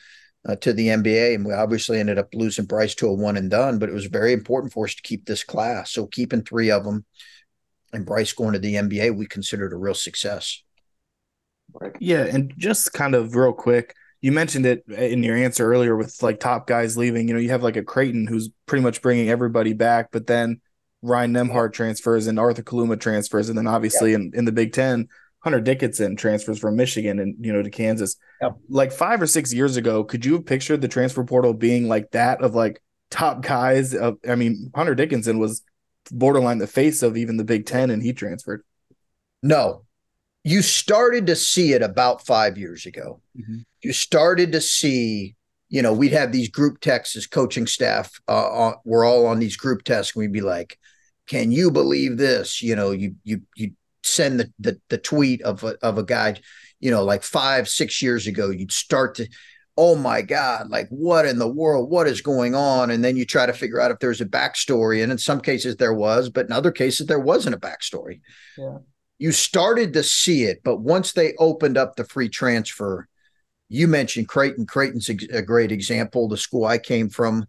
uh, 0.46 0.57
to 0.57 0.72
the 0.72 0.88
NBA. 0.88 1.35
And 1.35 1.46
we 1.46 1.53
obviously 1.53 1.98
ended 2.01 2.18
up 2.18 2.29
losing 2.35 2.66
Bryce 2.66 2.94
to 2.96 3.09
a 3.09 3.12
one 3.12 3.37
and 3.37 3.51
done, 3.51 3.79
but 3.79 3.88
it 3.88 3.94
was 3.94 4.07
very 4.07 4.33
important 4.33 4.72
for 4.72 4.85
us 4.85 4.94
to 4.94 5.03
keep 5.03 5.27
this 5.27 5.44
class. 5.44 5.92
So 5.92 6.07
keeping 6.07 6.42
three 6.42 6.70
of 6.70 6.85
them 6.85 7.05
and 7.92 8.07
Bryce 8.07 8.33
going 8.33 8.53
to 8.53 8.59
the 8.59 8.74
NBA, 8.74 9.16
we 9.16 9.27
considered 9.27 9.72
a 9.72 9.77
real 9.77 9.94
success. 9.94 10.62
Yeah. 12.01 12.24
And 12.24 12.53
just 12.57 12.92
kind 12.92 13.14
of 13.14 13.35
real 13.35 13.53
quick, 13.53 13.94
you 14.20 14.33
mentioned 14.33 14.66
it 14.66 14.85
in 14.88 15.22
your 15.22 15.37
answer 15.37 15.70
earlier 15.70 15.96
with 15.96 16.22
like 16.22 16.40
top 16.40 16.66
guys 16.66 16.96
leaving. 16.96 17.29
You 17.29 17.35
know, 17.35 17.40
you 17.40 17.51
have 17.51 17.62
like 17.62 17.77
a 17.77 17.85
Creighton 17.85 18.27
who's 18.27 18.51
pretty 18.66 18.83
much 18.83 19.01
bringing 19.01 19.31
everybody 19.31 19.74
back, 19.74 20.09
but 20.11 20.27
then 20.27 20.61
Ryan 21.03 21.33
Nembhard 21.33 21.72
transfers 21.72 22.27
and 22.27 22.38
Arthur 22.38 22.62
Kaluma 22.62 22.98
transfers, 22.98 23.48
and 23.48 23.57
then 23.57 23.68
obviously 23.68 24.14
in, 24.14 24.33
in 24.35 24.44
the 24.44 24.53
Big 24.53 24.72
Ten, 24.72 25.09
Hunter 25.40 25.61
Dickinson 25.61 26.16
transfers 26.16 26.59
from 26.59 26.77
Michigan 26.77 27.18
and 27.18 27.37
you 27.40 27.53
know 27.53 27.62
to 27.62 27.70
Kansas. 27.70 28.16
Like 28.68 28.92
five 28.92 29.22
or 29.22 29.27
six 29.27 29.53
years 29.53 29.77
ago, 29.77 30.05
could 30.05 30.24
you 30.24 30.35
have 30.35 30.46
pictured 30.46 30.81
the 30.81 30.88
transfer 30.88 31.24
portal 31.24 31.55
being 31.55 31.88
like 31.88 32.11
that 32.11 32.42
of 32.42 32.55
like 32.55 32.83
top 33.11 33.42
guys? 33.42 33.94
Of 33.94 34.18
I 34.29 34.35
mean, 34.35 34.70
Hunter 34.74 34.94
Dickinson 34.94 35.38
was 35.38 35.62
borderline 36.11 36.59
the 36.59 36.66
face 36.66 37.03
of 37.03 37.16
even 37.16 37.37
the 37.37 37.44
Big 37.44 37.66
Ten, 37.66 37.90
and 37.90 38.03
he 38.03 38.12
transferred. 38.12 38.64
No, 39.42 39.85
you 40.42 40.62
started 40.62 41.27
to 41.29 41.37
see 41.37 41.72
it 41.72 41.83
about 41.83 42.27
five 42.27 42.59
years 42.59 42.87
ago. 42.87 43.20
Mm-hmm. 43.38 43.59
You 43.83 43.92
started 43.92 44.53
to 44.53 44.61
see, 44.61 45.37
you 45.68 45.83
know, 45.83 45.92
we'd 45.92 46.12
have 46.12 46.33
these 46.33 46.48
group 46.48 46.81
texts 46.81 47.14
as 47.16 47.27
coaching 47.29 47.66
staff. 47.66 48.11
Uh, 48.27 48.48
on, 48.48 48.74
we're 48.85 49.05
all 49.05 49.27
on 49.27 49.38
these 49.38 49.57
group 49.57 49.85
texts. 49.85 50.16
And 50.16 50.22
we'd 50.22 50.33
be 50.33 50.40
like, 50.40 50.79
"Can 51.29 51.53
you 51.53 51.70
believe 51.70 52.16
this?" 52.16 52.61
You 52.61 52.74
know, 52.74 52.90
you 52.90 53.14
you 53.22 53.42
you 53.55 53.72
send 54.02 54.40
the 54.40 54.52
the, 54.58 54.80
the 54.88 54.98
tweet 54.98 55.42
of 55.42 55.64
a, 55.64 55.76
of 55.82 55.98
a 55.98 56.04
guy, 56.04 56.40
you 56.80 56.90
know, 56.90 57.04
like 57.04 57.22
five 57.22 57.68
six 57.68 58.02
years 58.02 58.26
ago. 58.26 58.50
You'd 58.50 58.72
start 58.72 59.16
to, 59.16 59.28
oh 59.76 59.94
my 59.94 60.22
god, 60.22 60.70
like 60.70 60.88
what 60.90 61.26
in 61.26 61.38
the 61.38 61.48
world? 61.48 61.90
What 61.90 62.06
is 62.06 62.20
going 62.20 62.54
on? 62.54 62.90
And 62.90 63.04
then 63.04 63.16
you 63.16 63.24
try 63.24 63.46
to 63.46 63.52
figure 63.52 63.80
out 63.80 63.90
if 63.90 63.98
there's 63.98 64.20
a 64.20 64.26
backstory. 64.26 65.02
And 65.02 65.12
in 65.12 65.18
some 65.18 65.40
cases 65.40 65.76
there 65.76 65.94
was, 65.94 66.30
but 66.30 66.46
in 66.46 66.52
other 66.52 66.72
cases 66.72 67.06
there 67.06 67.20
wasn't 67.20 67.54
a 67.54 67.58
backstory. 67.58 68.20
Yeah 68.57 68.78
you 69.18 69.32
started 69.32 69.92
to 69.92 70.03
see 70.03 70.44
it, 70.44 70.61
but 70.62 70.78
once 70.78 71.12
they 71.12 71.34
opened 71.38 71.76
up 71.76 71.96
the 71.96 72.05
free 72.05 72.28
transfer, 72.28 73.09
you 73.68 73.88
mentioned 73.88 74.28
Creighton. 74.28 74.64
Creighton's 74.64 75.09
a 75.09 75.42
great 75.42 75.72
example. 75.72 76.28
The 76.28 76.36
school 76.36 76.64
I 76.64 76.78
came 76.78 77.09
from, 77.11 77.46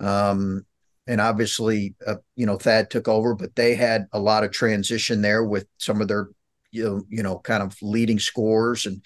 um, 0.00 0.66
and 1.06 1.20
obviously, 1.20 1.94
uh, 2.06 2.16
you 2.36 2.46
know, 2.46 2.56
Thad 2.56 2.90
took 2.90 3.08
over, 3.08 3.34
but 3.34 3.54
they 3.54 3.74
had 3.74 4.06
a 4.12 4.18
lot 4.18 4.44
of 4.44 4.52
transition 4.52 5.22
there 5.22 5.44
with 5.44 5.66
some 5.78 6.00
of 6.00 6.08
their, 6.08 6.28
you 6.70 6.84
know, 6.84 7.02
you 7.08 7.22
know, 7.22 7.38
kind 7.38 7.62
of 7.62 7.76
leading 7.82 8.18
scores, 8.18 8.86
and 8.86 9.02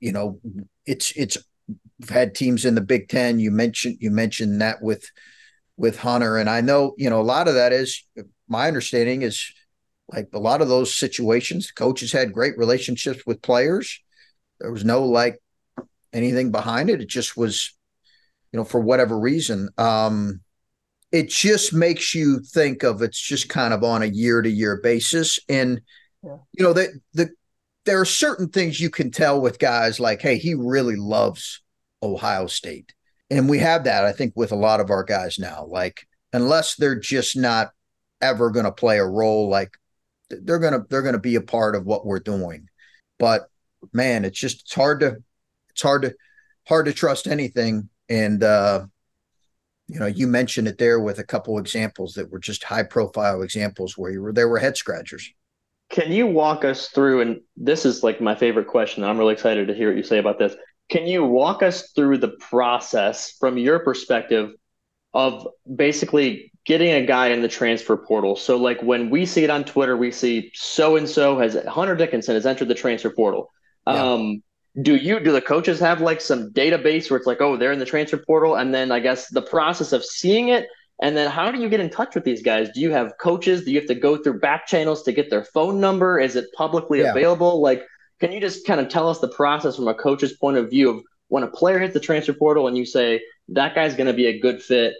you 0.00 0.12
know, 0.12 0.40
it's 0.86 1.12
it's 1.12 1.38
had 2.08 2.34
teams 2.34 2.64
in 2.64 2.74
the 2.74 2.80
Big 2.80 3.08
Ten. 3.08 3.38
You 3.38 3.50
mentioned 3.50 3.98
you 4.00 4.10
mentioned 4.10 4.60
that 4.60 4.82
with 4.82 5.04
with 5.76 5.98
Hunter, 5.98 6.36
and 6.36 6.50
I 6.50 6.60
know 6.60 6.94
you 6.98 7.10
know 7.10 7.20
a 7.20 7.22
lot 7.22 7.48
of 7.48 7.54
that 7.54 7.72
is 7.72 8.04
my 8.48 8.68
understanding 8.68 9.22
is 9.22 9.52
like 10.12 10.28
a 10.34 10.38
lot 10.38 10.60
of 10.60 10.68
those 10.68 10.94
situations, 10.94 11.70
coaches 11.70 12.12
had 12.12 12.32
great 12.32 12.58
relationships 12.58 13.22
with 13.26 13.42
players. 13.42 14.00
There 14.60 14.70
was 14.70 14.84
no 14.84 15.04
like 15.04 15.40
anything 16.12 16.50
behind 16.50 16.90
it. 16.90 17.00
It 17.00 17.08
just 17.08 17.36
was, 17.36 17.74
you 18.52 18.58
know, 18.58 18.64
for 18.64 18.80
whatever 18.80 19.18
reason. 19.18 19.70
Um, 19.78 20.40
it 21.12 21.28
just 21.28 21.74
makes 21.74 22.14
you 22.14 22.40
think 22.40 22.82
of 22.82 23.02
it's 23.02 23.20
just 23.20 23.48
kind 23.48 23.74
of 23.74 23.84
on 23.84 24.02
a 24.02 24.06
year 24.06 24.42
to 24.42 24.50
year 24.50 24.80
basis. 24.82 25.38
And, 25.48 25.80
yeah. 26.24 26.38
you 26.52 26.64
know, 26.64 26.72
that 26.72 26.88
the, 27.12 27.30
there 27.84 28.00
are 28.00 28.06
certain 28.06 28.48
things 28.48 28.80
you 28.80 28.90
can 28.90 29.10
tell 29.10 29.40
with 29.40 29.58
guys 29.58 30.00
like, 30.00 30.22
hey, 30.22 30.38
he 30.38 30.54
really 30.54 30.96
loves 30.96 31.62
Ohio 32.02 32.46
State. 32.46 32.94
And 33.30 33.48
we 33.48 33.58
have 33.58 33.84
that, 33.84 34.04
I 34.04 34.12
think, 34.12 34.32
with 34.36 34.52
a 34.52 34.56
lot 34.56 34.80
of 34.80 34.90
our 34.90 35.04
guys 35.04 35.38
now. 35.38 35.66
Like, 35.68 36.06
unless 36.32 36.76
they're 36.76 36.98
just 36.98 37.36
not 37.36 37.70
ever 38.20 38.50
going 38.50 38.64
to 38.64 38.72
play 38.72 38.98
a 38.98 39.06
role, 39.06 39.48
like 39.48 39.76
they're 40.30 40.58
gonna 40.58 40.84
they're 40.88 41.02
gonna 41.02 41.18
be 41.18 41.34
a 41.34 41.40
part 41.42 41.74
of 41.74 41.84
what 41.84 42.06
we're 42.06 42.20
doing. 42.20 42.68
But 43.18 43.48
man, 43.92 44.24
it's 44.24 44.38
just 44.38 44.62
it's 44.62 44.74
hard 44.74 45.00
to 45.00 45.16
it's 45.70 45.82
hard 45.82 46.02
to 46.02 46.14
hard 46.66 46.86
to 46.86 46.92
trust 46.92 47.26
anything. 47.26 47.88
And 48.08 48.42
uh, 48.42 48.86
you 49.88 49.98
know, 49.98 50.06
you 50.06 50.26
mentioned 50.26 50.68
it 50.68 50.78
there 50.78 51.00
with 51.00 51.18
a 51.18 51.24
couple 51.24 51.58
examples 51.58 52.14
that 52.14 52.30
were 52.30 52.38
just 52.38 52.64
high 52.64 52.82
profile 52.82 53.42
examples 53.42 53.98
where 53.98 54.10
you 54.10 54.22
were 54.22 54.32
there 54.32 54.48
were 54.48 54.58
head 54.58 54.76
scratchers. 54.76 55.32
Can 55.90 56.10
you 56.10 56.26
walk 56.26 56.64
us 56.64 56.88
through? 56.88 57.20
And 57.20 57.40
this 57.56 57.84
is 57.84 58.02
like 58.02 58.20
my 58.20 58.34
favorite 58.34 58.66
question. 58.66 59.04
I'm 59.04 59.18
really 59.18 59.34
excited 59.34 59.68
to 59.68 59.74
hear 59.74 59.88
what 59.88 59.96
you 59.96 60.02
say 60.02 60.18
about 60.18 60.38
this. 60.38 60.54
Can 60.88 61.06
you 61.06 61.24
walk 61.24 61.62
us 61.62 61.90
through 61.94 62.18
the 62.18 62.28
process 62.40 63.32
from 63.38 63.58
your 63.58 63.80
perspective 63.80 64.52
of 65.12 65.46
basically 65.76 66.52
getting 66.64 66.92
a 66.92 67.04
guy 67.04 67.28
in 67.28 67.42
the 67.42 67.48
transfer 67.48 67.96
portal? 67.96 68.36
So, 68.36 68.56
like 68.56 68.80
when 68.82 69.10
we 69.10 69.26
see 69.26 69.44
it 69.44 69.50
on 69.50 69.64
Twitter, 69.64 69.96
we 69.96 70.10
see 70.10 70.50
so 70.54 70.96
and 70.96 71.08
so 71.08 71.38
has 71.38 71.56
Hunter 71.66 71.96
Dickinson 71.96 72.34
has 72.34 72.46
entered 72.46 72.68
the 72.68 72.74
transfer 72.74 73.10
portal. 73.10 73.50
Yeah. 73.86 74.12
Um, 74.12 74.42
do 74.80 74.96
you 74.96 75.20
do 75.20 75.32
the 75.32 75.40
coaches 75.40 75.78
have 75.80 76.00
like 76.00 76.20
some 76.20 76.50
database 76.50 77.10
where 77.10 77.18
it's 77.18 77.26
like, 77.26 77.40
oh, 77.40 77.56
they're 77.56 77.72
in 77.72 77.78
the 77.78 77.84
transfer 77.84 78.16
portal, 78.16 78.56
and 78.56 78.74
then 78.74 78.90
I 78.90 79.00
guess 79.00 79.28
the 79.28 79.42
process 79.42 79.92
of 79.92 80.04
seeing 80.04 80.48
it, 80.48 80.66
and 81.02 81.16
then 81.16 81.30
how 81.30 81.50
do 81.50 81.60
you 81.60 81.68
get 81.68 81.80
in 81.80 81.90
touch 81.90 82.14
with 82.14 82.24
these 82.24 82.42
guys? 82.42 82.70
Do 82.72 82.80
you 82.80 82.90
have 82.92 83.18
coaches? 83.20 83.64
Do 83.64 83.72
you 83.72 83.80
have 83.80 83.88
to 83.88 83.94
go 83.94 84.16
through 84.16 84.40
back 84.40 84.66
channels 84.66 85.02
to 85.02 85.12
get 85.12 85.28
their 85.28 85.44
phone 85.44 85.80
number? 85.80 86.18
Is 86.18 86.36
it 86.36 86.46
publicly 86.54 87.00
yeah. 87.00 87.10
available? 87.10 87.60
Like, 87.60 87.84
can 88.20 88.32
you 88.32 88.40
just 88.40 88.66
kind 88.66 88.80
of 88.80 88.88
tell 88.88 89.08
us 89.08 89.18
the 89.18 89.28
process 89.28 89.76
from 89.76 89.88
a 89.88 89.94
coach's 89.94 90.34
point 90.34 90.56
of 90.56 90.70
view 90.70 90.88
of 90.88 91.02
when 91.28 91.42
a 91.42 91.48
player 91.48 91.78
hits 91.78 91.92
the 91.92 92.00
transfer 92.00 92.32
portal 92.32 92.68
and 92.68 92.78
you 92.78 92.86
say 92.86 93.20
that 93.48 93.74
guy's 93.74 93.94
going 93.94 94.06
to 94.06 94.12
be 94.12 94.26
a 94.26 94.38
good 94.38 94.62
fit? 94.62 94.94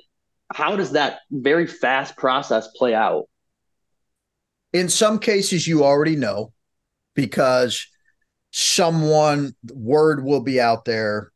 How 0.53 0.77
does 0.77 0.93
that 0.93 1.21
very 1.31 1.67
fast 1.67 2.17
process 2.17 2.69
play 2.77 2.95
out? 2.95 3.29
In 4.73 4.89
some 4.89 5.19
cases, 5.19 5.67
you 5.67 5.85
already 5.85 6.17
know 6.17 6.53
because 7.15 7.87
someone 8.53 9.55
word 9.73 10.23
will 10.23 10.41
be 10.41 10.61
out 10.61 10.85
there. 10.85 11.33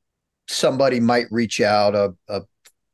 Somebody 0.49 1.01
might 1.01 1.27
reach 1.33 1.61
out 1.61 1.95
a, 1.95 2.14
a 2.29 2.43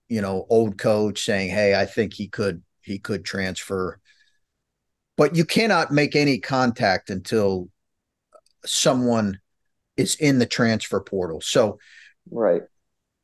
you 0.09 0.23
know 0.23 0.47
old 0.49 0.79
coach 0.79 1.25
saying 1.25 1.49
hey 1.49 1.75
i 1.75 1.87
think 1.87 2.13
he 2.15 2.29
could 2.29 2.63
he 2.81 2.99
could 2.99 3.25
transfer. 3.25 3.99
But 5.17 5.37
you 5.37 5.45
cannot 5.45 5.93
make 5.93 6.17
any 6.17 6.39
contact 6.39 7.11
until 7.11 7.69
someone 8.65 9.39
is 9.97 10.15
in 10.17 10.39
the 10.39 10.47
transfer 10.47 11.01
portal. 11.01 11.41
So 11.41 11.79
right. 12.31 12.63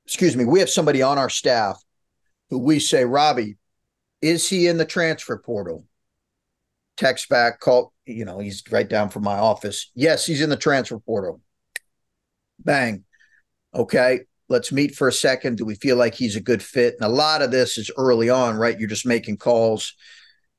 excuse 0.04 0.36
me 0.36 0.44
we 0.44 0.58
have 0.58 0.70
somebody 0.70 1.00
on 1.00 1.16
our 1.16 1.30
staff 1.30 1.82
who 2.50 2.58
we 2.58 2.78
say 2.80 3.04
robbie 3.04 3.56
is 4.20 4.48
he 4.48 4.66
in 4.66 4.78
the 4.78 4.84
transfer 4.84 5.38
portal? 5.38 5.86
Text 6.96 7.28
back 7.28 7.60
call 7.60 7.92
you 8.08 8.24
know, 8.24 8.38
he's 8.38 8.62
right 8.70 8.88
down 8.88 9.10
from 9.10 9.22
my 9.22 9.38
office. 9.38 9.90
Yes, 9.94 10.26
he's 10.26 10.40
in 10.40 10.50
the 10.50 10.56
transfer 10.56 10.98
portal. 10.98 11.40
Bang. 12.58 13.04
Okay, 13.74 14.20
let's 14.48 14.72
meet 14.72 14.94
for 14.94 15.08
a 15.08 15.12
second. 15.12 15.58
Do 15.58 15.64
we 15.64 15.74
feel 15.74 15.96
like 15.96 16.14
he's 16.14 16.36
a 16.36 16.40
good 16.40 16.62
fit? 16.62 16.94
And 16.98 17.08
a 17.08 17.14
lot 17.14 17.42
of 17.42 17.50
this 17.50 17.76
is 17.78 17.90
early 17.96 18.30
on, 18.30 18.56
right? 18.56 18.78
You're 18.78 18.88
just 18.88 19.06
making 19.06 19.36
calls. 19.36 19.94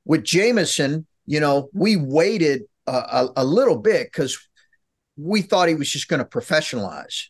With 0.06 0.24
Jamison, 0.24 1.08
you 1.26 1.40
know, 1.40 1.70
we 1.74 1.96
waited 1.96 2.64
a, 2.88 2.92
a, 2.92 3.30
a 3.38 3.46
little 3.46 3.78
bit 3.78 4.08
because 4.08 4.38
we 5.18 5.42
thought 5.42 5.70
he 5.70 5.76
was 5.76 5.92
just 5.92 6.08
going 6.08 6.24
to 6.24 6.26
professionalize. 6.26 7.26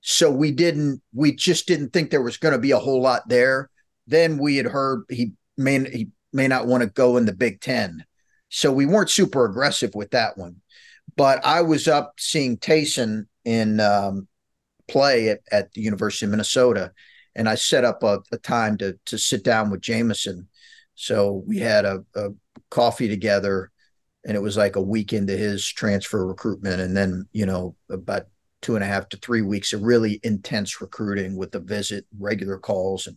So 0.00 0.30
we 0.30 0.52
didn't, 0.52 1.02
we 1.14 1.34
just 1.34 1.66
didn't 1.66 1.92
think 1.92 2.10
there 2.10 2.22
was 2.22 2.36
going 2.36 2.52
to 2.52 2.60
be 2.60 2.72
a 2.72 2.78
whole 2.78 3.00
lot 3.00 3.28
there. 3.28 3.70
Then 4.06 4.38
we 4.38 4.56
had 4.56 4.66
heard 4.66 5.04
he 5.08 5.32
may 5.56 5.78
he 5.90 6.08
may 6.32 6.46
not 6.46 6.66
want 6.66 6.82
to 6.82 6.88
go 6.88 7.16
in 7.16 7.24
the 7.24 7.32
Big 7.32 7.60
Ten. 7.60 8.04
So 8.48 8.72
we 8.72 8.86
weren't 8.86 9.10
super 9.10 9.44
aggressive 9.44 9.94
with 9.94 10.10
that 10.12 10.38
one. 10.38 10.56
But 11.16 11.44
I 11.44 11.62
was 11.62 11.88
up 11.88 12.14
seeing 12.18 12.58
Taison 12.58 13.26
in 13.44 13.80
um, 13.80 14.28
play 14.88 15.28
at, 15.28 15.40
at 15.50 15.72
the 15.72 15.80
University 15.80 16.26
of 16.26 16.30
Minnesota, 16.30 16.92
and 17.34 17.48
I 17.48 17.54
set 17.54 17.84
up 17.84 18.02
a, 18.02 18.20
a, 18.32 18.38
time 18.38 18.76
to 18.78 18.98
to 19.06 19.18
sit 19.18 19.44
down 19.44 19.70
with 19.70 19.80
Jamison. 19.80 20.48
So 20.94 21.44
we 21.46 21.58
had 21.58 21.84
a, 21.84 22.04
a 22.14 22.30
coffee 22.70 23.08
together, 23.08 23.70
and 24.24 24.36
it 24.36 24.42
was 24.42 24.56
like 24.56 24.76
a 24.76 24.82
week 24.82 25.12
into 25.12 25.36
his 25.36 25.66
transfer 25.66 26.26
recruitment, 26.26 26.80
and 26.80 26.96
then 26.96 27.28
you 27.32 27.46
know 27.46 27.76
about 27.90 28.26
two 28.62 28.74
and 28.74 28.82
a 28.82 28.86
half 28.86 29.08
to 29.10 29.16
three 29.18 29.42
weeks 29.42 29.72
of 29.72 29.82
really 29.82 30.18
intense 30.22 30.80
recruiting 30.80 31.36
with 31.36 31.52
the 31.52 31.60
visit, 31.60 32.04
regular 32.18 32.58
calls, 32.58 33.06
and 33.06 33.16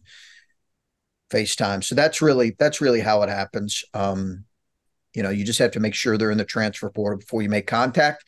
FaceTime. 1.31 1.83
So 1.83 1.95
that's 1.95 2.21
really 2.21 2.55
that's 2.59 2.81
really 2.81 2.99
how 2.99 3.23
it 3.23 3.29
happens. 3.29 3.83
Um, 3.93 4.45
you 5.13 5.23
know, 5.23 5.29
you 5.29 5.43
just 5.43 5.59
have 5.59 5.71
to 5.71 5.79
make 5.79 5.95
sure 5.95 6.17
they're 6.17 6.31
in 6.31 6.37
the 6.37 6.45
transfer 6.45 6.89
portal 6.89 7.19
before 7.19 7.41
you 7.41 7.49
make 7.49 7.67
contact. 7.67 8.23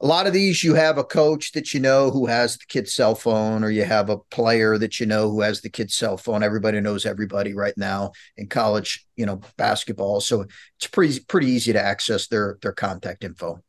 A 0.00 0.06
lot 0.06 0.28
of 0.28 0.32
these, 0.32 0.62
you 0.62 0.74
have 0.74 0.96
a 0.96 1.04
coach 1.04 1.52
that 1.52 1.74
you 1.74 1.80
know 1.80 2.10
who 2.10 2.26
has 2.26 2.56
the 2.56 2.64
kid's 2.68 2.94
cell 2.94 3.16
phone, 3.16 3.64
or 3.64 3.70
you 3.70 3.82
have 3.84 4.10
a 4.10 4.18
player 4.30 4.78
that 4.78 5.00
you 5.00 5.06
know 5.06 5.28
who 5.28 5.40
has 5.40 5.60
the 5.60 5.70
kid's 5.70 5.94
cell 5.94 6.16
phone. 6.16 6.44
Everybody 6.44 6.80
knows 6.80 7.04
everybody 7.04 7.52
right 7.52 7.76
now 7.76 8.12
in 8.36 8.46
college, 8.46 9.04
you 9.16 9.26
know, 9.26 9.40
basketball. 9.56 10.20
So 10.20 10.46
it's 10.76 10.86
pretty 10.86 11.18
pretty 11.20 11.48
easy 11.48 11.72
to 11.72 11.82
access 11.82 12.28
their 12.28 12.58
their 12.62 12.72
contact 12.72 13.24
info. 13.24 13.60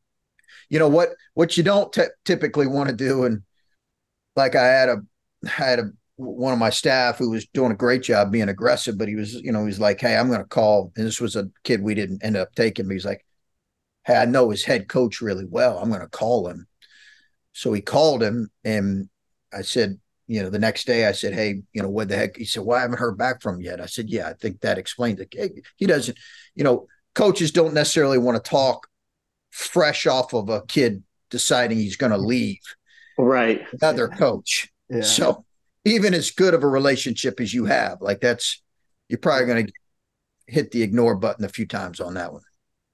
You 0.69 0.77
know 0.77 0.87
what 0.87 1.09
what 1.33 1.57
you 1.57 1.63
don't 1.63 1.91
t- 1.91 2.03
typically 2.25 2.67
want 2.67 2.89
to 2.89 2.95
do, 2.95 3.23
and 3.23 3.41
like 4.35 4.55
I 4.55 4.65
had 4.65 4.89
a 4.89 4.97
I 5.45 5.49
had 5.49 5.79
a 5.79 5.91
one 6.19 6.51
of 6.51 6.59
my 6.59 6.69
staff 6.69 7.17
who 7.17 7.29
was 7.29 7.47
doing 7.47 7.71
a 7.71 7.75
great 7.75 8.03
job 8.03 8.31
being 8.31 8.49
aggressive, 8.49 8.97
but 8.97 9.07
he 9.07 9.15
was, 9.15 9.35
you 9.35 9.53
know, 9.53 9.65
he's 9.65 9.79
like, 9.79 10.01
Hey, 10.01 10.17
I'm 10.17 10.27
going 10.27 10.41
to 10.41 10.47
call. 10.47 10.91
And 10.95 11.05
this 11.05 11.21
was 11.21 11.35
a 11.35 11.49
kid 11.63 11.81
we 11.81 11.95
didn't 11.95 12.23
end 12.23 12.35
up 12.35 12.53
taking, 12.55 12.87
but 12.87 12.93
he's 12.93 13.05
like, 13.05 13.25
Hey, 14.05 14.17
I 14.17 14.25
know 14.25 14.49
his 14.49 14.65
head 14.65 14.89
coach 14.89 15.21
really 15.21 15.45
well. 15.45 15.77
I'm 15.77 15.89
going 15.89 16.01
to 16.01 16.07
call 16.07 16.47
him. 16.47 16.67
So 17.53 17.71
he 17.71 17.81
called 17.81 18.21
him 18.21 18.49
and 18.65 19.09
I 19.53 19.61
said, 19.61 19.99
you 20.27 20.43
know, 20.43 20.49
the 20.49 20.59
next 20.59 20.85
day 20.85 21.07
I 21.07 21.13
said, 21.13 21.33
Hey, 21.33 21.61
you 21.71 21.81
know, 21.81 21.89
what 21.89 22.09
the 22.09 22.17
heck? 22.17 22.35
He 22.35 22.45
said, 22.45 22.63
Well, 22.63 22.77
I 22.77 22.81
haven't 22.81 22.99
heard 22.99 23.17
back 23.17 23.41
from 23.41 23.55
him 23.55 23.61
yet. 23.61 23.81
I 23.81 23.85
said, 23.85 24.09
Yeah, 24.09 24.27
I 24.27 24.33
think 24.33 24.59
that 24.59 24.77
explains 24.77 25.21
it. 25.21 25.33
He 25.77 25.85
doesn't, 25.85 26.17
you 26.53 26.65
know, 26.65 26.87
coaches 27.15 27.51
don't 27.51 27.73
necessarily 27.73 28.17
want 28.17 28.43
to 28.43 28.49
talk 28.49 28.87
fresh 29.51 30.05
off 30.05 30.33
of 30.33 30.49
a 30.49 30.61
kid 30.65 31.01
deciding 31.29 31.77
he's 31.77 31.97
going 31.97 32.11
to 32.11 32.17
mm. 32.17 32.25
leave. 32.25 32.59
Right. 33.17 33.65
Another 33.81 34.07
coach. 34.07 34.69
Yeah. 34.89 35.01
So 35.01 35.45
even 35.85 36.13
as 36.13 36.31
good 36.31 36.53
of 36.53 36.63
a 36.63 36.67
relationship 36.67 37.39
as 37.39 37.53
you 37.53 37.65
have, 37.65 38.01
like 38.01 38.21
that's 38.21 38.61
you're 39.07 39.19
probably 39.19 39.47
going 39.47 39.67
to 39.67 39.73
hit 40.47 40.71
the 40.71 40.83
ignore 40.83 41.15
button 41.15 41.45
a 41.45 41.49
few 41.49 41.65
times 41.65 41.99
on 41.99 42.15
that 42.15 42.33
one. 42.33 42.41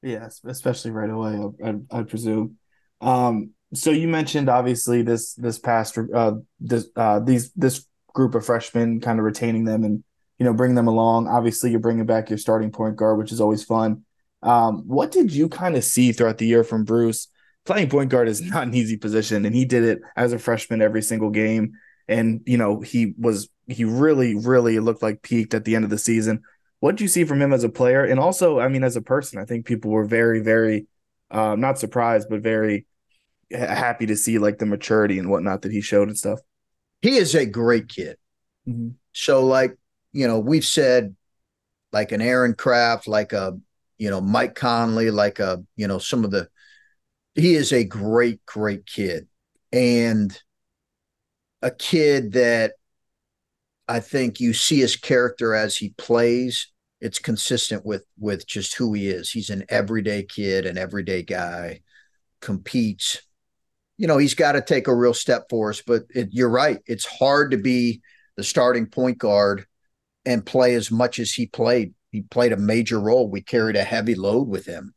Yes, 0.01 0.41
especially 0.45 0.91
right 0.91 1.09
away, 1.09 1.39
I, 1.63 1.69
I, 1.69 1.99
I 1.99 2.03
presume. 2.03 2.57
Um, 3.01 3.51
so 3.73 3.91
you 3.91 4.07
mentioned 4.07 4.49
obviously 4.49 5.01
this 5.01 5.33
this 5.33 5.59
past 5.59 5.97
uh, 6.13 6.33
this 6.59 6.87
uh, 6.95 7.19
these 7.19 7.51
this 7.53 7.85
group 8.13 8.35
of 8.35 8.45
freshmen, 8.45 9.01
kind 9.01 9.19
of 9.19 9.25
retaining 9.25 9.65
them 9.65 9.83
and 9.83 10.03
you 10.37 10.45
know 10.45 10.53
bring 10.53 10.75
them 10.75 10.87
along. 10.87 11.27
Obviously, 11.27 11.71
you're 11.71 11.79
bringing 11.79 12.05
back 12.05 12.29
your 12.29 12.37
starting 12.37 12.71
point 12.71 12.95
guard, 12.95 13.17
which 13.17 13.31
is 13.31 13.41
always 13.41 13.63
fun. 13.63 14.03
Um, 14.43 14.83
what 14.87 15.11
did 15.11 15.33
you 15.33 15.49
kind 15.49 15.75
of 15.75 15.83
see 15.83 16.11
throughout 16.11 16.37
the 16.37 16.45
year 16.45 16.63
from 16.63 16.83
Bruce? 16.83 17.27
Playing 17.65 17.89
point 17.89 18.11
guard 18.11 18.27
is 18.27 18.41
not 18.49 18.67
an 18.67 18.75
easy 18.75 18.97
position, 18.97 19.45
and 19.45 19.55
he 19.55 19.65
did 19.65 19.83
it 19.83 20.01
as 20.15 20.33
a 20.33 20.39
freshman 20.39 20.81
every 20.81 21.01
single 21.01 21.31
game 21.31 21.73
and 22.07 22.41
you 22.45 22.57
know 22.57 22.81
he 22.81 23.13
was 23.17 23.49
he 23.67 23.83
really 23.83 24.35
really 24.35 24.79
looked 24.79 25.01
like 25.01 25.21
peaked 25.21 25.53
at 25.53 25.65
the 25.65 25.75
end 25.75 25.83
of 25.83 25.89
the 25.89 25.97
season. 25.97 26.41
What 26.79 26.97
do 26.97 27.03
you 27.03 27.07
see 27.07 27.23
from 27.23 27.41
him 27.41 27.53
as 27.53 27.63
a 27.63 27.69
player, 27.69 28.03
and 28.03 28.19
also, 28.19 28.59
I 28.59 28.67
mean, 28.67 28.83
as 28.83 28.95
a 28.95 29.01
person? 29.01 29.39
I 29.39 29.45
think 29.45 29.65
people 29.65 29.91
were 29.91 30.05
very 30.05 30.41
very 30.41 30.87
uh, 31.31 31.55
not 31.55 31.79
surprised, 31.79 32.29
but 32.29 32.41
very 32.41 32.85
happy 33.51 34.05
to 34.07 34.15
see 34.15 34.37
like 34.37 34.57
the 34.57 34.65
maturity 34.65 35.19
and 35.19 35.29
whatnot 35.29 35.61
that 35.63 35.71
he 35.71 35.81
showed 35.81 36.07
and 36.07 36.17
stuff. 36.17 36.39
He 37.01 37.17
is 37.17 37.35
a 37.35 37.45
great 37.45 37.89
kid. 37.89 38.17
Mm-hmm. 38.67 38.89
So, 39.13 39.45
like 39.45 39.77
you 40.11 40.27
know, 40.27 40.39
we've 40.39 40.65
said 40.65 41.15
like 41.91 42.11
an 42.11 42.21
Aaron 42.21 42.53
Craft, 42.53 43.07
like 43.07 43.33
a 43.33 43.57
you 43.97 44.09
know 44.09 44.21
Mike 44.21 44.55
Conley, 44.55 45.11
like 45.11 45.39
a 45.39 45.63
you 45.75 45.87
know 45.87 45.99
some 45.99 46.23
of 46.23 46.31
the. 46.31 46.49
He 47.35 47.55
is 47.55 47.73
a 47.73 47.83
great, 47.83 48.45
great 48.45 48.85
kid, 48.85 49.27
and 49.73 50.37
a 51.65 51.71
kid 51.71 52.33
that 52.33 52.73
I 53.87 53.99
think 53.99 54.39
you 54.39 54.53
see 54.53 54.79
his 54.79 54.95
character 54.95 55.55
as 55.55 55.75
he 55.75 55.89
plays. 55.97 56.71
It's 57.01 57.19
consistent 57.19 57.83
with 57.83 58.05
with 58.19 58.47
just 58.47 58.75
who 58.75 58.93
he 58.93 59.09
is. 59.09 59.31
He's 59.31 59.49
an 59.49 59.65
everyday 59.67 60.23
kid, 60.23 60.67
an 60.67 60.77
everyday 60.77 61.23
guy, 61.23 61.81
competes, 62.39 63.21
you 63.97 64.07
know, 64.07 64.17
he's 64.17 64.35
got 64.35 64.53
to 64.53 64.61
take 64.61 64.87
a 64.87 64.95
real 64.95 65.13
step 65.13 65.45
for 65.49 65.71
us. 65.71 65.81
But 65.85 66.03
it, 66.13 66.29
you're 66.31 66.49
right; 66.49 66.79
it's 66.85 67.05
hard 67.05 67.51
to 67.51 67.57
be 67.57 68.01
the 68.37 68.43
starting 68.43 68.85
point 68.85 69.17
guard 69.17 69.65
and 70.23 70.45
play 70.45 70.75
as 70.75 70.91
much 70.91 71.19
as 71.19 71.31
he 71.31 71.47
played. 71.47 71.93
He 72.11 72.21
played 72.21 72.53
a 72.53 72.57
major 72.57 72.99
role. 72.99 73.27
We 73.29 73.41
carried 73.41 73.75
a 73.75 73.83
heavy 73.83 74.15
load 74.15 74.47
with 74.47 74.65
him, 74.67 74.93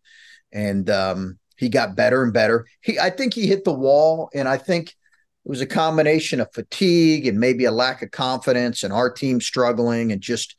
and 0.53 0.89
um, 0.91 1.39
he 1.57 1.71
got 1.71 1.97
better 1.97 2.23
and 2.23 2.33
better. 2.33 2.67
He, 2.83 2.99
I 2.99 3.09
think, 3.11 3.33
he 3.33 3.47
hit 3.47 3.65
the 3.65 3.73
wall, 3.73 4.29
and 4.35 4.47
I 4.47 4.59
think 4.59 4.95
it 5.49 5.51
was 5.51 5.63
a 5.63 5.67
combination 5.67 6.41
of 6.41 6.53
fatigue 6.53 7.27
and 7.27 7.41
maybe 7.41 7.65
a 7.65 7.73
lack 7.73 8.03
of 8.03 8.11
confidence, 8.11 8.83
and 8.83 8.93
our 8.93 9.11
team 9.11 9.41
struggling, 9.41 10.13
and 10.13 10.21
just, 10.21 10.55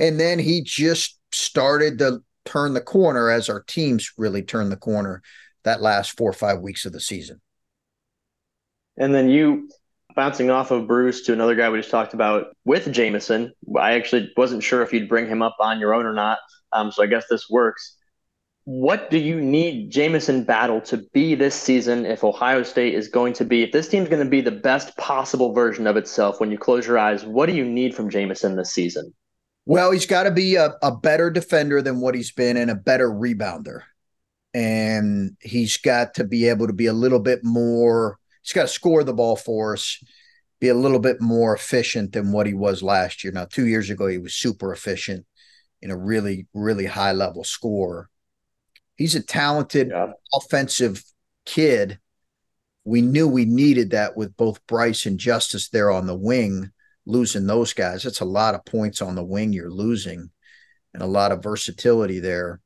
and 0.00 0.18
then 0.18 0.40
he 0.40 0.62
just 0.64 1.16
started 1.30 1.98
to 2.00 2.24
turn 2.44 2.74
the 2.74 2.80
corner 2.80 3.30
as 3.30 3.48
our 3.48 3.62
teams 3.62 4.12
really 4.18 4.42
turned 4.42 4.72
the 4.72 4.76
corner 4.76 5.22
that 5.62 5.80
last 5.80 6.16
four 6.16 6.28
or 6.28 6.32
five 6.32 6.60
weeks 6.60 6.84
of 6.84 6.92
the 6.92 6.98
season. 6.98 7.40
And 8.96 9.14
then 9.14 9.28
you 9.28 9.68
bouncing 10.16 10.50
off 10.50 10.72
of 10.72 10.88
Bruce 10.88 11.22
to 11.22 11.32
another 11.32 11.54
guy 11.54 11.70
we 11.70 11.78
just 11.78 11.90
talked 11.90 12.12
about 12.14 12.46
with 12.64 12.90
Jamison. 12.90 13.52
I 13.78 13.92
actually 13.92 14.32
wasn't 14.36 14.64
sure 14.64 14.82
if 14.82 14.92
you'd 14.92 15.08
bring 15.08 15.28
him 15.28 15.40
up 15.40 15.56
on 15.60 15.78
your 15.78 15.94
own 15.94 16.04
or 16.04 16.14
not. 16.14 16.38
Um, 16.72 16.90
so 16.90 17.04
I 17.04 17.06
guess 17.06 17.26
this 17.30 17.48
works. 17.48 17.95
What 18.66 19.10
do 19.10 19.18
you 19.18 19.40
need 19.40 19.90
Jamison 19.90 20.44
Battle 20.44 20.80
to 20.82 20.98
be 21.14 21.34
this 21.34 21.54
season 21.54 22.04
if 22.04 22.22
Ohio 22.22 22.62
State 22.62 22.94
is 22.94 23.08
going 23.08 23.32
to 23.34 23.44
be, 23.44 23.62
if 23.62 23.72
this 23.72 23.88
team's 23.88 24.08
going 24.08 24.22
to 24.22 24.28
be 24.28 24.40
the 24.42 24.50
best 24.50 24.96
possible 24.96 25.54
version 25.54 25.86
of 25.86 25.96
itself 25.96 26.40
when 26.40 26.50
you 26.50 26.58
close 26.58 26.86
your 26.86 26.98
eyes, 26.98 27.24
what 27.24 27.46
do 27.46 27.54
you 27.54 27.64
need 27.64 27.94
from 27.94 28.10
Jamison 28.10 28.56
this 28.56 28.72
season? 28.72 29.14
Well, 29.64 29.92
he's 29.92 30.06
got 30.06 30.24
to 30.24 30.30
be 30.30 30.56
a, 30.56 30.74
a 30.82 30.94
better 30.94 31.30
defender 31.30 31.80
than 31.80 32.00
what 32.00 32.14
he's 32.14 32.32
been 32.32 32.56
and 32.56 32.70
a 32.70 32.74
better 32.74 33.08
rebounder. 33.08 33.82
And 34.52 35.36
he's 35.40 35.76
got 35.76 36.14
to 36.14 36.24
be 36.24 36.48
able 36.48 36.66
to 36.66 36.72
be 36.72 36.86
a 36.86 36.92
little 36.92 37.20
bit 37.20 37.40
more 37.42 38.18
he's 38.46 38.52
got 38.52 38.62
to 38.62 38.68
score 38.68 39.02
the 39.02 39.12
ball 39.12 39.34
for 39.34 39.72
us, 39.72 40.02
be 40.60 40.68
a 40.68 40.74
little 40.74 41.00
bit 41.00 41.20
more 41.20 41.54
efficient 41.54 42.12
than 42.12 42.30
what 42.30 42.46
he 42.46 42.54
was 42.54 42.80
last 42.80 43.24
year. 43.24 43.32
Now, 43.32 43.44
two 43.44 43.66
years 43.66 43.90
ago, 43.90 44.06
he 44.06 44.18
was 44.18 44.34
super 44.34 44.72
efficient 44.72 45.26
in 45.82 45.90
a 45.90 45.96
really, 45.96 46.46
really 46.54 46.86
high 46.86 47.12
level 47.12 47.42
score. 47.42 48.08
He's 48.96 49.14
a 49.14 49.22
talented 49.22 49.88
yeah. 49.90 50.12
offensive 50.32 51.04
kid. 51.44 51.98
We 52.84 53.02
knew 53.02 53.28
we 53.28 53.44
needed 53.44 53.90
that 53.90 54.16
with 54.16 54.36
both 54.36 54.64
Bryce 54.66 55.06
and 55.06 55.18
Justice 55.18 55.68
there 55.68 55.90
on 55.90 56.06
the 56.06 56.16
wing, 56.16 56.70
losing 57.04 57.46
those 57.46 57.72
guys. 57.72 58.02
That's 58.02 58.20
a 58.20 58.24
lot 58.24 58.54
of 58.54 58.64
points 58.64 59.02
on 59.02 59.14
the 59.14 59.24
wing 59.24 59.52
you're 59.52 59.70
losing 59.70 60.30
and 60.94 61.02
a 61.02 61.06
lot 61.06 61.32
of 61.32 61.42
versatility 61.42 62.20
there. 62.20 62.60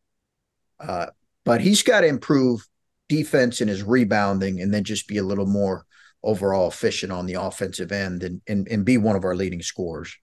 Uh, 0.78 1.06
but 1.44 1.60
he's 1.60 1.82
got 1.82 2.02
to 2.02 2.06
improve 2.06 2.66
defense 3.08 3.60
and 3.60 3.68
his 3.68 3.82
rebounding, 3.82 4.60
and 4.60 4.72
then 4.72 4.84
just 4.84 5.08
be 5.08 5.18
a 5.18 5.22
little 5.22 5.46
more 5.46 5.84
overall 6.22 6.68
efficient 6.68 7.10
on 7.10 7.26
the 7.26 7.34
offensive 7.34 7.92
end 7.92 8.22
and 8.22 8.40
and, 8.46 8.68
and 8.68 8.84
be 8.84 8.98
one 8.98 9.16
of 9.16 9.24
our 9.24 9.34
leading 9.34 9.62
scorers. 9.62 10.16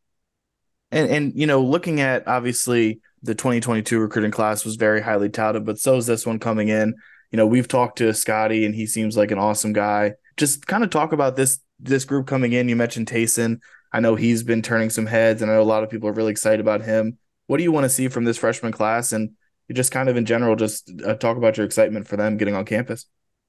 And 0.91 1.09
and 1.09 1.33
you 1.35 1.47
know, 1.47 1.61
looking 1.61 1.99
at 1.99 2.27
obviously 2.27 3.01
the 3.23 3.35
2022 3.35 3.99
recruiting 3.99 4.31
class 4.31 4.63
was 4.63 4.75
very 4.75 5.01
highly 5.01 5.29
touted, 5.29 5.65
but 5.65 5.79
so 5.79 5.97
is 5.97 6.05
this 6.05 6.25
one 6.25 6.39
coming 6.39 6.69
in. 6.69 6.95
You 7.31 7.37
know, 7.37 7.47
we've 7.47 7.67
talked 7.67 7.97
to 7.97 8.13
Scotty 8.13 8.65
and 8.65 8.73
he 8.73 8.85
seems 8.85 9.17
like 9.17 9.31
an 9.31 9.39
awesome 9.39 9.73
guy. 9.73 10.13
Just 10.37 10.67
kind 10.67 10.83
of 10.83 10.89
talk 10.89 11.11
about 11.11 11.35
this 11.35 11.59
this 11.79 12.05
group 12.05 12.27
coming 12.27 12.53
in. 12.53 12.69
You 12.69 12.75
mentioned 12.75 13.07
Taison. 13.07 13.59
I 13.91 13.99
know 13.99 14.15
he's 14.15 14.43
been 14.43 14.61
turning 14.61 14.89
some 14.89 15.05
heads, 15.05 15.41
and 15.41 15.49
I 15.49 15.55
know 15.55 15.61
a 15.61 15.63
lot 15.63 15.83
of 15.83 15.89
people 15.89 16.09
are 16.09 16.13
really 16.13 16.31
excited 16.31 16.59
about 16.59 16.81
him. 16.81 17.17
What 17.47 17.57
do 17.57 17.63
you 17.63 17.71
want 17.71 17.85
to 17.85 17.89
see 17.89 18.07
from 18.07 18.25
this 18.25 18.37
freshman 18.37 18.71
class? 18.71 19.13
And 19.13 19.31
you 19.67 19.75
just 19.75 19.91
kind 19.91 20.09
of 20.09 20.17
in 20.17 20.25
general 20.25 20.55
just 20.55 20.91
uh, 21.05 21.15
talk 21.15 21.37
about 21.37 21.57
your 21.57 21.65
excitement 21.65 22.07
for 22.07 22.17
them 22.17 22.37
getting 22.37 22.55
on 22.55 22.65
campus. 22.65 23.05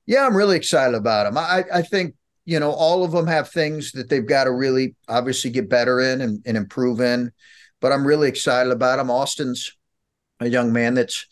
Yeah, 0.07 0.27
I'm 0.27 0.37
really 0.37 0.57
excited 0.57 0.97
about 0.97 1.25
them. 1.25 1.37
I, 1.37 1.64
I 1.73 1.83
think 1.83 2.14
you 2.45 2.59
know 2.59 2.71
all 2.71 3.05
of 3.05 3.12
them 3.12 3.27
have 3.27 3.51
things 3.51 3.93
that 3.93 4.09
they've 4.09 4.27
got 4.27 4.45
to 4.45 4.53
really 4.53 4.97
obviously 5.09 5.51
get 5.51 5.69
better 5.69 6.01
in 6.01 6.21
and, 6.21 6.43
and 6.47 6.57
improve 6.57 7.01
in, 7.01 7.33
but 7.81 7.93
I'm 7.93 8.07
really 8.07 8.29
excited 8.29 8.72
about 8.72 8.99
him. 8.99 9.11
Austin's 9.11 9.72
a 10.41 10.49
young 10.49 10.72
man 10.72 10.95
that's 10.95 11.26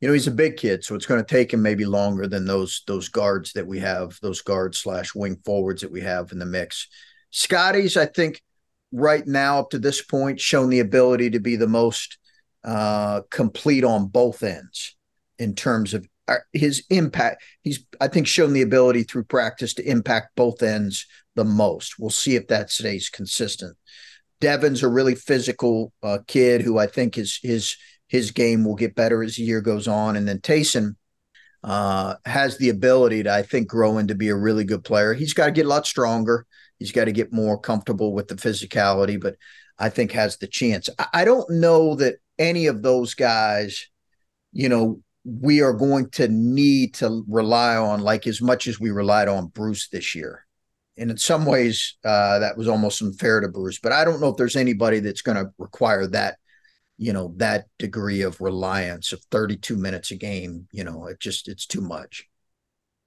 you 0.00 0.08
know 0.08 0.14
he's 0.14 0.26
a 0.26 0.32
big 0.32 0.56
kid, 0.56 0.84
so 0.84 0.94
it's 0.94 1.06
going 1.06 1.22
to 1.22 1.34
take 1.34 1.52
him 1.52 1.62
maybe 1.62 1.84
longer 1.84 2.26
than 2.26 2.44
those 2.44 2.82
those 2.86 3.08
guards 3.08 3.52
that 3.52 3.66
we 3.66 3.78
have, 3.78 4.18
those 4.20 4.42
guards 4.42 4.78
slash 4.78 5.14
wing 5.14 5.38
forwards 5.44 5.82
that 5.82 5.92
we 5.92 6.00
have 6.00 6.32
in 6.32 6.38
the 6.38 6.46
mix. 6.46 6.88
Scotty's, 7.30 7.96
I 7.96 8.06
think, 8.06 8.42
right 8.92 9.26
now 9.26 9.60
up 9.60 9.70
to 9.70 9.78
this 9.78 10.02
point, 10.02 10.40
shown 10.40 10.70
the 10.70 10.80
ability 10.80 11.30
to 11.30 11.40
be 11.40 11.56
the 11.56 11.68
most 11.68 12.18
uh, 12.64 13.22
complete 13.30 13.84
on 13.84 14.06
both 14.06 14.42
ends 14.42 14.96
in 15.38 15.54
terms 15.54 15.94
of 15.94 16.06
uh, 16.28 16.36
his 16.52 16.84
impact. 16.90 17.42
He's, 17.62 17.84
I 18.00 18.08
think, 18.08 18.26
shown 18.26 18.52
the 18.52 18.62
ability 18.62 19.04
through 19.04 19.24
practice 19.24 19.74
to 19.74 19.88
impact 19.88 20.36
both 20.36 20.62
ends 20.62 21.06
the 21.34 21.44
most. 21.44 21.98
We'll 21.98 22.10
see 22.10 22.36
if 22.36 22.48
that 22.48 22.70
stays 22.70 23.08
consistent. 23.08 23.76
Devin's 24.42 24.82
a 24.82 24.88
really 24.88 25.14
physical 25.14 25.92
uh, 26.02 26.18
kid 26.26 26.62
who 26.62 26.76
I 26.76 26.88
think 26.88 27.14
his 27.14 27.38
his 27.42 27.76
his 28.08 28.32
game 28.32 28.64
will 28.64 28.74
get 28.74 28.96
better 28.96 29.22
as 29.22 29.36
the 29.36 29.44
year 29.44 29.60
goes 29.60 29.86
on, 29.86 30.16
and 30.16 30.26
then 30.26 30.40
Taison 30.40 30.96
uh, 31.62 32.16
has 32.26 32.58
the 32.58 32.68
ability 32.68 33.22
to 33.22 33.32
I 33.32 33.42
think 33.42 33.68
grow 33.68 33.98
into 33.98 34.16
be 34.16 34.30
a 34.30 34.36
really 34.36 34.64
good 34.64 34.82
player. 34.82 35.14
He's 35.14 35.32
got 35.32 35.46
to 35.46 35.52
get 35.52 35.66
a 35.66 35.68
lot 35.68 35.86
stronger. 35.86 36.44
He's 36.80 36.90
got 36.90 37.04
to 37.04 37.12
get 37.12 37.32
more 37.32 37.56
comfortable 37.56 38.12
with 38.12 38.26
the 38.26 38.34
physicality, 38.34 39.18
but 39.18 39.36
I 39.78 39.88
think 39.88 40.10
has 40.10 40.36
the 40.38 40.48
chance. 40.48 40.88
I, 40.98 41.06
I 41.14 41.24
don't 41.24 41.48
know 41.48 41.94
that 41.94 42.16
any 42.36 42.66
of 42.66 42.82
those 42.82 43.14
guys, 43.14 43.86
you 44.52 44.68
know, 44.68 45.00
we 45.24 45.62
are 45.62 45.72
going 45.72 46.10
to 46.10 46.26
need 46.26 46.94
to 46.94 47.22
rely 47.28 47.76
on 47.76 48.00
like 48.00 48.26
as 48.26 48.42
much 48.42 48.66
as 48.66 48.80
we 48.80 48.90
relied 48.90 49.28
on 49.28 49.46
Bruce 49.46 49.88
this 49.88 50.16
year. 50.16 50.44
And 50.96 51.10
in 51.10 51.16
some 51.16 51.46
ways, 51.46 51.96
uh, 52.04 52.38
that 52.40 52.56
was 52.56 52.68
almost 52.68 53.00
unfair 53.00 53.40
to 53.40 53.48
Bruce. 53.48 53.78
But 53.78 53.92
I 53.92 54.04
don't 54.04 54.20
know 54.20 54.28
if 54.28 54.36
there's 54.36 54.56
anybody 54.56 55.00
that's 55.00 55.22
going 55.22 55.38
to 55.38 55.50
require 55.58 56.06
that, 56.08 56.38
you 56.98 57.12
know, 57.12 57.32
that 57.36 57.66
degree 57.78 58.22
of 58.22 58.40
reliance 58.40 59.12
of 59.12 59.22
32 59.30 59.76
minutes 59.76 60.10
a 60.10 60.16
game. 60.16 60.68
You 60.70 60.84
know, 60.84 61.06
it 61.06 61.18
just 61.18 61.48
it's 61.48 61.66
too 61.66 61.80
much. 61.80 62.26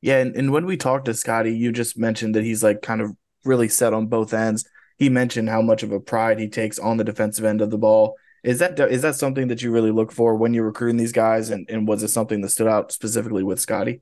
Yeah, 0.02 0.20
and, 0.20 0.36
and 0.36 0.52
when 0.52 0.66
we 0.66 0.78
talked 0.78 1.06
to 1.06 1.14
Scotty, 1.14 1.56
you 1.56 1.72
just 1.72 1.98
mentioned 1.98 2.36
that 2.36 2.44
he's 2.44 2.64
like 2.64 2.82
kind 2.82 3.02
of 3.02 3.12
really 3.44 3.70
set 3.70 3.94
on 3.94 4.08
both 4.08 4.34
ends. 4.34 4.68
He 4.98 5.10
mentioned 5.10 5.50
how 5.50 5.62
much 5.62 5.84
of 5.84 5.92
a 5.92 6.00
pride 6.00 6.40
he 6.40 6.48
takes 6.48 6.80
on 6.80 6.98
the 6.98 7.04
defensive 7.04 7.46
end 7.46 7.62
of 7.62 7.70
the 7.70 7.78
ball 7.78 8.16
is 8.46 8.60
that 8.60 8.80
is 8.80 9.02
that 9.02 9.16
something 9.16 9.48
that 9.48 9.64
you 9.64 9.72
really 9.72 9.90
look 9.90 10.12
for 10.12 10.36
when 10.36 10.54
you're 10.54 10.68
recruiting 10.68 10.98
these 10.98 11.12
guys? 11.12 11.50
And, 11.50 11.68
and 11.68 11.88
was 11.88 12.04
it 12.04 12.10
something 12.10 12.42
that 12.42 12.50
stood 12.50 12.68
out 12.68 12.92
specifically 12.92 13.42
with 13.42 13.60
Scotty? 13.60 14.02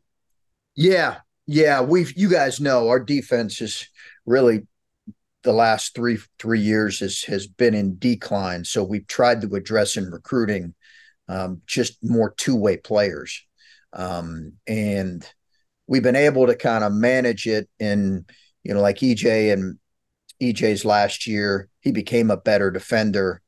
Yeah, 0.76 1.20
yeah. 1.46 1.82
We've 1.82 2.12
you 2.18 2.30
guys 2.30 2.60
know 2.60 2.89
our 2.89 3.00
defense 3.00 3.62
is 3.62 3.88
really 4.26 4.68
the 5.44 5.54
last 5.54 5.94
three 5.96 6.18
three 6.39 6.62
years 6.62 7.00
has 7.00 7.22
has 7.24 7.48
been 7.48 7.74
in 7.74 7.98
decline. 8.00 8.66
So 8.66 8.84
we've 8.84 9.08
tried 9.08 9.41
to 9.41 9.56
address 9.56 9.98
in 9.98 10.10
recruiting 10.10 10.74
um, 11.28 11.62
just 11.68 12.04
more 12.04 12.34
two 12.38 12.56
way 12.56 12.78
players, 12.78 13.46
um, 13.94 14.54
and 14.68 15.28
we've 15.88 16.04
been 16.04 16.16
able 16.16 16.48
to 16.48 16.56
kind 16.56 16.84
of 16.84 16.94
manage 16.94 17.46
it. 17.46 17.70
In 17.80 18.26
you 18.64 18.74
know, 18.74 18.82
like 18.82 18.98
EJ 18.98 19.54
and 19.54 19.78
EJ's 20.41 20.86
last 20.86 21.28
year, 21.28 21.70
he 21.82 21.91
became 21.91 22.32
a 22.32 22.38
better 22.38 22.72
defender. 22.72 23.41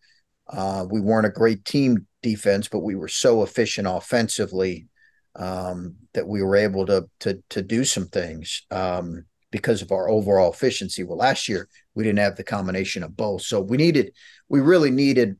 Uh, 0.48 0.86
we 0.89 1.02
weren't 1.02 1.26
a 1.26 1.32
great 1.32 1.66
team 1.66 2.06
defense, 2.22 2.68
but 2.68 2.80
we 2.80 2.96
were 2.96 3.08
so 3.08 3.41
efficient 3.41 3.88
offensively 3.88 4.88
um, 5.36 5.96
that 6.14 6.28
we 6.28 6.42
were 6.42 6.56
able 6.56 6.86
to 6.86 7.08
to 7.22 7.42
to 7.50 7.62
do 7.62 7.84
some 7.84 8.08
things 8.08 8.64
um, 8.72 9.26
because 9.52 9.82
of 9.82 9.92
our 9.92 10.10
overall 10.10 10.52
efficiency. 10.52 11.04
Well, 11.04 11.18
last 11.18 11.48
year 11.48 11.68
we 11.94 12.04
didn't 12.04 12.20
have 12.20 12.36
the 12.36 12.44
combination 12.44 13.04
of 13.04 13.16
both, 13.16 13.42
so 13.42 13.62
we 13.62 13.78
needed 13.78 14.14
we 14.50 14.60
really 14.60 14.92
needed 14.92 15.38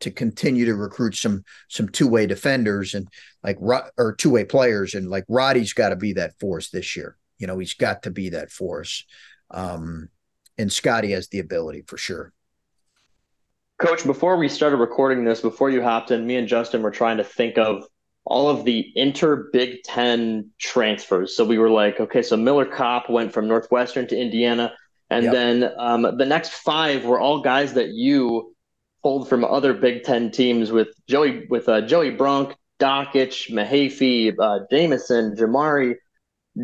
to 0.00 0.10
continue 0.10 0.66
to 0.66 0.74
recruit 0.74 1.14
some 1.14 1.42
some 1.68 1.88
two 1.88 2.08
way 2.08 2.26
defenders 2.26 2.94
and 2.94 3.08
like 3.42 3.58
or 3.60 4.14
two 4.18 4.30
way 4.30 4.44
players, 4.44 4.94
and 4.94 5.08
like 5.08 5.24
Roddy's 5.28 5.72
got 5.72 5.90
to 5.90 5.96
be 5.96 6.14
that 6.14 6.38
force 6.38 6.70
this 6.70 6.96
year. 6.96 7.16
You 7.38 7.46
know, 7.46 7.58
he's 7.58 7.74
got 7.74 8.02
to 8.04 8.10
be 8.10 8.30
that 8.30 8.50
force, 8.50 9.04
um, 9.50 10.08
and 10.58 10.72
Scotty 10.72 11.12
has 11.12 11.28
the 11.28 11.38
ability 11.38 11.84
for 11.86 11.98
sure. 11.98 12.32
Coach, 13.78 14.06
before 14.06 14.38
we 14.38 14.48
started 14.48 14.78
recording 14.78 15.22
this, 15.22 15.42
before 15.42 15.68
you 15.68 15.82
hopped 15.82 16.10
in, 16.10 16.26
me 16.26 16.36
and 16.36 16.48
Justin 16.48 16.80
were 16.80 16.90
trying 16.90 17.18
to 17.18 17.24
think 17.24 17.58
of 17.58 17.84
all 18.26 18.48
of 18.50 18.64
the 18.64 18.92
inter 18.96 19.48
Big 19.52 19.84
Ten 19.84 20.50
transfers. 20.58 21.36
So 21.36 21.44
we 21.44 21.58
were 21.58 21.70
like, 21.70 22.00
okay, 22.00 22.22
so 22.22 22.36
Miller 22.36 22.66
Kopp 22.66 23.08
went 23.08 23.32
from 23.32 23.46
Northwestern 23.46 24.08
to 24.08 24.18
Indiana. 24.18 24.74
And 25.08 25.24
yep. 25.24 25.32
then 25.32 25.70
um, 25.78 26.02
the 26.02 26.26
next 26.26 26.50
five 26.50 27.04
were 27.04 27.20
all 27.20 27.40
guys 27.40 27.74
that 27.74 27.90
you 27.90 28.54
pulled 29.02 29.28
from 29.28 29.44
other 29.44 29.72
Big 29.72 30.02
Ten 30.02 30.32
teams 30.32 30.72
with 30.72 30.88
Joey 31.08 31.46
with 31.48 31.68
uh, 31.68 31.82
Joey 31.82 32.10
Brunk, 32.10 32.56
Dakich, 32.80 33.48
Mahaffey, 33.50 34.34
uh, 34.36 34.66
Jamison, 34.70 35.36
Jamari. 35.36 35.94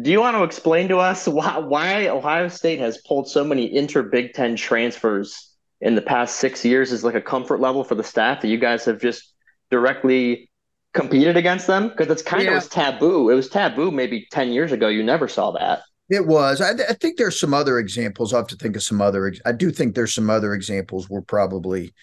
Do 0.03 0.11
you 0.11 0.21
want 0.21 0.37
to 0.37 0.43
explain 0.43 0.89
to 0.89 0.99
us 0.99 1.29
why, 1.29 1.59
why 1.59 2.09
Ohio 2.09 2.49
State 2.49 2.81
has 2.81 2.99
pulled 3.07 3.29
so 3.29 3.45
many 3.45 3.73
inter 3.73 4.03
Big 4.03 4.33
Ten 4.33 4.57
transfers 4.57 5.55
in 5.81 5.95
the 5.95 6.03
past 6.03 6.37
six 6.37 6.65
years 6.65 6.91
is 6.91 7.05
like 7.05 7.15
a 7.15 7.21
comfort 7.21 7.61
level 7.61 7.85
for 7.85 7.95
the 7.95 8.03
staff 8.03 8.41
that 8.41 8.49
you 8.49 8.59
guys 8.59 8.87
have 8.87 9.01
just 9.01 9.33
directly 9.71 10.51
competed 10.93 11.37
against 11.37 11.67
them? 11.67 11.89
Because 11.89 12.09
it's 12.09 12.23
kind 12.23 12.45
yeah. 12.45 12.51
of 12.51 12.55
was 12.57 12.69
taboo. 12.69 13.31
It 13.31 13.35
was 13.35 13.49
taboo 13.49 13.91
maybe 13.91 14.27
10 14.31 14.53
years 14.53 14.73
ago. 14.73 14.89
You 14.89 15.03
never 15.03 15.29
saw 15.29 15.53
that. 15.53 15.83
It 16.09 16.27
was. 16.27 16.61
I, 16.61 16.73
I, 16.73 16.93
think 16.93 17.17
there's 17.17 17.41
some 17.41 17.55
other 17.55 17.79
examples. 17.79 18.35
I 18.35 18.37
have 18.37 18.49
to 18.49 18.57
think 18.57 18.77
of 18.77 18.83
some 18.83 19.01
other. 19.01 19.33
I 19.47 19.53
do 19.53 19.71
think 19.71 19.95
there's 19.95 20.15
some 20.15 20.29
other 20.29 20.53
examples 20.53 21.09
we're 21.09 21.23
probably 21.23 21.95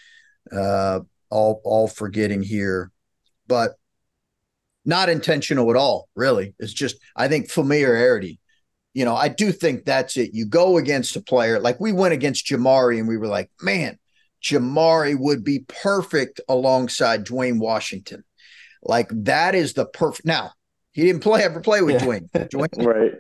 uh, 0.52 1.02
all 1.30 1.62
all 1.64 1.88
forgetting 1.88 2.42
here, 2.42 2.92
but 3.46 3.74
not 4.84 5.10
intentional 5.10 5.70
at 5.70 5.76
all. 5.76 6.10
Really, 6.16 6.56
it's 6.58 6.74
just 6.74 6.96
I 7.16 7.28
think 7.28 7.52
familiarity. 7.52 8.40
You 8.96 9.06
know, 9.06 9.16
I 9.16 9.28
do 9.28 9.52
think 9.52 9.86
that's 9.86 10.18
it. 10.18 10.34
You 10.34 10.48
go 10.48 10.78
against 10.78 11.16
a 11.16 11.22
player 11.22 11.60
like 11.60 11.80
we 11.80 11.92
went 11.92 12.16
against 12.16 12.48
Jamari, 12.48 12.98
and 12.98 13.08
we 13.08 13.18
were 13.18 13.28
like, 13.28 13.52
man, 13.62 14.00
Jamari 14.44 15.16
would 15.20 15.44
be 15.44 15.66
perfect 15.68 16.42
alongside 16.50 17.26
Duane 17.26 17.60
Washington. 17.60 18.24
Like 18.82 19.10
that 19.12 19.56
is 19.56 19.74
the 19.74 19.86
perfect. 19.86 20.26
Now 20.26 20.52
he 20.92 21.04
didn't 21.04 21.22
play 21.22 21.44
ever 21.44 21.60
play 21.60 21.82
with 21.82 21.96
yeah. 21.96 22.04
Duane. 22.04 22.30
Duane 22.50 22.70
right 22.78 23.12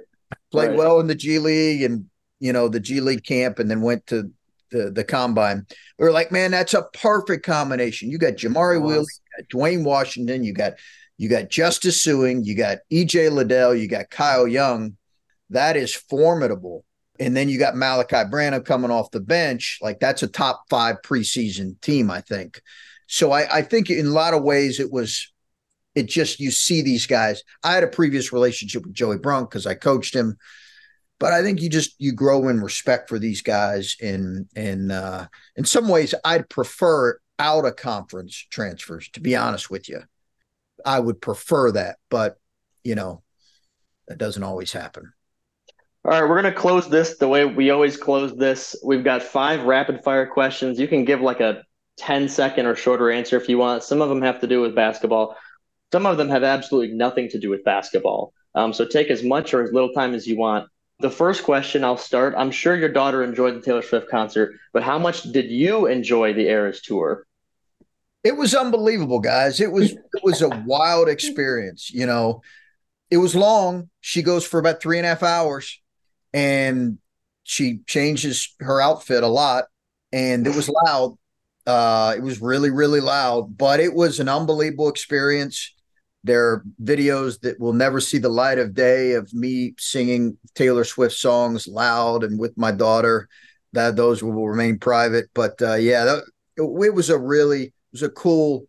played 0.51 0.69
right. 0.69 0.77
well 0.77 0.99
in 0.99 1.07
the 1.07 1.15
G 1.15 1.39
League 1.39 1.83
and 1.83 2.05
you 2.39 2.53
know 2.53 2.67
the 2.67 2.79
G 2.79 3.01
League 3.01 3.23
camp, 3.23 3.59
and 3.59 3.69
then 3.69 3.81
went 3.81 4.05
to 4.07 4.31
the 4.71 4.91
the 4.91 5.03
combine. 5.03 5.65
We 5.97 6.05
were 6.05 6.11
like, 6.11 6.31
man, 6.31 6.51
that's 6.51 6.73
a 6.73 6.83
perfect 6.93 7.45
combination. 7.45 8.09
You 8.09 8.17
got 8.17 8.33
Jamari 8.33 8.81
Wheeler, 8.81 9.01
you 9.01 9.37
got 9.37 9.49
Duane 9.49 9.83
Washington, 9.83 10.43
you 10.43 10.53
got 10.53 10.73
you 11.17 11.29
got 11.29 11.49
Justice 11.49 12.05
Sueing, 12.05 12.45
you 12.45 12.55
got 12.55 12.79
EJ 12.91 13.31
Liddell, 13.31 13.75
you 13.75 13.87
got 13.87 14.09
Kyle 14.09 14.47
Young. 14.47 14.95
That 15.49 15.75
is 15.75 15.93
formidable. 15.93 16.85
And 17.19 17.35
then 17.35 17.49
you 17.49 17.59
got 17.59 17.73
Malaki 17.73 18.29
Branham 18.31 18.63
coming 18.63 18.91
off 18.91 19.11
the 19.11 19.19
bench. 19.19 19.79
Like 19.81 19.99
that's 19.99 20.23
a 20.23 20.27
top 20.27 20.63
five 20.69 20.97
preseason 21.03 21.81
team, 21.81 22.09
I 22.09 22.21
think. 22.21 22.61
So 23.07 23.33
I, 23.33 23.57
I 23.57 23.61
think 23.63 23.89
in 23.89 24.05
a 24.05 24.11
lot 24.11 24.33
of 24.33 24.43
ways 24.43 24.79
it 24.79 24.89
was 24.89 25.29
it 25.95 26.07
just 26.07 26.39
you 26.39 26.51
see 26.51 26.81
these 26.81 27.07
guys. 27.07 27.43
I 27.63 27.73
had 27.73 27.83
a 27.83 27.87
previous 27.87 28.31
relationship 28.31 28.85
with 28.85 28.93
Joey 28.93 29.17
Brunk 29.17 29.49
because 29.49 29.65
I 29.65 29.75
coached 29.75 30.15
him, 30.15 30.37
but 31.19 31.33
I 31.33 31.41
think 31.41 31.61
you 31.61 31.69
just 31.69 31.95
you 31.99 32.11
grow 32.13 32.47
in 32.47 32.61
respect 32.61 33.09
for 33.09 33.19
these 33.19 33.41
guys. 33.41 33.95
In 33.99 34.47
in 34.55 34.91
uh, 34.91 35.27
in 35.55 35.65
some 35.65 35.87
ways, 35.87 36.13
I'd 36.23 36.49
prefer 36.49 37.19
out 37.37 37.65
of 37.65 37.75
conference 37.75 38.35
transfers. 38.49 39.09
To 39.09 39.19
be 39.19 39.35
honest 39.35 39.69
with 39.69 39.89
you, 39.89 40.01
I 40.85 40.99
would 40.99 41.21
prefer 41.21 41.71
that, 41.71 41.97
but 42.09 42.37
you 42.83 42.95
know 42.95 43.23
that 44.07 44.17
doesn't 44.17 44.43
always 44.43 44.71
happen. 44.71 45.11
All 46.05 46.11
right, 46.11 46.21
we're 46.21 46.41
going 46.41 46.53
to 46.53 46.59
close 46.59 46.89
this 46.89 47.17
the 47.17 47.27
way 47.27 47.43
we 47.43 47.71
always 47.71 47.97
close 47.97 48.33
this. 48.35 48.75
We've 48.83 49.03
got 49.03 49.21
five 49.21 49.63
rapid 49.63 50.01
fire 50.01 50.25
questions. 50.25 50.79
You 50.79 50.87
can 50.87 51.03
give 51.03 51.19
like 51.19 51.41
a 51.41 51.63
10 51.97 52.29
second 52.29 52.65
or 52.65 52.75
shorter 52.75 53.11
answer 53.11 53.35
if 53.35 53.49
you 53.49 53.57
want. 53.57 53.83
Some 53.83 54.01
of 54.01 54.07
them 54.07 54.21
have 54.21 54.39
to 54.39 54.47
do 54.47 54.61
with 54.61 54.73
basketball. 54.73 55.35
Some 55.91 56.05
of 56.05 56.17
them 56.17 56.29
have 56.29 56.43
absolutely 56.43 56.95
nothing 56.95 57.29
to 57.29 57.39
do 57.39 57.49
with 57.49 57.63
basketball. 57.63 58.33
Um, 58.55 58.73
so 58.73 58.85
take 58.85 59.09
as 59.09 59.23
much 59.23 59.53
or 59.53 59.63
as 59.63 59.71
little 59.71 59.91
time 59.91 60.13
as 60.13 60.27
you 60.27 60.37
want. 60.37 60.69
The 60.99 61.09
first 61.09 61.43
question 61.43 61.83
I'll 61.83 61.97
start. 61.97 62.33
I'm 62.37 62.51
sure 62.51 62.75
your 62.75 62.89
daughter 62.89 63.23
enjoyed 63.23 63.55
the 63.55 63.61
Taylor 63.61 63.81
Swift 63.81 64.09
concert, 64.09 64.55
but 64.73 64.83
how 64.83 64.99
much 64.99 65.23
did 65.23 65.49
you 65.49 65.85
enjoy 65.85 66.33
the 66.33 66.47
Eras 66.47 66.81
tour? 66.81 67.25
It 68.23 68.35
was 68.35 68.53
unbelievable, 68.53 69.19
guys. 69.19 69.61
It 69.61 69.71
was 69.71 69.91
it 69.91 70.23
was 70.23 70.41
a 70.41 70.49
wild 70.65 71.07
experience. 71.07 71.89
You 71.89 72.05
know, 72.05 72.41
it 73.09 73.17
was 73.17 73.33
long. 73.33 73.89
She 74.01 74.21
goes 74.21 74.45
for 74.45 74.59
about 74.59 74.81
three 74.81 74.97
and 74.97 75.05
a 75.05 75.09
half 75.09 75.23
hours, 75.23 75.81
and 76.33 76.97
she 77.43 77.79
changes 77.87 78.53
her 78.59 78.81
outfit 78.81 79.23
a 79.23 79.27
lot, 79.27 79.65
and 80.11 80.45
it 80.45 80.55
was 80.55 80.69
loud. 80.85 81.17
Uh, 81.65 82.13
it 82.17 82.21
was 82.21 82.41
really, 82.41 82.71
really 82.71 82.99
loud, 82.99 83.57
but 83.57 83.79
it 83.79 83.93
was 83.93 84.19
an 84.19 84.27
unbelievable 84.27 84.89
experience. 84.89 85.73
There 86.23 86.47
are 86.49 86.65
videos 86.83 87.39
that 87.41 87.59
will 87.59 87.73
never 87.73 88.01
see 88.01 88.17
the 88.17 88.29
light 88.29 88.59
of 88.59 88.73
day 88.73 89.13
of 89.13 89.33
me 89.33 89.73
singing 89.77 90.37
Taylor 90.53 90.83
Swift 90.83 91.15
songs 91.15 91.67
loud 91.67 92.23
and 92.23 92.39
with 92.39 92.57
my 92.57 92.71
daughter. 92.71 93.29
That 93.73 93.95
those 93.95 94.23
will 94.23 94.49
remain 94.49 94.79
private, 94.79 95.29
but 95.35 95.61
uh, 95.61 95.75
yeah, 95.75 96.03
that, 96.03 96.23
it, 96.57 96.93
was 96.93 97.11
a 97.11 97.17
really 97.19 97.65
it 97.65 97.73
was 97.91 98.01
a 98.01 98.09
cool 98.09 98.65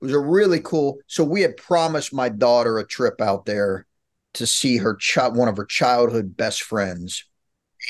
it 0.00 0.06
was 0.06 0.12
a 0.12 0.18
really 0.18 0.60
cool. 0.60 0.98
So 1.06 1.22
we 1.22 1.42
had 1.42 1.56
promised 1.56 2.12
my 2.12 2.28
daughter 2.28 2.78
a 2.78 2.86
trip 2.86 3.20
out 3.20 3.46
there 3.46 3.86
to 4.34 4.46
see 4.46 4.78
her 4.78 4.96
child, 4.96 5.36
one 5.36 5.48
of 5.48 5.56
her 5.56 5.64
childhood 5.64 6.36
best 6.36 6.62
friends, 6.62 7.24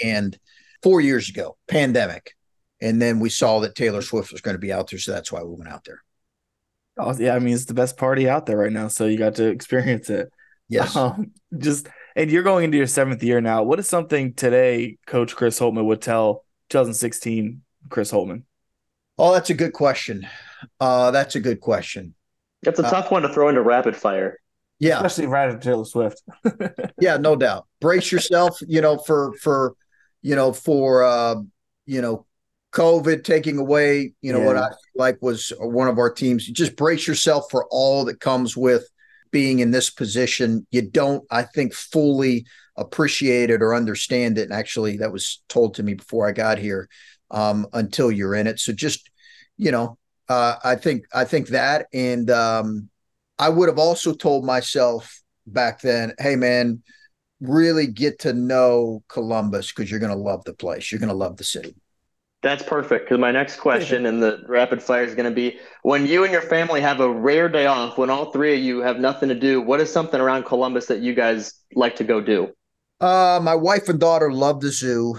and 0.04 0.38
four 0.82 1.00
years 1.00 1.30
ago, 1.30 1.56
pandemic, 1.68 2.36
and 2.82 3.00
then 3.00 3.18
we 3.18 3.30
saw 3.30 3.60
that 3.60 3.74
Taylor 3.74 4.02
Swift 4.02 4.32
was 4.32 4.40
going 4.40 4.54
to 4.54 4.60
be 4.60 4.72
out 4.72 4.90
there, 4.90 4.98
so 4.98 5.12
that's 5.12 5.32
why 5.32 5.42
we 5.42 5.54
went 5.54 5.70
out 5.70 5.84
there. 5.84 6.02
Oh 6.98 7.14
yeah, 7.18 7.34
I 7.34 7.38
mean 7.38 7.54
it's 7.54 7.64
the 7.64 7.74
best 7.74 7.96
party 7.96 8.28
out 8.28 8.46
there 8.46 8.58
right 8.58 8.72
now, 8.72 8.88
so 8.88 9.06
you 9.06 9.18
got 9.18 9.36
to 9.36 9.46
experience 9.46 10.10
it. 10.10 10.30
Yes. 10.68 10.96
Um, 10.96 11.32
just 11.58 11.88
and 12.16 12.30
you're 12.30 12.42
going 12.42 12.64
into 12.64 12.78
your 12.78 12.86
seventh 12.86 13.22
year 13.22 13.40
now. 13.40 13.62
What 13.62 13.78
is 13.78 13.88
something 13.88 14.34
today 14.34 14.98
Coach 15.06 15.34
Chris 15.36 15.58
Holtmann 15.58 15.84
would 15.84 16.02
tell 16.02 16.44
2016 16.70 17.62
Chris 17.88 18.12
Holtmann? 18.12 18.42
Oh, 19.18 19.32
that's 19.32 19.50
a 19.50 19.54
good 19.54 19.72
question. 19.72 20.26
Uh, 20.80 21.10
that's 21.10 21.34
a 21.34 21.40
good 21.40 21.60
question. 21.60 22.14
That's 22.62 22.78
a 22.78 22.82
tough 22.82 23.06
uh, 23.06 23.08
one 23.08 23.22
to 23.22 23.28
throw 23.28 23.48
into 23.48 23.62
rapid 23.62 23.96
fire. 23.96 24.38
Yeah, 24.78 24.96
especially 24.96 25.26
right 25.26 25.48
after 25.48 25.60
Taylor 25.60 25.84
Swift. 25.84 26.22
yeah, 27.00 27.16
no 27.16 27.36
doubt. 27.36 27.66
Brace 27.80 28.10
yourself. 28.10 28.58
You 28.66 28.80
know, 28.80 28.98
for 28.98 29.32
for 29.34 29.74
you 30.22 30.34
know 30.34 30.52
for 30.52 31.04
uh, 31.04 31.36
you 31.86 32.02
know 32.02 32.26
COVID 32.72 33.22
taking 33.22 33.58
away, 33.58 34.14
you 34.22 34.32
know, 34.32 34.40
yeah. 34.40 34.46
what 34.46 34.56
I 34.56 34.68
like 34.94 35.18
was 35.20 35.52
one 35.58 35.88
of 35.88 35.98
our 35.98 36.10
teams. 36.10 36.48
You 36.48 36.54
just 36.54 36.76
brace 36.76 37.06
yourself 37.06 37.44
for 37.50 37.66
all 37.70 38.04
that 38.06 38.20
comes 38.20 38.56
with 38.56 38.88
being 39.30 39.60
in 39.60 39.70
this 39.70 39.90
position. 39.90 40.66
You 40.70 40.82
don't, 40.82 41.24
I 41.30 41.42
think, 41.42 41.74
fully 41.74 42.46
appreciate 42.76 43.50
it 43.50 43.62
or 43.62 43.74
understand 43.74 44.38
it. 44.38 44.44
And 44.44 44.52
actually, 44.52 44.96
that 44.98 45.12
was 45.12 45.42
told 45.48 45.74
to 45.74 45.82
me 45.82 45.94
before 45.94 46.26
I 46.26 46.32
got 46.32 46.58
here 46.58 46.88
um, 47.30 47.66
until 47.74 48.10
you're 48.10 48.34
in 48.34 48.46
it. 48.46 48.58
So 48.58 48.72
just, 48.72 49.10
you 49.58 49.70
know, 49.70 49.98
uh, 50.28 50.56
I 50.64 50.76
think, 50.76 51.04
I 51.12 51.24
think 51.24 51.48
that. 51.48 51.86
And 51.92 52.30
um, 52.30 52.88
I 53.38 53.50
would 53.50 53.68
have 53.68 53.78
also 53.78 54.14
told 54.14 54.46
myself 54.46 55.20
back 55.46 55.82
then, 55.82 56.14
hey, 56.18 56.36
man, 56.36 56.82
really 57.40 57.86
get 57.86 58.20
to 58.20 58.32
know 58.32 59.02
Columbus 59.08 59.72
because 59.72 59.90
you're 59.90 60.00
going 60.00 60.12
to 60.12 60.18
love 60.18 60.44
the 60.44 60.54
place. 60.54 60.90
You're 60.90 61.00
going 61.00 61.08
to 61.08 61.14
love 61.14 61.36
the 61.36 61.44
city. 61.44 61.74
That's 62.42 62.64
perfect 62.64 63.04
because 63.04 63.20
my 63.20 63.30
next 63.30 63.60
question 63.60 64.04
in 64.04 64.18
the 64.18 64.42
rapid 64.48 64.82
fire 64.82 65.04
is 65.04 65.14
going 65.14 65.30
to 65.30 65.34
be 65.34 65.60
when 65.82 66.06
you 66.06 66.24
and 66.24 66.32
your 66.32 66.42
family 66.42 66.80
have 66.80 66.98
a 66.98 67.08
rare 67.08 67.48
day 67.48 67.66
off, 67.66 67.98
when 67.98 68.10
all 68.10 68.32
three 68.32 68.56
of 68.56 68.60
you 68.60 68.80
have 68.80 68.98
nothing 68.98 69.28
to 69.28 69.34
do, 69.36 69.60
what 69.60 69.80
is 69.80 69.92
something 69.92 70.20
around 70.20 70.44
Columbus 70.44 70.86
that 70.86 70.98
you 70.98 71.14
guys 71.14 71.54
like 71.76 71.96
to 71.96 72.04
go 72.04 72.20
do? 72.20 72.48
Uh, 73.00 73.38
my 73.40 73.54
wife 73.54 73.88
and 73.88 74.00
daughter 74.00 74.32
love 74.32 74.60
the 74.60 74.72
zoo. 74.72 75.14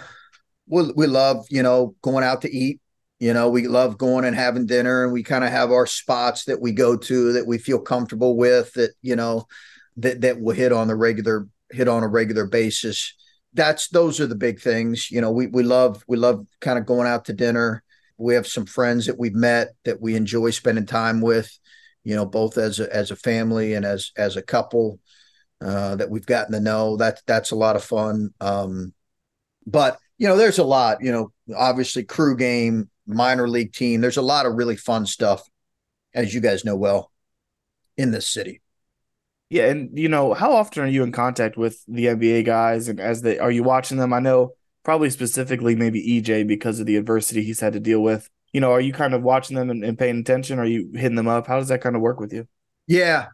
We, 0.67 0.91
we 0.95 1.07
love, 1.07 1.45
you 1.49 1.63
know, 1.63 1.95
going 2.01 2.25
out 2.25 2.41
to 2.41 2.53
eat. 2.53 2.81
You 3.19 3.33
know, 3.33 3.49
we 3.49 3.67
love 3.67 3.97
going 3.97 4.25
and 4.25 4.35
having 4.35 4.65
dinner, 4.65 5.05
and 5.05 5.13
we 5.13 5.23
kind 5.23 5.45
of 5.45 5.49
have 5.49 5.71
our 5.71 5.85
spots 5.85 6.43
that 6.45 6.59
we 6.59 6.73
go 6.73 6.97
to 6.97 7.33
that 7.33 7.47
we 7.47 7.57
feel 7.57 7.79
comfortable 7.79 8.35
with. 8.35 8.73
That 8.73 8.91
you 9.01 9.15
know, 9.15 9.47
that 9.95 10.21
that 10.21 10.41
will 10.41 10.55
hit 10.55 10.73
on 10.73 10.87
the 10.87 10.95
regular 10.95 11.47
hit 11.71 11.87
on 11.87 12.03
a 12.03 12.07
regular 12.07 12.45
basis 12.45 13.13
that's 13.53 13.89
those 13.89 14.19
are 14.19 14.27
the 14.27 14.35
big 14.35 14.59
things. 14.59 15.11
You 15.11 15.21
know, 15.21 15.31
we 15.31 15.47
we 15.47 15.63
love 15.63 16.03
we 16.07 16.17
love 16.17 16.45
kind 16.59 16.79
of 16.79 16.85
going 16.85 17.07
out 17.07 17.25
to 17.25 17.33
dinner. 17.33 17.83
We 18.17 18.35
have 18.35 18.47
some 18.47 18.65
friends 18.65 19.05
that 19.05 19.19
we've 19.19 19.35
met 19.35 19.69
that 19.85 20.01
we 20.01 20.15
enjoy 20.15 20.51
spending 20.51 20.85
time 20.85 21.21
with. 21.21 21.57
You 22.03 22.15
know, 22.15 22.25
both 22.25 22.57
as 22.57 22.79
a, 22.79 22.93
as 22.93 23.11
a 23.11 23.15
family 23.15 23.73
and 23.73 23.85
as 23.85 24.11
as 24.17 24.35
a 24.35 24.41
couple 24.41 24.99
uh, 25.61 25.95
that 25.95 26.09
we've 26.09 26.25
gotten 26.25 26.53
to 26.53 26.59
know. 26.59 26.97
That 26.97 27.21
that's 27.25 27.51
a 27.51 27.55
lot 27.55 27.75
of 27.75 27.83
fun. 27.83 28.31
Um, 28.41 28.93
but 29.65 29.99
you 30.17 30.27
know, 30.27 30.35
there's 30.35 30.59
a 30.59 30.63
lot. 30.63 30.97
You 31.01 31.11
know, 31.11 31.31
obviously 31.55 32.03
crew 32.03 32.35
game, 32.35 32.89
minor 33.05 33.47
league 33.47 33.73
team. 33.73 34.01
There's 34.01 34.17
a 34.17 34.21
lot 34.21 34.45
of 34.45 34.55
really 34.55 34.75
fun 34.75 35.05
stuff, 35.05 35.41
as 36.13 36.33
you 36.33 36.41
guys 36.41 36.65
know 36.65 36.75
well, 36.75 37.11
in 37.97 38.11
this 38.11 38.27
city. 38.27 38.62
Yeah, 39.53 39.69
and 39.69 39.95
you 39.95 40.09
know, 40.09 40.33
how 40.33 40.53
often 40.53 40.81
are 40.81 40.87
you 40.87 41.03
in 41.03 41.11
contact 41.11 41.57
with 41.57 41.85
the 41.87 42.07
NBA 42.07 42.43
guys 42.43 42.87
and 42.87 42.99
as 42.99 43.21
they 43.21 43.37
are 43.37 43.51
you 43.51 43.61
watching 43.61 43.97
them? 43.97 44.11
I 44.11 44.17
know 44.17 44.55
probably 44.83 45.11
specifically 45.11 45.75
maybe 45.75 46.01
EJ 46.01 46.47
because 46.47 46.79
of 46.79 46.87
the 46.87 46.95
adversity 46.95 47.43
he's 47.43 47.59
had 47.59 47.73
to 47.73 47.79
deal 47.79 48.01
with. 48.01 48.27
You 48.51 48.61
know, 48.61 48.71
are 48.71 48.81
you 48.81 48.93
kind 48.93 49.13
of 49.13 49.21
watching 49.21 49.55
them 49.55 49.69
and, 49.69 49.83
and 49.83 49.95
paying 49.95 50.17
attention? 50.17 50.57
Are 50.57 50.65
you 50.65 50.89
hitting 50.95 51.13
them 51.13 51.27
up? 51.27 51.45
How 51.45 51.59
does 51.59 51.67
that 51.67 51.81
kind 51.81 51.95
of 51.95 52.01
work 52.01 52.19
with 52.19 52.33
you? 52.33 52.47
Yeah. 52.87 53.27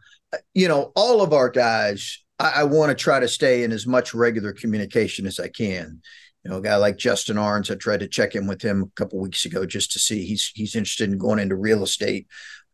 You 0.52 0.68
know, 0.68 0.92
all 0.94 1.22
of 1.22 1.32
our 1.32 1.48
guys, 1.48 2.22
I, 2.38 2.52
I 2.56 2.64
want 2.64 2.90
to 2.90 3.02
try 3.02 3.18
to 3.18 3.26
stay 3.26 3.64
in 3.64 3.72
as 3.72 3.86
much 3.86 4.12
regular 4.12 4.52
communication 4.52 5.26
as 5.26 5.40
I 5.40 5.48
can. 5.48 6.02
You 6.44 6.50
know, 6.50 6.58
a 6.58 6.62
guy 6.62 6.76
like 6.76 6.98
Justin 6.98 7.38
Ahrens, 7.38 7.70
I 7.70 7.76
tried 7.76 8.00
to 8.00 8.08
check 8.08 8.34
in 8.34 8.46
with 8.46 8.60
him 8.60 8.82
a 8.82 8.90
couple 8.94 9.20
weeks 9.20 9.46
ago 9.46 9.64
just 9.64 9.90
to 9.92 9.98
see 9.98 10.26
he's 10.26 10.52
he's 10.54 10.76
interested 10.76 11.10
in 11.10 11.16
going 11.16 11.38
into 11.38 11.56
real 11.56 11.82
estate. 11.82 12.26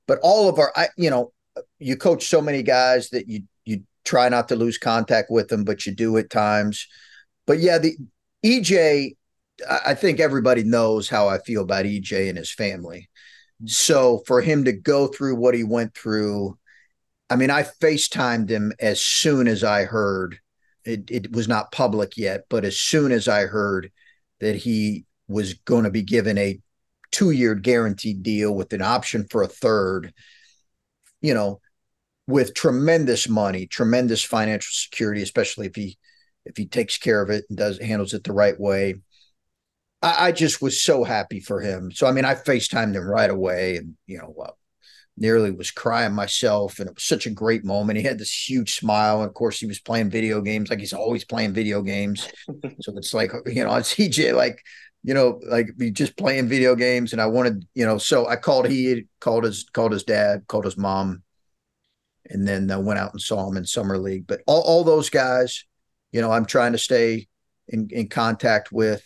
But 0.09 0.19
all 0.25 0.49
of 0.49 0.59
our, 0.59 0.73
I 0.75 0.89
you 0.97 1.11
know, 1.11 1.33
you 1.79 1.97
coach 1.97 2.27
so 2.27 2.41
many 2.41 2.63
guys 2.63 3.11
that 3.11 3.29
you 3.29 3.43
you 3.65 3.83
try 4.05 4.29
not 4.29 4.49
to 4.49 4.57
lose 4.57 4.79
contact 4.79 5.31
with 5.31 5.49
them, 5.49 5.65
but 5.65 5.87
you 5.87 5.95
do 5.95 6.17
at 6.17 6.31
times. 6.31 6.87
But 7.47 7.59
yeah, 7.59 7.79
the 7.79 7.97
EJ, 8.45 9.17
I 9.69 9.95
think 9.95 10.21
everybody 10.21 10.65
knows 10.65 11.09
how 11.09 11.29
I 11.29 11.39
feel 11.39 11.63
about 11.63 11.87
EJ 11.87 12.29
and 12.29 12.39
his 12.39 12.53
family. 12.53 13.09
So 13.65 14.23
for 14.27 14.41
him 14.41 14.65
to 14.65 14.73
go 14.73 15.07
through 15.07 15.37
what 15.37 15.55
he 15.55 15.65
went 15.65 15.95
through, 15.95 16.59
I 17.31 17.37
mean, 17.37 17.51
I 17.51 17.63
FaceTimed 17.63 18.51
him 18.51 18.73
as 18.79 19.01
soon 19.01 19.49
as 19.49 19.65
I 19.65 19.85
heard 19.85 20.39
it, 20.85 21.11
it 21.11 21.33
was 21.33 21.49
not 21.49 21.73
public 21.73 22.17
yet, 22.17 22.45
but 22.49 22.65
as 22.65 22.79
soon 22.79 23.11
as 23.11 23.27
I 23.29 23.47
heard 23.47 23.91
that 24.41 24.57
he 24.57 25.05
was 25.27 25.55
going 25.55 25.85
to 25.85 25.91
be 25.91 26.03
given 26.03 26.39
a 26.39 26.61
two 27.11 27.31
year 27.33 27.55
guaranteed 27.55 28.23
deal 28.23 28.55
with 28.55 28.73
an 28.73 28.83
option 28.83 29.27
for 29.29 29.43
a 29.43 29.49
third, 29.49 30.13
you 31.27 31.35
know, 31.35 31.61
with 32.27 32.55
tremendous 32.55 33.29
money, 33.29 33.67
tremendous 33.67 34.23
financial 34.25 34.71
security, 34.73 35.23
especially 35.23 35.67
if 35.67 35.75
he 35.75 35.99
if 36.45 36.57
he 36.57 36.67
takes 36.67 36.97
care 36.97 37.21
of 37.21 37.31
it 37.31 37.45
and 37.49 37.59
does 37.59 37.79
handles 37.79 38.15
it 38.15 38.23
the 38.25 38.33
right 38.33 38.59
way. 38.59 38.95
I, 40.03 40.29
I 40.29 40.33
just 40.33 40.63
was 40.63 40.81
so 40.81 41.03
happy 41.03 41.41
for 41.41 41.61
him. 41.61 41.91
So 41.91 42.07
I 42.07 42.13
mean, 42.13 42.25
I 42.25 42.35
FaceTimed 42.35 42.95
him 42.95 43.05
right 43.09 43.31
away, 43.31 43.77
and 43.77 43.95
you 44.07 44.19
know, 44.19 44.35
uh, 44.41 44.53
nearly 45.17 45.51
was 45.51 45.71
crying 45.71 46.15
myself, 46.15 46.79
and 46.79 46.89
it 46.89 46.95
was 46.95 47.05
such 47.05 47.27
a 47.27 47.31
great 47.31 47.65
moment. 47.65 47.99
He 47.99 48.05
had 48.05 48.19
this 48.19 48.49
huge 48.49 48.75
smile, 48.75 49.21
and 49.21 49.29
of 49.29 49.35
course, 49.35 49.59
he 49.59 49.67
was 49.67 49.81
playing 49.81 50.11
video 50.11 50.41
games 50.41 50.71
like 50.71 50.81
he's 50.81 50.93
always 50.93 51.25
playing 51.25 51.55
video 51.55 51.83
games. 51.83 52.29
so 52.81 52.97
it's 52.97 53.15
like 53.15 53.33
you 53.47 53.65
know, 53.65 53.75
it's 53.75 53.95
CJ 53.97 54.35
like 54.35 54.63
you 55.07 55.15
know, 55.15 55.41
like 55.47 55.69
just 55.93 56.17
playing 56.17 56.49
video 56.49 56.75
games. 56.75 57.13
And 57.13 57.23
I 57.23 57.27
wanted, 57.27 57.65
you 57.75 57.87
know, 57.87 57.97
so 57.97 58.27
I 58.27 58.35
called 58.35 58.67
he 58.67 59.05
called 59.21 59.45
his 59.45 59.63
called 59.73 59.93
his 59.93 60.03
dad, 60.03 60.49
called 60.49 60.65
his 60.65 60.77
mom, 60.77 61.23
and 62.29 62.47
then 62.47 62.69
uh, 62.69 62.81
went 62.81 62.99
out 62.99 63.13
and 63.13 63.21
saw 63.21 63.49
him 63.49 63.57
in 63.57 63.65
summer 63.65 63.99
league. 63.99 64.27
But 64.27 64.41
all, 64.49 64.63
all 64.63 64.83
those 64.83 65.09
guys, 65.09 65.65
you 66.11 66.21
know, 66.21 66.33
I'm 66.33 66.45
trying 66.45 66.73
to 66.73 66.79
stay 66.79 67.29
in, 67.69 67.89
in 67.93 68.09
contact 68.09 68.73
with. 68.73 69.05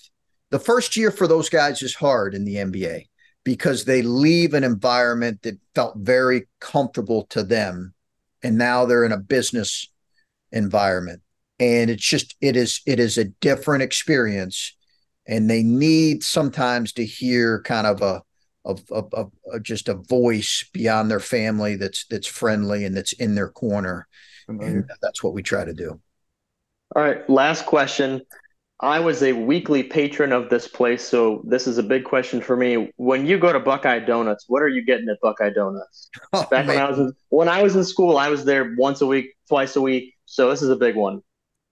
The 0.48 0.58
first 0.58 0.96
year 0.96 1.10
for 1.10 1.28
those 1.28 1.50
guys 1.50 1.82
is 1.82 1.94
hard 1.94 2.34
in 2.34 2.46
the 2.46 2.56
NBA 2.56 3.04
because 3.44 3.84
they 3.84 4.00
leave 4.00 4.54
an 4.54 4.64
environment 4.64 5.42
that 5.42 5.58
felt 5.74 5.98
very 5.98 6.48
comfortable 6.60 7.26
to 7.26 7.42
them, 7.42 7.92
and 8.42 8.56
now 8.56 8.86
they're 8.86 9.04
in 9.04 9.12
a 9.12 9.18
business 9.18 9.86
environment, 10.50 11.20
and 11.58 11.90
it's 11.90 12.08
just 12.08 12.36
it 12.40 12.56
is 12.56 12.80
it 12.86 12.98
is 12.98 13.18
a 13.18 13.24
different 13.24 13.82
experience, 13.82 14.74
and 15.30 15.48
they 15.48 15.62
need 15.62 16.22
sometimes 16.24 16.92
to 16.94 17.04
hear 17.04 17.62
kind 17.62 17.86
of 17.86 18.02
a 18.02 18.22
of, 18.66 18.82
of, 18.90 19.14
of, 19.14 19.32
of, 19.50 19.62
just 19.62 19.88
a 19.88 19.94
voice 19.94 20.68
beyond 20.74 21.10
their 21.10 21.20
family 21.20 21.76
that's 21.76 22.04
that's 22.10 22.26
friendly 22.26 22.84
and 22.84 22.94
that's 22.94 23.14
in 23.14 23.34
their 23.34 23.48
corner. 23.48 24.06
And 24.48 24.84
that's 25.00 25.22
what 25.22 25.32
we 25.32 25.44
try 25.44 25.64
to 25.64 25.72
do. 25.72 26.00
All 26.94 27.02
right 27.02 27.28
last 27.30 27.64
question. 27.64 28.20
I 28.82 28.98
was 28.98 29.22
a 29.22 29.34
weekly 29.34 29.82
patron 29.82 30.32
of 30.32 30.50
this 30.50 30.66
place 30.66 31.02
so 31.06 31.42
this 31.46 31.66
is 31.66 31.78
a 31.78 31.82
big 31.82 32.04
question 32.04 32.40
for 32.40 32.56
me. 32.56 32.90
When 32.96 33.24
you 33.24 33.38
go 33.38 33.52
to 33.52 33.60
buckeye 33.60 34.00
donuts 34.00 34.46
what 34.48 34.62
are 34.62 34.68
you 34.68 34.84
getting 34.84 35.08
at 35.08 35.20
buckeye 35.22 35.50
donuts? 35.50 36.10
Oh, 36.32 36.44
back 36.50 36.66
man. 36.66 36.76
when 36.76 36.84
i 36.84 36.88
was 36.88 36.98
in, 36.98 37.12
when 37.28 37.48
i 37.48 37.62
was 37.62 37.76
in 37.76 37.84
school 37.84 38.16
i 38.16 38.28
was 38.28 38.44
there 38.44 38.74
once 38.76 39.00
a 39.00 39.06
week 39.06 39.34
twice 39.48 39.76
a 39.76 39.80
week 39.80 40.14
so 40.26 40.50
this 40.50 40.62
is 40.62 40.70
a 40.70 40.76
big 40.76 40.96
one 40.96 41.22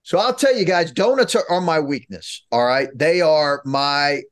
so 0.09 0.17
I'll 0.17 0.33
tell 0.33 0.57
you 0.57 0.65
guys, 0.65 0.91
donuts 0.91 1.35
are, 1.35 1.45
are 1.51 1.61
my 1.61 1.79
weakness. 1.79 2.43
All 2.51 2.65
right. 2.65 2.89
They 2.95 3.21
are 3.21 3.61
my 3.63 4.23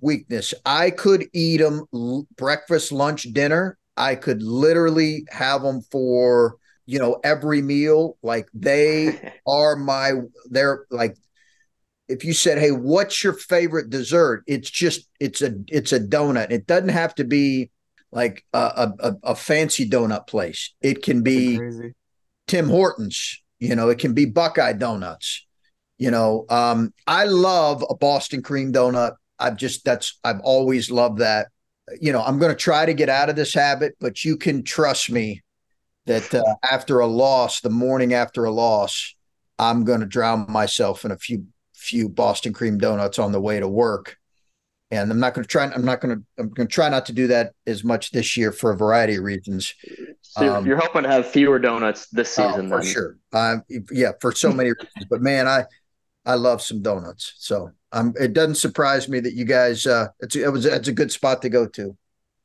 weakness. 0.00 0.54
I 0.64 0.88
could 0.90 1.26
eat 1.34 1.58
them 1.58 1.84
l- 1.92 2.26
breakfast, 2.38 2.92
lunch, 2.92 3.24
dinner. 3.34 3.76
I 3.94 4.14
could 4.14 4.42
literally 4.42 5.26
have 5.28 5.60
them 5.60 5.82
for, 5.92 6.56
you 6.86 6.98
know, 6.98 7.20
every 7.22 7.60
meal. 7.60 8.16
Like 8.22 8.48
they 8.54 9.34
are 9.46 9.76
my, 9.76 10.12
they're 10.48 10.86
like, 10.90 11.14
if 12.08 12.24
you 12.24 12.32
said, 12.32 12.56
Hey, 12.56 12.70
what's 12.70 13.22
your 13.22 13.34
favorite 13.34 13.90
dessert? 13.90 14.44
It's 14.46 14.70
just, 14.70 15.10
it's 15.20 15.42
a, 15.42 15.56
it's 15.66 15.92
a 15.92 16.00
donut. 16.00 16.52
It 16.52 16.66
doesn't 16.66 16.88
have 16.88 17.14
to 17.16 17.24
be 17.24 17.70
like 18.10 18.46
a, 18.54 18.92
a, 18.98 19.12
a 19.24 19.34
fancy 19.34 19.86
donut 19.90 20.26
place. 20.26 20.72
It 20.80 21.02
can 21.02 21.22
be 21.22 21.60
Tim 22.46 22.70
Hortons, 22.70 23.42
you 23.58 23.74
know, 23.74 23.88
it 23.88 23.98
can 23.98 24.14
be 24.14 24.24
Buckeye 24.24 24.72
Donuts. 24.72 25.46
You 25.98 26.10
know, 26.10 26.46
um, 26.48 26.94
I 27.06 27.24
love 27.24 27.84
a 27.88 27.94
Boston 27.94 28.42
cream 28.42 28.72
donut 28.72 29.14
I've 29.38 29.56
just 29.56 29.84
that's 29.84 30.18
I've 30.24 30.40
always 30.40 30.90
loved 30.90 31.18
that. 31.18 31.48
You 32.00 32.12
know, 32.12 32.22
I'm 32.22 32.38
going 32.38 32.52
to 32.52 32.56
try 32.56 32.84
to 32.84 32.94
get 32.94 33.08
out 33.08 33.30
of 33.30 33.36
this 33.36 33.54
habit, 33.54 33.96
but 34.00 34.24
you 34.24 34.36
can 34.36 34.62
trust 34.62 35.10
me 35.10 35.42
that 36.06 36.34
uh, 36.34 36.42
after 36.70 37.00
a 37.00 37.06
loss, 37.06 37.60
the 37.60 37.70
morning 37.70 38.12
after 38.12 38.44
a 38.44 38.50
loss, 38.50 39.14
I'm 39.58 39.84
going 39.84 40.00
to 40.00 40.06
drown 40.06 40.46
myself 40.50 41.04
in 41.04 41.10
a 41.10 41.16
few 41.16 41.46
few 41.74 42.08
Boston 42.08 42.52
cream 42.52 42.76
donuts 42.78 43.18
on 43.18 43.32
the 43.32 43.40
way 43.40 43.60
to 43.60 43.68
work. 43.68 44.17
And 44.90 45.10
I'm 45.10 45.20
not 45.20 45.34
going 45.34 45.44
to 45.44 45.48
try. 45.48 45.64
I'm 45.64 45.84
not 45.84 46.00
going 46.00 46.16
to. 46.16 46.24
I'm 46.38 46.48
going 46.48 46.66
to 46.66 46.72
try 46.72 46.88
not 46.88 47.04
to 47.06 47.12
do 47.12 47.26
that 47.26 47.52
as 47.66 47.84
much 47.84 48.10
this 48.10 48.38
year 48.38 48.52
for 48.52 48.72
a 48.72 48.76
variety 48.76 49.16
of 49.16 49.22
reasons. 49.22 49.74
So 50.22 50.56
um, 50.56 50.66
you're 50.66 50.78
hoping 50.78 51.02
to 51.02 51.10
have 51.10 51.26
fewer 51.28 51.58
donuts 51.58 52.08
this 52.08 52.38
oh, 52.38 52.48
season, 52.48 52.68
for 52.70 52.82
then. 52.82 52.86
sure. 52.90 53.16
Um, 53.34 53.64
yeah, 53.92 54.12
for 54.20 54.32
so 54.32 54.50
many 54.50 54.70
reasons. 54.70 55.06
But 55.10 55.20
man, 55.20 55.46
I 55.46 55.64
I 56.24 56.34
love 56.34 56.62
some 56.62 56.82
donuts. 56.82 57.34
So 57.36 57.70
um, 57.92 58.14
it 58.20 58.32
doesn't 58.32 58.56
surprise 58.56 59.08
me 59.08 59.20
that 59.20 59.34
you 59.34 59.44
guys. 59.44 59.86
Uh, 59.86 60.08
it's 60.20 60.36
it 60.36 60.50
was 60.52 60.66
it's 60.66 60.88
a 60.88 60.92
good 60.92 61.12
spot 61.12 61.42
to 61.42 61.48
go 61.48 61.66
to. 61.66 61.96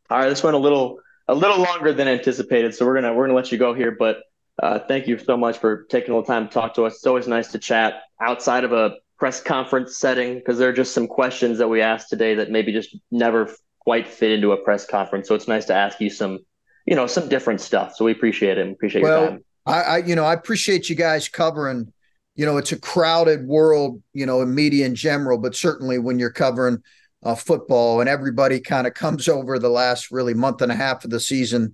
All 0.09 0.19
right, 0.19 0.29
this 0.29 0.43
went 0.43 0.55
a 0.55 0.59
little 0.59 0.99
a 1.27 1.35
little 1.35 1.61
longer 1.61 1.93
than 1.93 2.07
anticipated, 2.07 2.75
so 2.75 2.85
we're 2.85 2.95
gonna 2.95 3.13
we're 3.13 3.25
gonna 3.25 3.35
let 3.35 3.51
you 3.51 3.57
go 3.57 3.73
here. 3.73 3.91
But 3.91 4.17
uh, 4.61 4.79
thank 4.87 5.07
you 5.07 5.17
so 5.17 5.35
much 5.35 5.57
for 5.57 5.83
taking 5.83 6.11
a 6.11 6.17
little 6.17 6.25
time 6.25 6.47
to 6.47 6.53
talk 6.53 6.75
to 6.75 6.83
us. 6.83 6.95
It's 6.95 7.07
always 7.07 7.27
nice 7.27 7.51
to 7.51 7.59
chat 7.59 8.03
outside 8.21 8.63
of 8.63 8.71
a 8.71 8.95
press 9.24 9.39
conference 9.39 9.95
setting 9.97 10.36
because 10.36 10.57
there 10.57 10.67
are 10.67 10.74
just 10.74 10.93
some 10.93 11.07
questions 11.07 11.57
that 11.57 11.69
we 11.69 11.80
asked 11.80 12.09
today 12.09 12.36
that 12.36 12.51
maybe 12.51 12.74
just 12.74 12.93
never 13.09 13.49
quite 13.80 14.05
fit 14.05 14.32
into 14.32 14.51
a 14.51 14.57
press 14.57 14.86
conference. 14.86 15.30
So 15.30 15.34
it's 15.34 15.47
nice 15.47 15.63
to 15.67 15.74
ask 15.74 16.01
you 16.01 16.09
some, 16.09 16.39
you 16.86 16.93
know, 16.93 17.07
some 17.07 17.30
different 17.30 17.61
stuff. 17.61 17.95
So 17.95 18.03
we 18.03 18.11
appreciate 18.11 18.57
it. 18.57 18.69
appreciate 18.69 19.01
well, 19.01 19.21
your 19.21 19.30
time. 19.30 19.45
I, 19.65 19.82
I, 19.82 19.97
you 19.99 20.17
know, 20.17 20.26
I 20.26 20.34
appreciate 20.34 20.89
you 20.89 20.97
guys 20.97 21.30
covering 21.30 21.93
you 22.36 22.45
know, 22.45 22.57
it's 22.57 22.74
a 22.74 22.80
crowded 22.80 23.47
world, 23.47 24.03
you 24.11 24.26
know, 24.26 24.41
in 24.41 24.53
media 24.53 24.86
in 24.86 24.95
general, 24.95 25.38
but 25.38 25.55
certainly 25.55 25.99
when 25.99 26.19
you're 26.19 26.30
covering 26.30 26.84
uh, 27.24 27.36
football 27.36 28.01
and 28.01 28.09
everybody 28.09 28.59
kind 28.59 28.88
of 28.88 28.93
comes 28.93 29.30
over 29.30 29.57
the 29.57 29.69
last 29.69 30.11
really 30.11 30.34
month 30.34 30.61
and 30.61 30.71
a 30.71 30.76
half 30.76 31.05
of 31.05 31.11
the 31.11 31.19
season, 31.21 31.71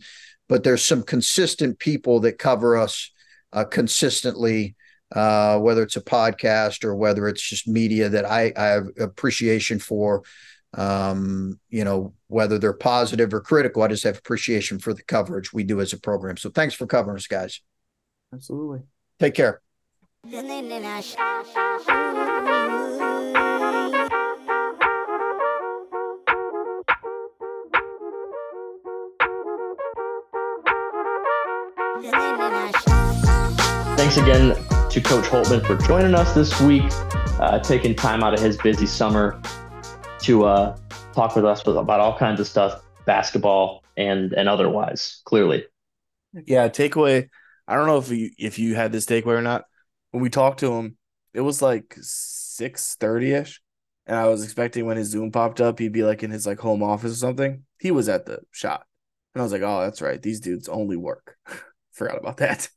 but 0.47 0.63
there's 0.63 0.85
some 0.85 1.01
consistent 1.01 1.79
people 1.79 2.19
that 2.19 2.37
cover 2.37 2.77
us 2.77 3.09
uh, 3.53 3.63
consistently, 3.63 4.75
uh, 5.15 5.59
whether 5.59 5.83
it's 5.83 5.95
a 5.95 6.01
podcast 6.01 6.83
or 6.83 6.95
whether 6.95 7.27
it's 7.27 7.41
just 7.41 7.67
media 7.67 8.09
that 8.09 8.25
I, 8.25 8.53
I 8.55 8.65
have 8.65 8.87
appreciation 8.99 9.79
for. 9.79 10.23
Um, 10.75 11.59
you 11.69 11.83
know, 11.83 12.13
whether 12.27 12.59
they're 12.59 12.73
positive 12.73 13.33
or 13.33 13.41
critical, 13.41 13.81
I 13.81 13.87
just 13.87 14.03
have 14.03 14.19
appreciation 14.19 14.77
for 14.77 14.93
the 14.93 15.01
coverage 15.01 15.51
we 15.51 15.63
do 15.63 15.81
as 15.81 15.93
a 15.93 15.99
program. 15.99 16.37
So 16.37 16.51
thanks 16.51 16.75
for 16.75 16.85
covering 16.85 17.17
us, 17.17 17.25
guys. 17.25 17.61
Absolutely. 18.31 18.81
Take 19.19 19.33
care. 19.33 19.61
Thanks 33.97 34.17
again 34.17 34.78
to 34.89 35.01
Coach 35.01 35.25
Holtmann 35.25 35.63
for 35.65 35.75
joining 35.85 36.15
us 36.15 36.33
this 36.33 36.59
week, 36.61 36.83
uh, 37.39 37.59
taking 37.59 37.95
time 37.95 38.23
out 38.23 38.33
of 38.33 38.39
his 38.39 38.57
busy 38.57 38.87
summer 38.87 39.39
to 40.21 40.45
uh, 40.45 40.75
talk 41.13 41.35
with 41.35 41.45
us 41.45 41.61
about 41.67 41.99
all 41.99 42.17
kinds 42.17 42.39
of 42.39 42.47
stuff, 42.47 42.81
basketball 43.05 43.83
and 43.97 44.33
and 44.33 44.49
otherwise. 44.49 45.21
Clearly, 45.25 45.65
yeah. 46.45 46.69
Takeaway. 46.69 47.29
I 47.67 47.75
don't 47.75 47.85
know 47.85 47.99
if 47.99 48.09
you 48.09 48.31
if 48.39 48.57
you 48.57 48.73
had 48.73 48.91
this 48.91 49.05
takeaway 49.05 49.37
or 49.37 49.41
not 49.43 49.65
when 50.11 50.23
we 50.23 50.29
talked 50.29 50.61
to 50.61 50.73
him, 50.73 50.97
it 51.33 51.41
was 51.41 51.61
like 51.61 51.95
six 52.01 52.95
thirty 52.95 53.31
ish, 53.31 53.61
and 54.07 54.17
I 54.17 54.27
was 54.27 54.43
expecting 54.43 54.85
when 54.85 54.97
his 54.97 55.09
Zoom 55.09 55.31
popped 55.31 55.61
up, 55.61 55.79
he'd 55.79 55.91
be 55.93 56.03
like 56.03 56.23
in 56.23 56.31
his 56.31 56.47
like 56.47 56.59
home 56.59 56.81
office 56.81 57.11
or 57.11 57.15
something. 57.15 57.63
He 57.79 57.91
was 57.91 58.09
at 58.09 58.25
the 58.25 58.39
shot, 58.51 58.85
and 59.35 59.41
I 59.41 59.43
was 59.43 59.51
like, 59.51 59.61
"Oh, 59.61 59.81
that's 59.81 60.01
right. 60.01 60.21
These 60.21 60.39
dudes 60.39 60.67
only 60.67 60.97
work." 60.97 61.37
Forgot 61.91 62.17
about 62.17 62.37
that. 62.37 62.69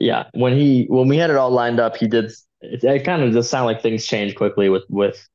Yeah, 0.00 0.28
when 0.34 0.56
he 0.56 0.86
when 0.88 1.08
we 1.08 1.16
had 1.16 1.30
it 1.30 1.36
all 1.36 1.50
lined 1.50 1.80
up, 1.80 1.96
he 1.96 2.06
did. 2.06 2.32
It, 2.60 2.84
it 2.84 3.04
kind 3.04 3.22
of 3.22 3.32
just 3.32 3.50
sound 3.50 3.66
like 3.66 3.82
things 3.82 4.06
changed 4.06 4.36
quickly 4.36 4.68
with 4.68 4.84
with 4.88 5.26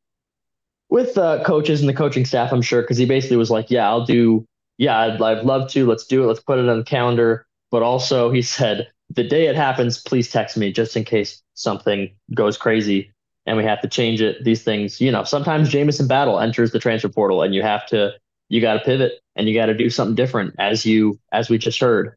with 0.90 1.18
uh, 1.18 1.44
coaches 1.44 1.80
and 1.80 1.90
the 1.90 1.94
coaching 1.94 2.26
staff. 2.26 2.52
I'm 2.52 2.62
sure 2.62 2.82
because 2.82 2.98
he 2.98 3.06
basically 3.06 3.38
was 3.38 3.52
like, 3.52 3.72
"Yeah, 3.72 3.88
I'll 3.90 4.06
do. 4.06 4.46
Yeah, 4.78 5.00
I'd, 5.00 5.22
I'd 5.22 5.46
love 5.46 5.70
to. 5.72 5.86
Let's 5.86 6.06
do 6.06 6.24
it. 6.24 6.28
Let's 6.28 6.42
put 6.42 6.60
it 6.60 6.70
on 6.70 6.78
the 6.78 6.84
calendar." 6.84 7.48
But 7.72 7.84
also, 7.84 8.32
he 8.32 8.42
said, 8.58 8.88
the 9.10 9.24
day 9.24 9.48
it 9.48 9.56
happens, 9.56 10.02
please 10.02 10.30
text 10.30 10.58
me 10.58 10.72
just 10.72 10.96
in 10.96 11.04
case 11.04 11.42
something 11.54 12.14
goes 12.34 12.58
crazy 12.58 13.12
and 13.46 13.58
we 13.58 13.64
have 13.64 13.82
to 13.82 13.88
change 13.88 14.22
it. 14.22 14.44
These 14.44 14.64
things, 14.64 15.00
you 15.00 15.12
know, 15.12 15.24
sometimes 15.24 15.70
Jamison 15.70 16.08
Battle 16.08 16.40
enters 16.40 16.72
the 16.72 16.80
transfer 16.80 17.10
portal 17.10 17.44
and 17.44 17.54
you 17.54 17.62
have 17.62 17.86
to, 17.88 18.14
you 18.50 18.62
got 18.62 18.74
to 18.74 18.80
pivot 18.80 19.14
and 19.36 19.48
you 19.48 19.54
got 19.54 19.68
to 19.68 19.74
do 19.74 19.90
something 19.90 20.16
different 20.16 20.56
as 20.58 20.86
you, 20.86 21.20
as 21.32 21.50
we 21.50 21.58
just 21.58 21.80
heard. 21.80 22.16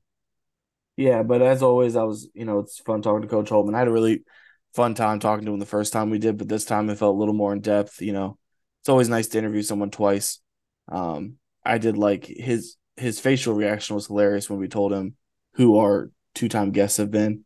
Yeah. 0.98 1.22
But 1.22 1.42
as 1.42 1.62
always, 1.62 1.96
I 1.96 2.04
was, 2.04 2.28
you 2.34 2.44
know, 2.44 2.60
it's 2.60 2.80
fun 2.80 3.02
talking 3.02 3.22
to 3.22 3.28
Coach 3.28 3.50
Holtmann. 3.50 3.74
I 3.74 3.80
had 3.80 3.88
a 3.88 3.92
really 3.92 4.24
fun 4.74 4.94
time 4.94 5.20
talking 5.20 5.46
to 5.46 5.52
him 5.52 5.60
the 5.60 5.66
first 5.66 5.92
time 5.92 6.10
we 6.10 6.18
did, 6.18 6.36
but 6.38 6.48
this 6.48 6.66
time 6.66 6.90
it 6.90 6.98
felt 6.98 7.16
a 7.16 7.18
little 7.18 7.34
more 7.34 7.52
in 7.54 7.60
depth. 7.60 8.02
You 8.02 8.12
know, 8.12 8.38
it's 8.82 8.90
always 8.90 9.08
nice 9.08 9.28
to 9.28 9.38
interview 9.38 9.62
someone 9.62 9.90
twice. 9.90 10.40
Um, 10.92 11.36
I 11.64 11.78
did 11.78 11.96
like 11.96 12.26
his, 12.26 12.76
his 12.96 13.20
facial 13.20 13.54
reaction 13.54 13.94
was 13.94 14.08
hilarious 14.08 14.50
when 14.50 14.60
we 14.60 14.68
told 14.68 14.92
him 14.92 15.16
who 15.54 15.78
our 15.78 16.10
two 16.34 16.48
time 16.48 16.72
guests 16.72 16.98
have 16.98 17.10
been. 17.12 17.44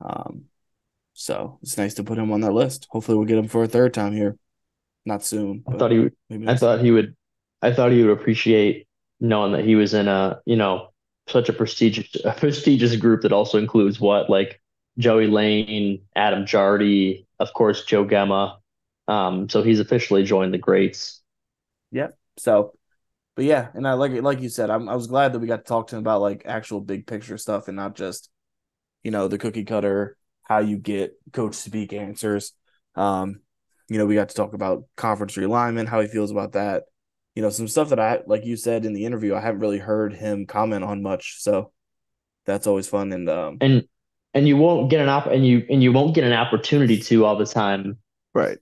Um, 0.00 0.46
So 1.14 1.58
it's 1.62 1.78
nice 1.78 1.94
to 1.94 2.04
put 2.04 2.18
him 2.18 2.32
on 2.32 2.42
that 2.42 2.52
list. 2.52 2.86
Hopefully, 2.90 3.18
we'll 3.18 3.26
get 3.28 3.38
him 3.38 3.48
for 3.48 3.64
a 3.64 3.68
third 3.68 3.94
time 3.94 4.14
here. 4.14 4.38
Not 5.06 5.24
soon. 5.24 5.64
I 5.68 5.76
thought 5.76 5.92
he 5.92 5.98
would. 5.98 6.14
I 6.46 6.56
thought 6.56 6.80
he 6.80 6.90
would. 6.90 7.16
I 7.62 7.72
thought 7.72 7.92
he 7.92 8.02
would 8.02 8.18
appreciate 8.18 8.88
knowing 9.20 9.52
that 9.52 9.64
he 9.64 9.76
was 9.76 9.94
in 9.94 10.08
a 10.08 10.40
you 10.46 10.56
know 10.56 10.89
such 11.30 11.48
a 11.48 11.52
prestigious 11.52 12.08
a 12.24 12.32
prestigious 12.32 12.96
group 12.96 13.22
that 13.22 13.32
also 13.32 13.58
includes 13.58 14.00
what 14.00 14.30
like 14.30 14.60
Joey 14.98 15.26
Lane, 15.26 16.02
Adam 16.14 16.44
Jardy, 16.44 17.26
of 17.38 17.52
course 17.52 17.84
Joe 17.84 18.04
Gemma. 18.04 18.58
Um, 19.08 19.48
so 19.48 19.62
he's 19.62 19.80
officially 19.80 20.24
joined 20.24 20.54
the 20.54 20.58
greats. 20.58 21.20
Yep. 21.92 22.16
So, 22.36 22.74
but 23.34 23.44
yeah, 23.44 23.68
and 23.74 23.86
I 23.86 23.94
like 23.94 24.12
like 24.22 24.40
you 24.40 24.48
said, 24.48 24.70
I'm, 24.70 24.88
I 24.88 24.94
was 24.94 25.06
glad 25.06 25.32
that 25.32 25.40
we 25.40 25.46
got 25.46 25.64
to 25.64 25.68
talk 25.68 25.88
to 25.88 25.96
him 25.96 26.00
about 26.00 26.20
like 26.20 26.42
actual 26.44 26.80
big 26.80 27.06
picture 27.06 27.38
stuff 27.38 27.68
and 27.68 27.76
not 27.76 27.96
just, 27.96 28.30
you 29.02 29.10
know, 29.10 29.28
the 29.28 29.38
cookie 29.38 29.64
cutter 29.64 30.16
how 30.50 30.58
you 30.58 30.76
get 30.76 31.14
coach 31.32 31.54
speak 31.54 31.92
answers. 31.92 32.52
Um, 32.96 33.40
you 33.88 33.98
know, 33.98 34.06
we 34.06 34.16
got 34.16 34.30
to 34.30 34.34
talk 34.34 34.52
about 34.52 34.82
conference 34.96 35.36
realignment, 35.36 35.86
how 35.86 36.00
he 36.00 36.08
feels 36.08 36.32
about 36.32 36.52
that. 36.52 36.84
You 37.34 37.42
know, 37.42 37.50
some 37.50 37.68
stuff 37.68 37.90
that 37.90 38.00
I 38.00 38.20
like 38.26 38.44
you 38.44 38.56
said 38.56 38.84
in 38.84 38.92
the 38.92 39.04
interview, 39.04 39.34
I 39.34 39.40
haven't 39.40 39.60
really 39.60 39.78
heard 39.78 40.12
him 40.12 40.46
comment 40.46 40.84
on 40.84 41.02
much. 41.02 41.40
So 41.40 41.72
that's 42.46 42.66
always 42.66 42.88
fun 42.88 43.12
and 43.12 43.28
um 43.28 43.58
and 43.60 43.84
and 44.34 44.46
you 44.46 44.56
won't 44.56 44.90
get 44.90 45.00
an 45.00 45.08
op 45.08 45.26
and 45.26 45.46
you 45.46 45.64
and 45.70 45.82
you 45.82 45.92
won't 45.92 46.14
get 46.14 46.24
an 46.24 46.32
opportunity 46.32 46.98
to 46.98 47.24
all 47.24 47.36
the 47.36 47.46
time 47.46 47.98
right 48.34 48.58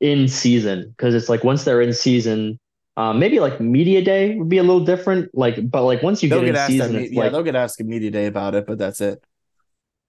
in 0.00 0.28
season 0.28 0.92
because 0.96 1.14
it's 1.14 1.28
like 1.28 1.44
once 1.44 1.64
they're 1.64 1.80
in 1.80 1.92
season 1.92 2.58
um, 2.96 3.18
maybe 3.18 3.40
like 3.40 3.60
media 3.60 4.02
day 4.02 4.36
would 4.36 4.48
be 4.48 4.58
a 4.58 4.62
little 4.62 4.84
different 4.84 5.30
like 5.34 5.70
but 5.70 5.84
like 5.84 6.02
once 6.02 6.22
you 6.22 6.28
they'll 6.28 6.40
get, 6.40 6.54
get 6.54 6.70
in 6.70 6.78
season 6.78 6.92
that, 6.94 7.02
it's 7.02 7.12
yeah 7.12 7.22
like 7.24 7.32
they'll 7.32 7.42
get 7.42 7.56
asked 7.56 7.80
a 7.80 7.84
media 7.84 8.10
day 8.10 8.26
about 8.26 8.54
it 8.54 8.66
but 8.66 8.78
that's 8.78 9.00
it 9.00 9.22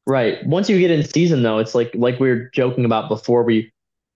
right 0.05 0.45
once 0.45 0.69
you 0.69 0.79
get 0.79 0.91
in 0.91 1.03
season 1.03 1.43
though 1.43 1.59
it's 1.59 1.75
like 1.75 1.91
like 1.95 2.19
we 2.19 2.29
were 2.29 2.49
joking 2.53 2.85
about 2.85 3.07
before 3.07 3.43
we 3.43 3.71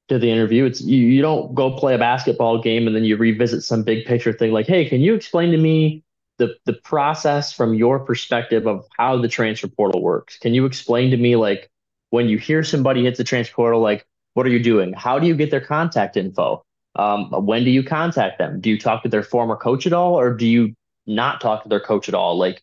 did 0.07 0.21
the 0.21 0.29
interview 0.29 0.65
it's 0.65 0.81
you, 0.81 1.03
you 1.03 1.21
don't 1.21 1.55
go 1.55 1.71
play 1.71 1.95
a 1.95 1.97
basketball 1.97 2.61
game 2.61 2.87
and 2.87 2.95
then 2.95 3.03
you 3.03 3.17
revisit 3.17 3.63
some 3.63 3.83
big 3.83 4.05
picture 4.05 4.31
thing 4.31 4.51
like 4.51 4.67
hey 4.67 4.87
can 4.87 5.01
you 5.01 5.13
explain 5.15 5.51
to 5.51 5.57
me 5.57 6.03
the 6.37 6.55
the 6.65 6.73
process 6.73 7.53
from 7.53 7.73
your 7.73 7.99
perspective 7.99 8.67
of 8.67 8.85
how 8.97 9.17
the 9.17 9.27
transfer 9.27 9.67
portal 9.67 10.01
works. 10.01 10.37
Can 10.37 10.53
you 10.53 10.65
explain 10.65 11.11
to 11.11 11.17
me 11.17 11.35
like 11.35 11.69
when 12.09 12.27
you 12.27 12.37
hear 12.37 12.63
somebody 12.63 13.03
hits 13.03 13.17
the 13.17 13.23
transfer 13.23 13.55
portal, 13.55 13.81
like 13.81 14.05
what 14.33 14.45
are 14.45 14.49
you 14.49 14.61
doing? 14.61 14.93
How 14.93 15.17
do 15.19 15.27
you 15.27 15.35
get 15.35 15.51
their 15.51 15.61
contact 15.61 16.17
info? 16.17 16.63
Um, 16.95 17.29
when 17.45 17.63
do 17.63 17.71
you 17.71 17.83
contact 17.83 18.37
them? 18.37 18.59
Do 18.59 18.69
you 18.69 18.79
talk 18.79 19.03
to 19.03 19.09
their 19.09 19.23
former 19.23 19.55
coach 19.55 19.85
at 19.85 19.93
all, 19.93 20.17
or 20.17 20.33
do 20.33 20.45
you 20.45 20.73
not 21.05 21.41
talk 21.41 21.63
to 21.63 21.69
their 21.69 21.79
coach 21.79 22.07
at 22.07 22.15
all? 22.15 22.37
Like, 22.37 22.61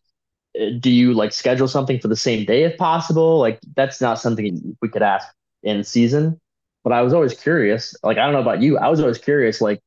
uh, 0.59 0.71
do 0.81 0.91
you 0.91 1.13
like 1.13 1.33
schedule 1.33 1.69
something 1.69 1.99
for 1.99 2.09
the 2.09 2.17
same 2.17 2.45
day 2.47 2.65
if 2.65 2.77
possible? 2.79 3.39
Like, 3.39 3.59
that's 3.77 4.01
not 4.01 4.19
something 4.19 4.77
we 4.81 4.89
could 4.89 5.03
ask 5.03 5.29
in 5.63 5.85
season. 5.85 6.41
But 6.85 6.93
I 6.93 7.03
was 7.03 7.13
always 7.13 7.35
curious. 7.35 7.95
Like, 8.03 8.19
I 8.19 8.25
don't 8.25 8.33
know 8.33 8.41
about 8.41 8.63
you. 8.63 8.79
I 8.79 8.89
was 8.89 9.01
always 9.01 9.19
curious. 9.19 9.61
Like, 9.61 9.81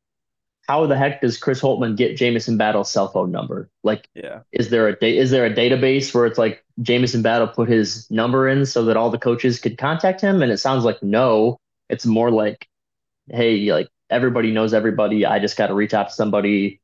how 0.67 0.85
the 0.87 0.97
heck 0.97 1.21
does 1.21 1.37
Chris 1.37 1.61
Holtmann 1.61 1.95
get 1.95 2.17
Jamison 2.17 2.57
Battle's 2.57 2.89
cell 2.89 3.07
phone 3.09 3.31
number? 3.31 3.69
Like, 3.83 4.07
yeah, 4.15 4.41
is 4.51 4.69
there 4.69 4.87
a 4.87 4.97
da- 4.97 5.17
is 5.17 5.29
there 5.31 5.45
a 5.45 5.53
database 5.53 6.13
where 6.13 6.25
it's 6.25 6.37
like 6.37 6.63
Jamison 6.81 7.21
Battle 7.21 7.47
put 7.47 7.69
his 7.69 8.09
number 8.09 8.47
in 8.47 8.65
so 8.65 8.85
that 8.85 8.97
all 8.97 9.09
the 9.09 9.19
coaches 9.19 9.59
could 9.59 9.77
contact 9.77 10.21
him? 10.21 10.41
And 10.41 10.51
it 10.51 10.57
sounds 10.57 10.83
like 10.83 11.01
no. 11.03 11.57
It's 11.89 12.05
more 12.05 12.31
like, 12.31 12.67
hey, 13.29 13.71
like 13.71 13.89
everybody 14.09 14.51
knows 14.51 14.73
everybody. 14.73 15.25
I 15.25 15.39
just 15.39 15.57
got 15.57 15.67
to 15.67 15.75
reach 15.75 15.93
out 15.93 16.09
to 16.09 16.13
somebody 16.13 16.81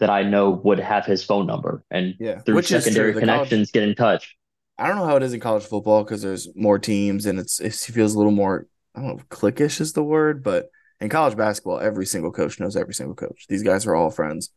that 0.00 0.10
I 0.10 0.22
know 0.22 0.50
would 0.50 0.78
have 0.80 1.06
his 1.06 1.24
phone 1.24 1.46
number, 1.46 1.82
and 1.90 2.14
yeah, 2.18 2.40
through 2.40 2.56
Which 2.56 2.66
secondary 2.66 3.14
connections, 3.14 3.70
college, 3.70 3.72
get 3.72 3.82
in 3.84 3.94
touch. 3.94 4.36
I 4.76 4.88
don't 4.88 4.96
know 4.96 5.06
how 5.06 5.16
it 5.16 5.22
is 5.22 5.32
in 5.32 5.40
college 5.40 5.64
football 5.64 6.02
because 6.04 6.20
there's 6.20 6.48
more 6.56 6.78
teams 6.78 7.26
and 7.26 7.38
it's 7.38 7.60
it 7.60 7.72
feels 7.72 8.14
a 8.14 8.18
little 8.18 8.32
more 8.32 8.66
I 8.94 9.00
don't 9.00 9.08
know 9.08 9.16
if 9.18 9.28
cliquish 9.28 9.80
is 9.80 9.92
the 9.92 10.04
word, 10.04 10.42
but 10.42 10.68
in 11.00 11.08
college 11.08 11.36
basketball, 11.36 11.80
every 11.80 12.06
single 12.06 12.32
coach 12.32 12.60
knows 12.60 12.76
every 12.76 12.94
single 12.94 13.14
coach. 13.14 13.46
These 13.48 13.62
guys 13.62 13.86
are 13.86 13.94
all 13.94 14.10
friends. 14.10 14.50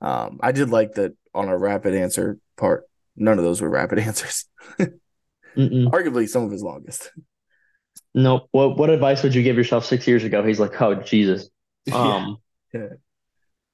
Um, 0.00 0.38
I 0.42 0.52
did 0.52 0.70
like 0.70 0.94
that 0.94 1.16
on 1.34 1.48
a 1.48 1.56
rapid 1.56 1.94
answer 1.94 2.38
part. 2.56 2.84
None 3.16 3.38
of 3.38 3.44
those 3.44 3.60
were 3.60 3.70
rapid 3.70 3.98
answers. 4.00 4.46
Arguably 5.56 6.28
some 6.28 6.44
of 6.44 6.50
his 6.50 6.62
longest. 6.62 7.12
No. 8.14 8.48
What 8.50 8.76
what 8.76 8.90
advice 8.90 9.22
would 9.22 9.34
you 9.34 9.42
give 9.42 9.56
yourself 9.56 9.84
six 9.84 10.06
years 10.06 10.24
ago? 10.24 10.42
He's 10.42 10.60
like, 10.60 10.80
oh 10.80 10.94
Jesus. 10.96 11.48
Um, 11.92 12.38
yeah. 12.74 12.80
yeah. 12.80 12.88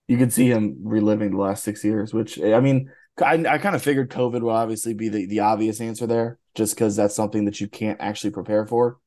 You 0.07 0.19
could 0.19 0.35
see 0.35 0.47
him 0.47 0.81
reliving 0.83 1.31
the 1.31 1.39
last 1.39 1.65
six 1.65 1.83
years, 1.83 2.13
which 2.13 2.39
I 2.39 2.61
mean, 2.61 2.91
I, 3.21 3.43
I 3.49 3.57
kind 3.57 3.75
of 3.75 3.83
figured 3.83 4.11
COVID 4.11 4.43
will 4.43 4.51
obviously 4.51 4.93
be 4.93 5.09
the, 5.09 5.25
the 5.25 5.41
obvious 5.41 5.81
answer 5.81 6.07
there, 6.07 6.39
just 6.55 6.75
because 6.75 6.95
that's 6.95 7.15
something 7.15 7.47
that 7.47 7.61
you 7.61 7.69
can't 7.69 8.01
actually 8.03 8.33
prepare 8.33 8.67
for. 8.67 8.99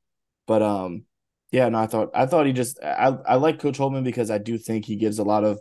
But 0.47 0.61
um, 0.61 1.05
yeah, 1.51 1.69
no, 1.69 1.79
I 1.79 1.87
thought 1.87 2.11
I 2.13 2.25
thought 2.25 2.45
he 2.45 2.53
just 2.53 2.79
I 2.83 3.17
I 3.27 3.35
like 3.35 3.59
Coach 3.59 3.77
Holtmann 3.77 4.03
because 4.03 4.29
I 4.31 4.37
do 4.37 4.57
think 4.57 4.85
he 4.85 4.95
gives 4.95 5.19
a 5.19 5.23
lot 5.23 5.43
of 5.43 5.59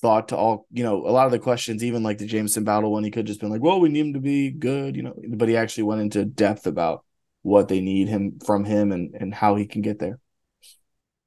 thought 0.00 0.28
to 0.28 0.36
all 0.36 0.66
you 0.70 0.84
know 0.84 1.06
a 1.06 1.10
lot 1.10 1.26
of 1.26 1.32
the 1.32 1.38
questions, 1.38 1.82
even 1.84 2.02
like 2.02 2.18
the 2.18 2.26
Jamison 2.26 2.64
Battle 2.64 2.92
one. 2.92 3.04
He 3.04 3.10
could 3.10 3.26
just 3.26 3.40
been 3.40 3.50
like, 3.50 3.62
"Well, 3.62 3.80
we 3.80 3.88
need 3.88 4.06
him 4.06 4.12
to 4.14 4.20
be 4.20 4.50
good," 4.50 4.96
you 4.96 5.02
know, 5.02 5.14
but 5.30 5.48
he 5.48 5.56
actually 5.56 5.84
went 5.84 6.02
into 6.02 6.24
depth 6.24 6.66
about 6.66 7.04
what 7.42 7.68
they 7.68 7.80
need 7.80 8.08
him 8.08 8.38
from 8.44 8.64
him 8.64 8.92
and 8.92 9.14
and 9.14 9.34
how 9.34 9.56
he 9.56 9.66
can 9.66 9.82
get 9.82 9.98
there. 9.98 10.18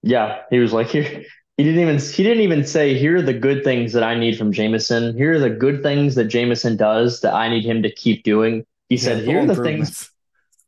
Yeah, 0.01 0.41
he 0.49 0.59
was 0.59 0.73
like 0.73 0.87
here. 0.87 1.23
He 1.57 1.65
didn't 1.65 1.81
even 1.81 1.99
he 1.99 2.23
didn't 2.23 2.41
even 2.43 2.65
say 2.65 2.97
here 2.97 3.17
are 3.17 3.21
the 3.21 3.33
good 3.33 3.65
things 3.65 3.91
that 3.91 4.01
I 4.01 4.15
need 4.15 4.37
from 4.37 4.53
Jamison. 4.53 5.13
Here 5.17 5.33
are 5.33 5.39
the 5.39 5.49
good 5.49 5.83
things 5.83 6.15
that 6.15 6.29
Jamison 6.29 6.77
does 6.77 7.19
that 7.19 7.33
I 7.33 7.49
need 7.49 7.65
him 7.65 7.83
to 7.83 7.91
keep 7.93 8.23
doing. 8.23 8.65
He 8.87 8.95
yeah, 8.95 9.01
said, 9.01 9.25
"Here 9.25 9.41
are 9.41 9.45
the 9.45 9.57
things 9.57 10.09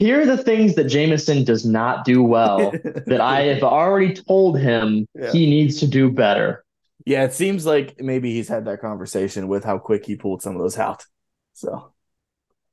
here 0.01 0.19
are 0.19 0.25
the 0.25 0.43
things 0.43 0.73
that 0.75 0.85
Jamison 0.85 1.43
does 1.43 1.63
not 1.63 2.05
do 2.05 2.23
well 2.23 2.71
that 3.05 3.21
I 3.21 3.41
have 3.41 3.61
already 3.61 4.15
told 4.15 4.57
him 4.57 5.07
yeah. 5.13 5.31
he 5.31 5.47
needs 5.47 5.79
to 5.81 5.87
do 5.87 6.09
better. 6.09 6.65
Yeah, 7.05 7.23
it 7.23 7.33
seems 7.33 7.67
like 7.67 8.01
maybe 8.01 8.33
he's 8.33 8.47
had 8.47 8.65
that 8.65 8.81
conversation 8.81 9.47
with 9.47 9.63
how 9.63 9.77
quick 9.77 10.03
he 10.03 10.15
pulled 10.15 10.41
some 10.41 10.55
of 10.55 10.61
those 10.61 10.79
out. 10.79 11.05
So, 11.53 11.93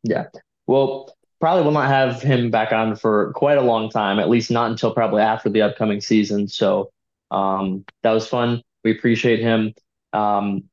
yeah. 0.03 0.29
Well, 0.67 1.15
probably 1.39 1.65
will 1.65 1.73
not 1.73 1.89
have 1.89 2.23
him 2.23 2.51
back 2.51 2.73
on 2.73 2.97
for 2.97 3.35
quite 3.35 3.59
a 3.59 3.63
long 3.63 3.91
time, 3.91 4.19
at 4.19 4.31
least 4.31 4.51
not 4.51 4.71
until 4.71 4.95
probably 4.95 5.21
after 5.21 5.51
the 5.51 5.61
upcoming 5.61 6.01
season. 6.01 6.49
So, 6.49 6.91
um, 7.31 7.85
that 8.03 8.13
was 8.13 8.27
fun. 8.27 8.63
We 8.85 8.93
appreciate 8.93 9.41
him. 9.41 9.75
Um, 10.15 10.65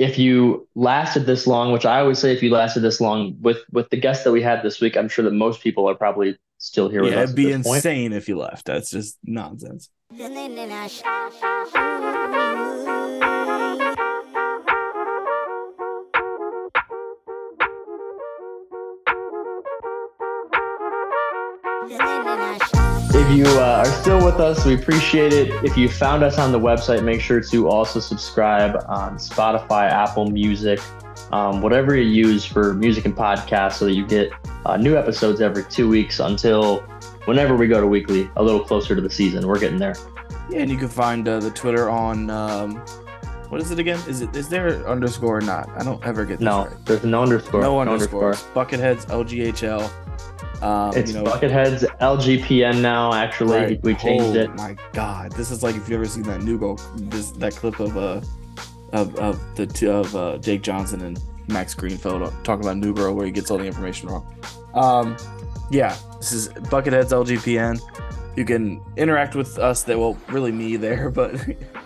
if 0.00 0.18
you 0.18 0.66
lasted 0.74 1.26
this 1.26 1.46
long, 1.46 1.72
which 1.72 1.84
I 1.84 2.00
always 2.00 2.18
say, 2.18 2.32
if 2.32 2.42
you 2.42 2.50
lasted 2.50 2.80
this 2.80 3.02
long 3.02 3.36
with 3.42 3.58
with 3.70 3.90
the 3.90 3.98
guests 3.98 4.24
that 4.24 4.32
we 4.32 4.40
had 4.40 4.62
this 4.62 4.80
week, 4.80 4.96
I'm 4.96 5.10
sure 5.10 5.26
that 5.26 5.32
most 5.32 5.60
people 5.60 5.86
are 5.90 5.94
probably 5.94 6.38
still 6.56 6.88
here 6.88 7.02
with 7.02 7.12
yeah, 7.12 7.20
us. 7.20 7.24
It'd 7.24 7.36
be 7.36 7.52
insane 7.52 8.10
point. 8.10 8.14
if 8.14 8.26
you 8.26 8.38
left. 8.38 8.64
That's 8.64 8.90
just 8.90 9.18
nonsense. 9.24 9.90
If 23.20 23.36
you 23.36 23.44
uh, 23.44 23.84
are 23.84 23.92
still 24.00 24.24
with 24.24 24.40
us, 24.40 24.64
we 24.64 24.74
appreciate 24.74 25.34
it. 25.34 25.50
If 25.62 25.76
you 25.76 25.90
found 25.90 26.22
us 26.22 26.38
on 26.38 26.52
the 26.52 26.58
website, 26.58 27.04
make 27.04 27.20
sure 27.20 27.38
to 27.38 27.68
also 27.68 28.00
subscribe 28.00 28.82
on 28.88 29.18
Spotify, 29.18 29.90
Apple 29.90 30.30
Music, 30.30 30.80
um, 31.30 31.60
whatever 31.60 31.94
you 31.94 32.08
use 32.08 32.46
for 32.46 32.72
music 32.72 33.04
and 33.04 33.14
podcasts, 33.14 33.74
so 33.74 33.84
that 33.84 33.92
you 33.92 34.06
get 34.06 34.32
uh, 34.64 34.78
new 34.78 34.96
episodes 34.96 35.42
every 35.42 35.64
two 35.64 35.86
weeks 35.86 36.18
until 36.18 36.80
whenever 37.26 37.56
we 37.56 37.68
go 37.68 37.78
to 37.78 37.86
weekly, 37.86 38.28
a 38.36 38.42
little 38.42 38.64
closer 38.64 38.96
to 38.96 39.02
the 39.02 39.10
season. 39.10 39.46
We're 39.46 39.60
getting 39.60 39.78
there. 39.78 39.96
Yeah, 40.48 40.60
and 40.60 40.70
you 40.70 40.78
can 40.78 40.88
find 40.88 41.28
uh, 41.28 41.40
the 41.40 41.50
Twitter 41.50 41.90
on 41.90 42.30
um, 42.30 42.76
what 43.50 43.60
is 43.60 43.70
it 43.70 43.78
again? 43.78 44.00
Is 44.08 44.22
it 44.22 44.34
is 44.34 44.48
there 44.48 44.88
underscore 44.88 45.36
or 45.36 45.42
not? 45.42 45.68
I 45.76 45.84
don't 45.84 46.02
ever 46.06 46.24
get 46.24 46.40
no. 46.40 46.64
Right. 46.64 46.86
There's 46.86 47.04
no 47.04 47.22
underscore. 47.22 47.60
No, 47.60 47.84
no 47.84 47.92
underscore. 47.92 48.32
Bucketheads 48.32 49.06
LGHL. 49.08 50.09
Um, 50.62 50.94
it's 50.94 51.12
you 51.12 51.18
know, 51.18 51.24
Bucketheads 51.24 51.84
LGPN 51.98 52.80
now. 52.82 53.14
Actually, 53.14 53.56
right. 53.56 53.82
we 53.82 53.94
changed 53.94 54.36
it. 54.36 54.48
oh, 54.48 54.52
it. 54.52 54.56
My 54.56 54.76
God, 54.92 55.32
this 55.32 55.50
is 55.50 55.62
like 55.62 55.74
if 55.74 55.88
you 55.88 55.94
ever 55.94 56.06
seen 56.06 56.24
that 56.24 56.42
new 56.42 56.76
this 56.96 57.30
that 57.32 57.54
clip 57.54 57.80
of 57.80 57.96
uh 57.96 58.20
of 58.92 59.16
of 59.16 59.56
the 59.56 59.66
two 59.66 59.90
of 59.90 60.14
uh, 60.14 60.38
Jake 60.38 60.62
Johnson 60.62 61.00
and 61.00 61.20
Max 61.48 61.74
Greenfield 61.74 62.32
talking 62.44 62.64
about 62.64 62.76
New 62.76 62.94
Girl 62.94 63.14
where 63.14 63.26
he 63.26 63.32
gets 63.32 63.50
all 63.50 63.58
the 63.58 63.64
information 63.64 64.08
wrong. 64.08 64.34
Um, 64.74 65.16
yeah, 65.70 65.96
this 66.18 66.32
is 66.32 66.48
Bucketheads 66.48 67.10
LGPN. 67.10 67.80
You 68.36 68.44
can 68.44 68.80
interact 68.96 69.34
with 69.34 69.58
us. 69.58 69.82
That 69.84 69.98
well, 69.98 70.16
really 70.28 70.52
me 70.52 70.76
there, 70.76 71.10
but 71.10 71.34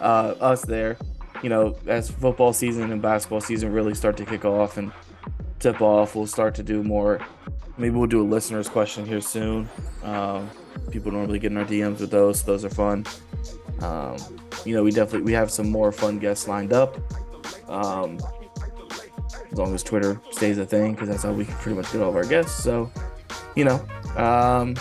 uh, 0.00 0.34
us 0.40 0.64
there. 0.64 0.96
You 1.42 1.50
know, 1.50 1.76
as 1.86 2.10
football 2.10 2.52
season 2.52 2.90
and 2.90 3.02
basketball 3.02 3.40
season 3.40 3.72
really 3.72 3.94
start 3.94 4.16
to 4.16 4.24
kick 4.24 4.44
off 4.44 4.78
and 4.78 4.90
tip 5.72 5.80
off, 5.80 6.14
we'll 6.14 6.26
start 6.26 6.54
to 6.54 6.62
do 6.62 6.82
more 6.82 7.20
maybe 7.76 7.96
we'll 7.96 8.06
do 8.06 8.22
a 8.22 8.24
listener's 8.24 8.68
question 8.68 9.04
here 9.04 9.20
soon. 9.20 9.68
Um, 10.02 10.50
people 10.90 11.12
normally 11.12 11.38
get 11.38 11.52
in 11.52 11.58
our 11.58 11.64
DMs 11.64 12.00
with 12.00 12.10
those. 12.10 12.40
So 12.40 12.46
those 12.46 12.64
are 12.64 12.70
fun. 12.70 13.06
Um, 13.80 14.16
you 14.64 14.74
know, 14.74 14.82
we 14.82 14.90
definitely 14.90 15.22
we 15.22 15.32
have 15.32 15.50
some 15.50 15.70
more 15.70 15.92
fun 15.92 16.18
guests 16.18 16.48
lined 16.48 16.72
up. 16.72 16.96
Um, 17.68 18.18
as 19.50 19.58
long 19.58 19.74
as 19.74 19.82
Twitter 19.82 20.20
stays 20.30 20.58
a 20.58 20.66
thing, 20.66 20.92
because 20.92 21.08
that's 21.08 21.22
how 21.22 21.32
we 21.32 21.44
can 21.44 21.54
pretty 21.54 21.76
much 21.76 21.92
get 21.92 22.02
all 22.02 22.08
of 22.08 22.16
our 22.16 22.24
guests. 22.24 22.62
So, 22.62 22.90
you 23.54 23.64
know, 23.64 23.84
um, 24.16 24.74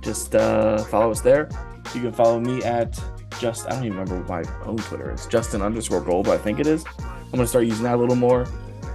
just 0.00 0.34
uh, 0.34 0.82
follow 0.84 1.10
us 1.10 1.20
there. 1.20 1.48
You 1.94 2.00
can 2.00 2.12
follow 2.12 2.40
me 2.40 2.62
at 2.64 3.00
just 3.38 3.66
I 3.66 3.70
don't 3.70 3.84
even 3.84 3.98
remember 3.98 4.24
my 4.28 4.42
own 4.64 4.76
Twitter 4.76 5.12
is. 5.12 5.26
Justin 5.26 5.62
underscore 5.62 6.00
gold, 6.00 6.28
I 6.28 6.36
think 6.36 6.60
it 6.60 6.66
is. 6.66 6.84
I'm 6.98 7.30
gonna 7.32 7.46
start 7.46 7.64
using 7.64 7.84
that 7.84 7.94
a 7.94 7.96
little 7.96 8.16
more 8.16 8.46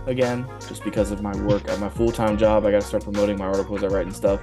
again, 0.07 0.45
just 0.67 0.83
because 0.83 1.11
of 1.11 1.21
my 1.21 1.35
work 1.43 1.67
at 1.67 1.79
my 1.79 1.89
full 1.89 2.11
time 2.11 2.37
job. 2.37 2.65
I 2.65 2.71
gotta 2.71 2.85
start 2.85 3.03
promoting 3.03 3.37
my 3.37 3.45
articles 3.45 3.83
I 3.83 3.87
write 3.87 4.05
and 4.05 4.15
stuff. 4.15 4.41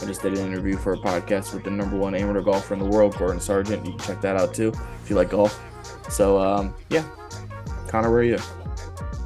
I 0.00 0.06
just 0.06 0.22
did 0.22 0.36
an 0.36 0.46
interview 0.46 0.76
for 0.76 0.94
a 0.94 0.98
podcast 0.98 1.54
with 1.54 1.64
the 1.64 1.70
number 1.70 1.96
one 1.96 2.14
amateur 2.14 2.42
golfer 2.42 2.74
in 2.74 2.80
the 2.80 2.86
world, 2.86 3.16
Gordon 3.16 3.40
Sargent. 3.40 3.84
You 3.86 3.92
can 3.92 4.00
check 4.00 4.20
that 4.22 4.36
out 4.36 4.54
too 4.54 4.72
if 5.02 5.10
you 5.10 5.16
like 5.16 5.30
golf. 5.30 5.60
So 6.10 6.38
um, 6.38 6.74
yeah, 6.90 7.08
Connor, 7.88 8.10
where 8.10 8.20
are 8.20 8.24
you? 8.24 8.38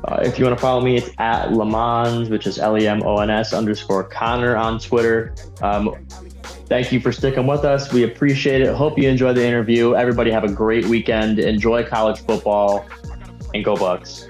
Uh, 0.05 0.21
if 0.23 0.39
you 0.39 0.45
want 0.45 0.57
to 0.57 0.61
follow 0.61 0.81
me, 0.81 0.97
it's 0.97 1.11
at 1.19 1.53
Lemons, 1.53 2.31
which 2.31 2.47
is 2.47 2.59
L 2.59 2.79
E 2.79 2.87
M 2.87 3.03
O 3.03 3.19
N 3.19 3.31
S 3.31 3.53
underscore 3.53 4.05
Connor 4.05 4.57
on 4.57 4.79
Twitter. 4.79 5.35
Um, 5.61 5.97
thank 6.67 6.93
you 6.93 7.01
for 7.01 7.11
sticking 7.11 7.47
with 7.47 7.65
us. 7.65 7.93
We 7.93 8.05
appreciate 8.05 8.61
it. 8.61 8.75
Hope 8.75 8.99
you 8.99 9.09
enjoyed 9.09 9.37
the 9.37 9.45
interview. 9.45 9.95
Everybody 9.95 10.31
have 10.31 10.45
a 10.45 10.53
great 10.53 10.87
weekend. 10.87 11.39
Enjoy 11.41 11.85
college 11.85 12.21
football 12.21 12.87
and 13.55 13.65
go 13.65 13.75
Bucks. 13.75 14.28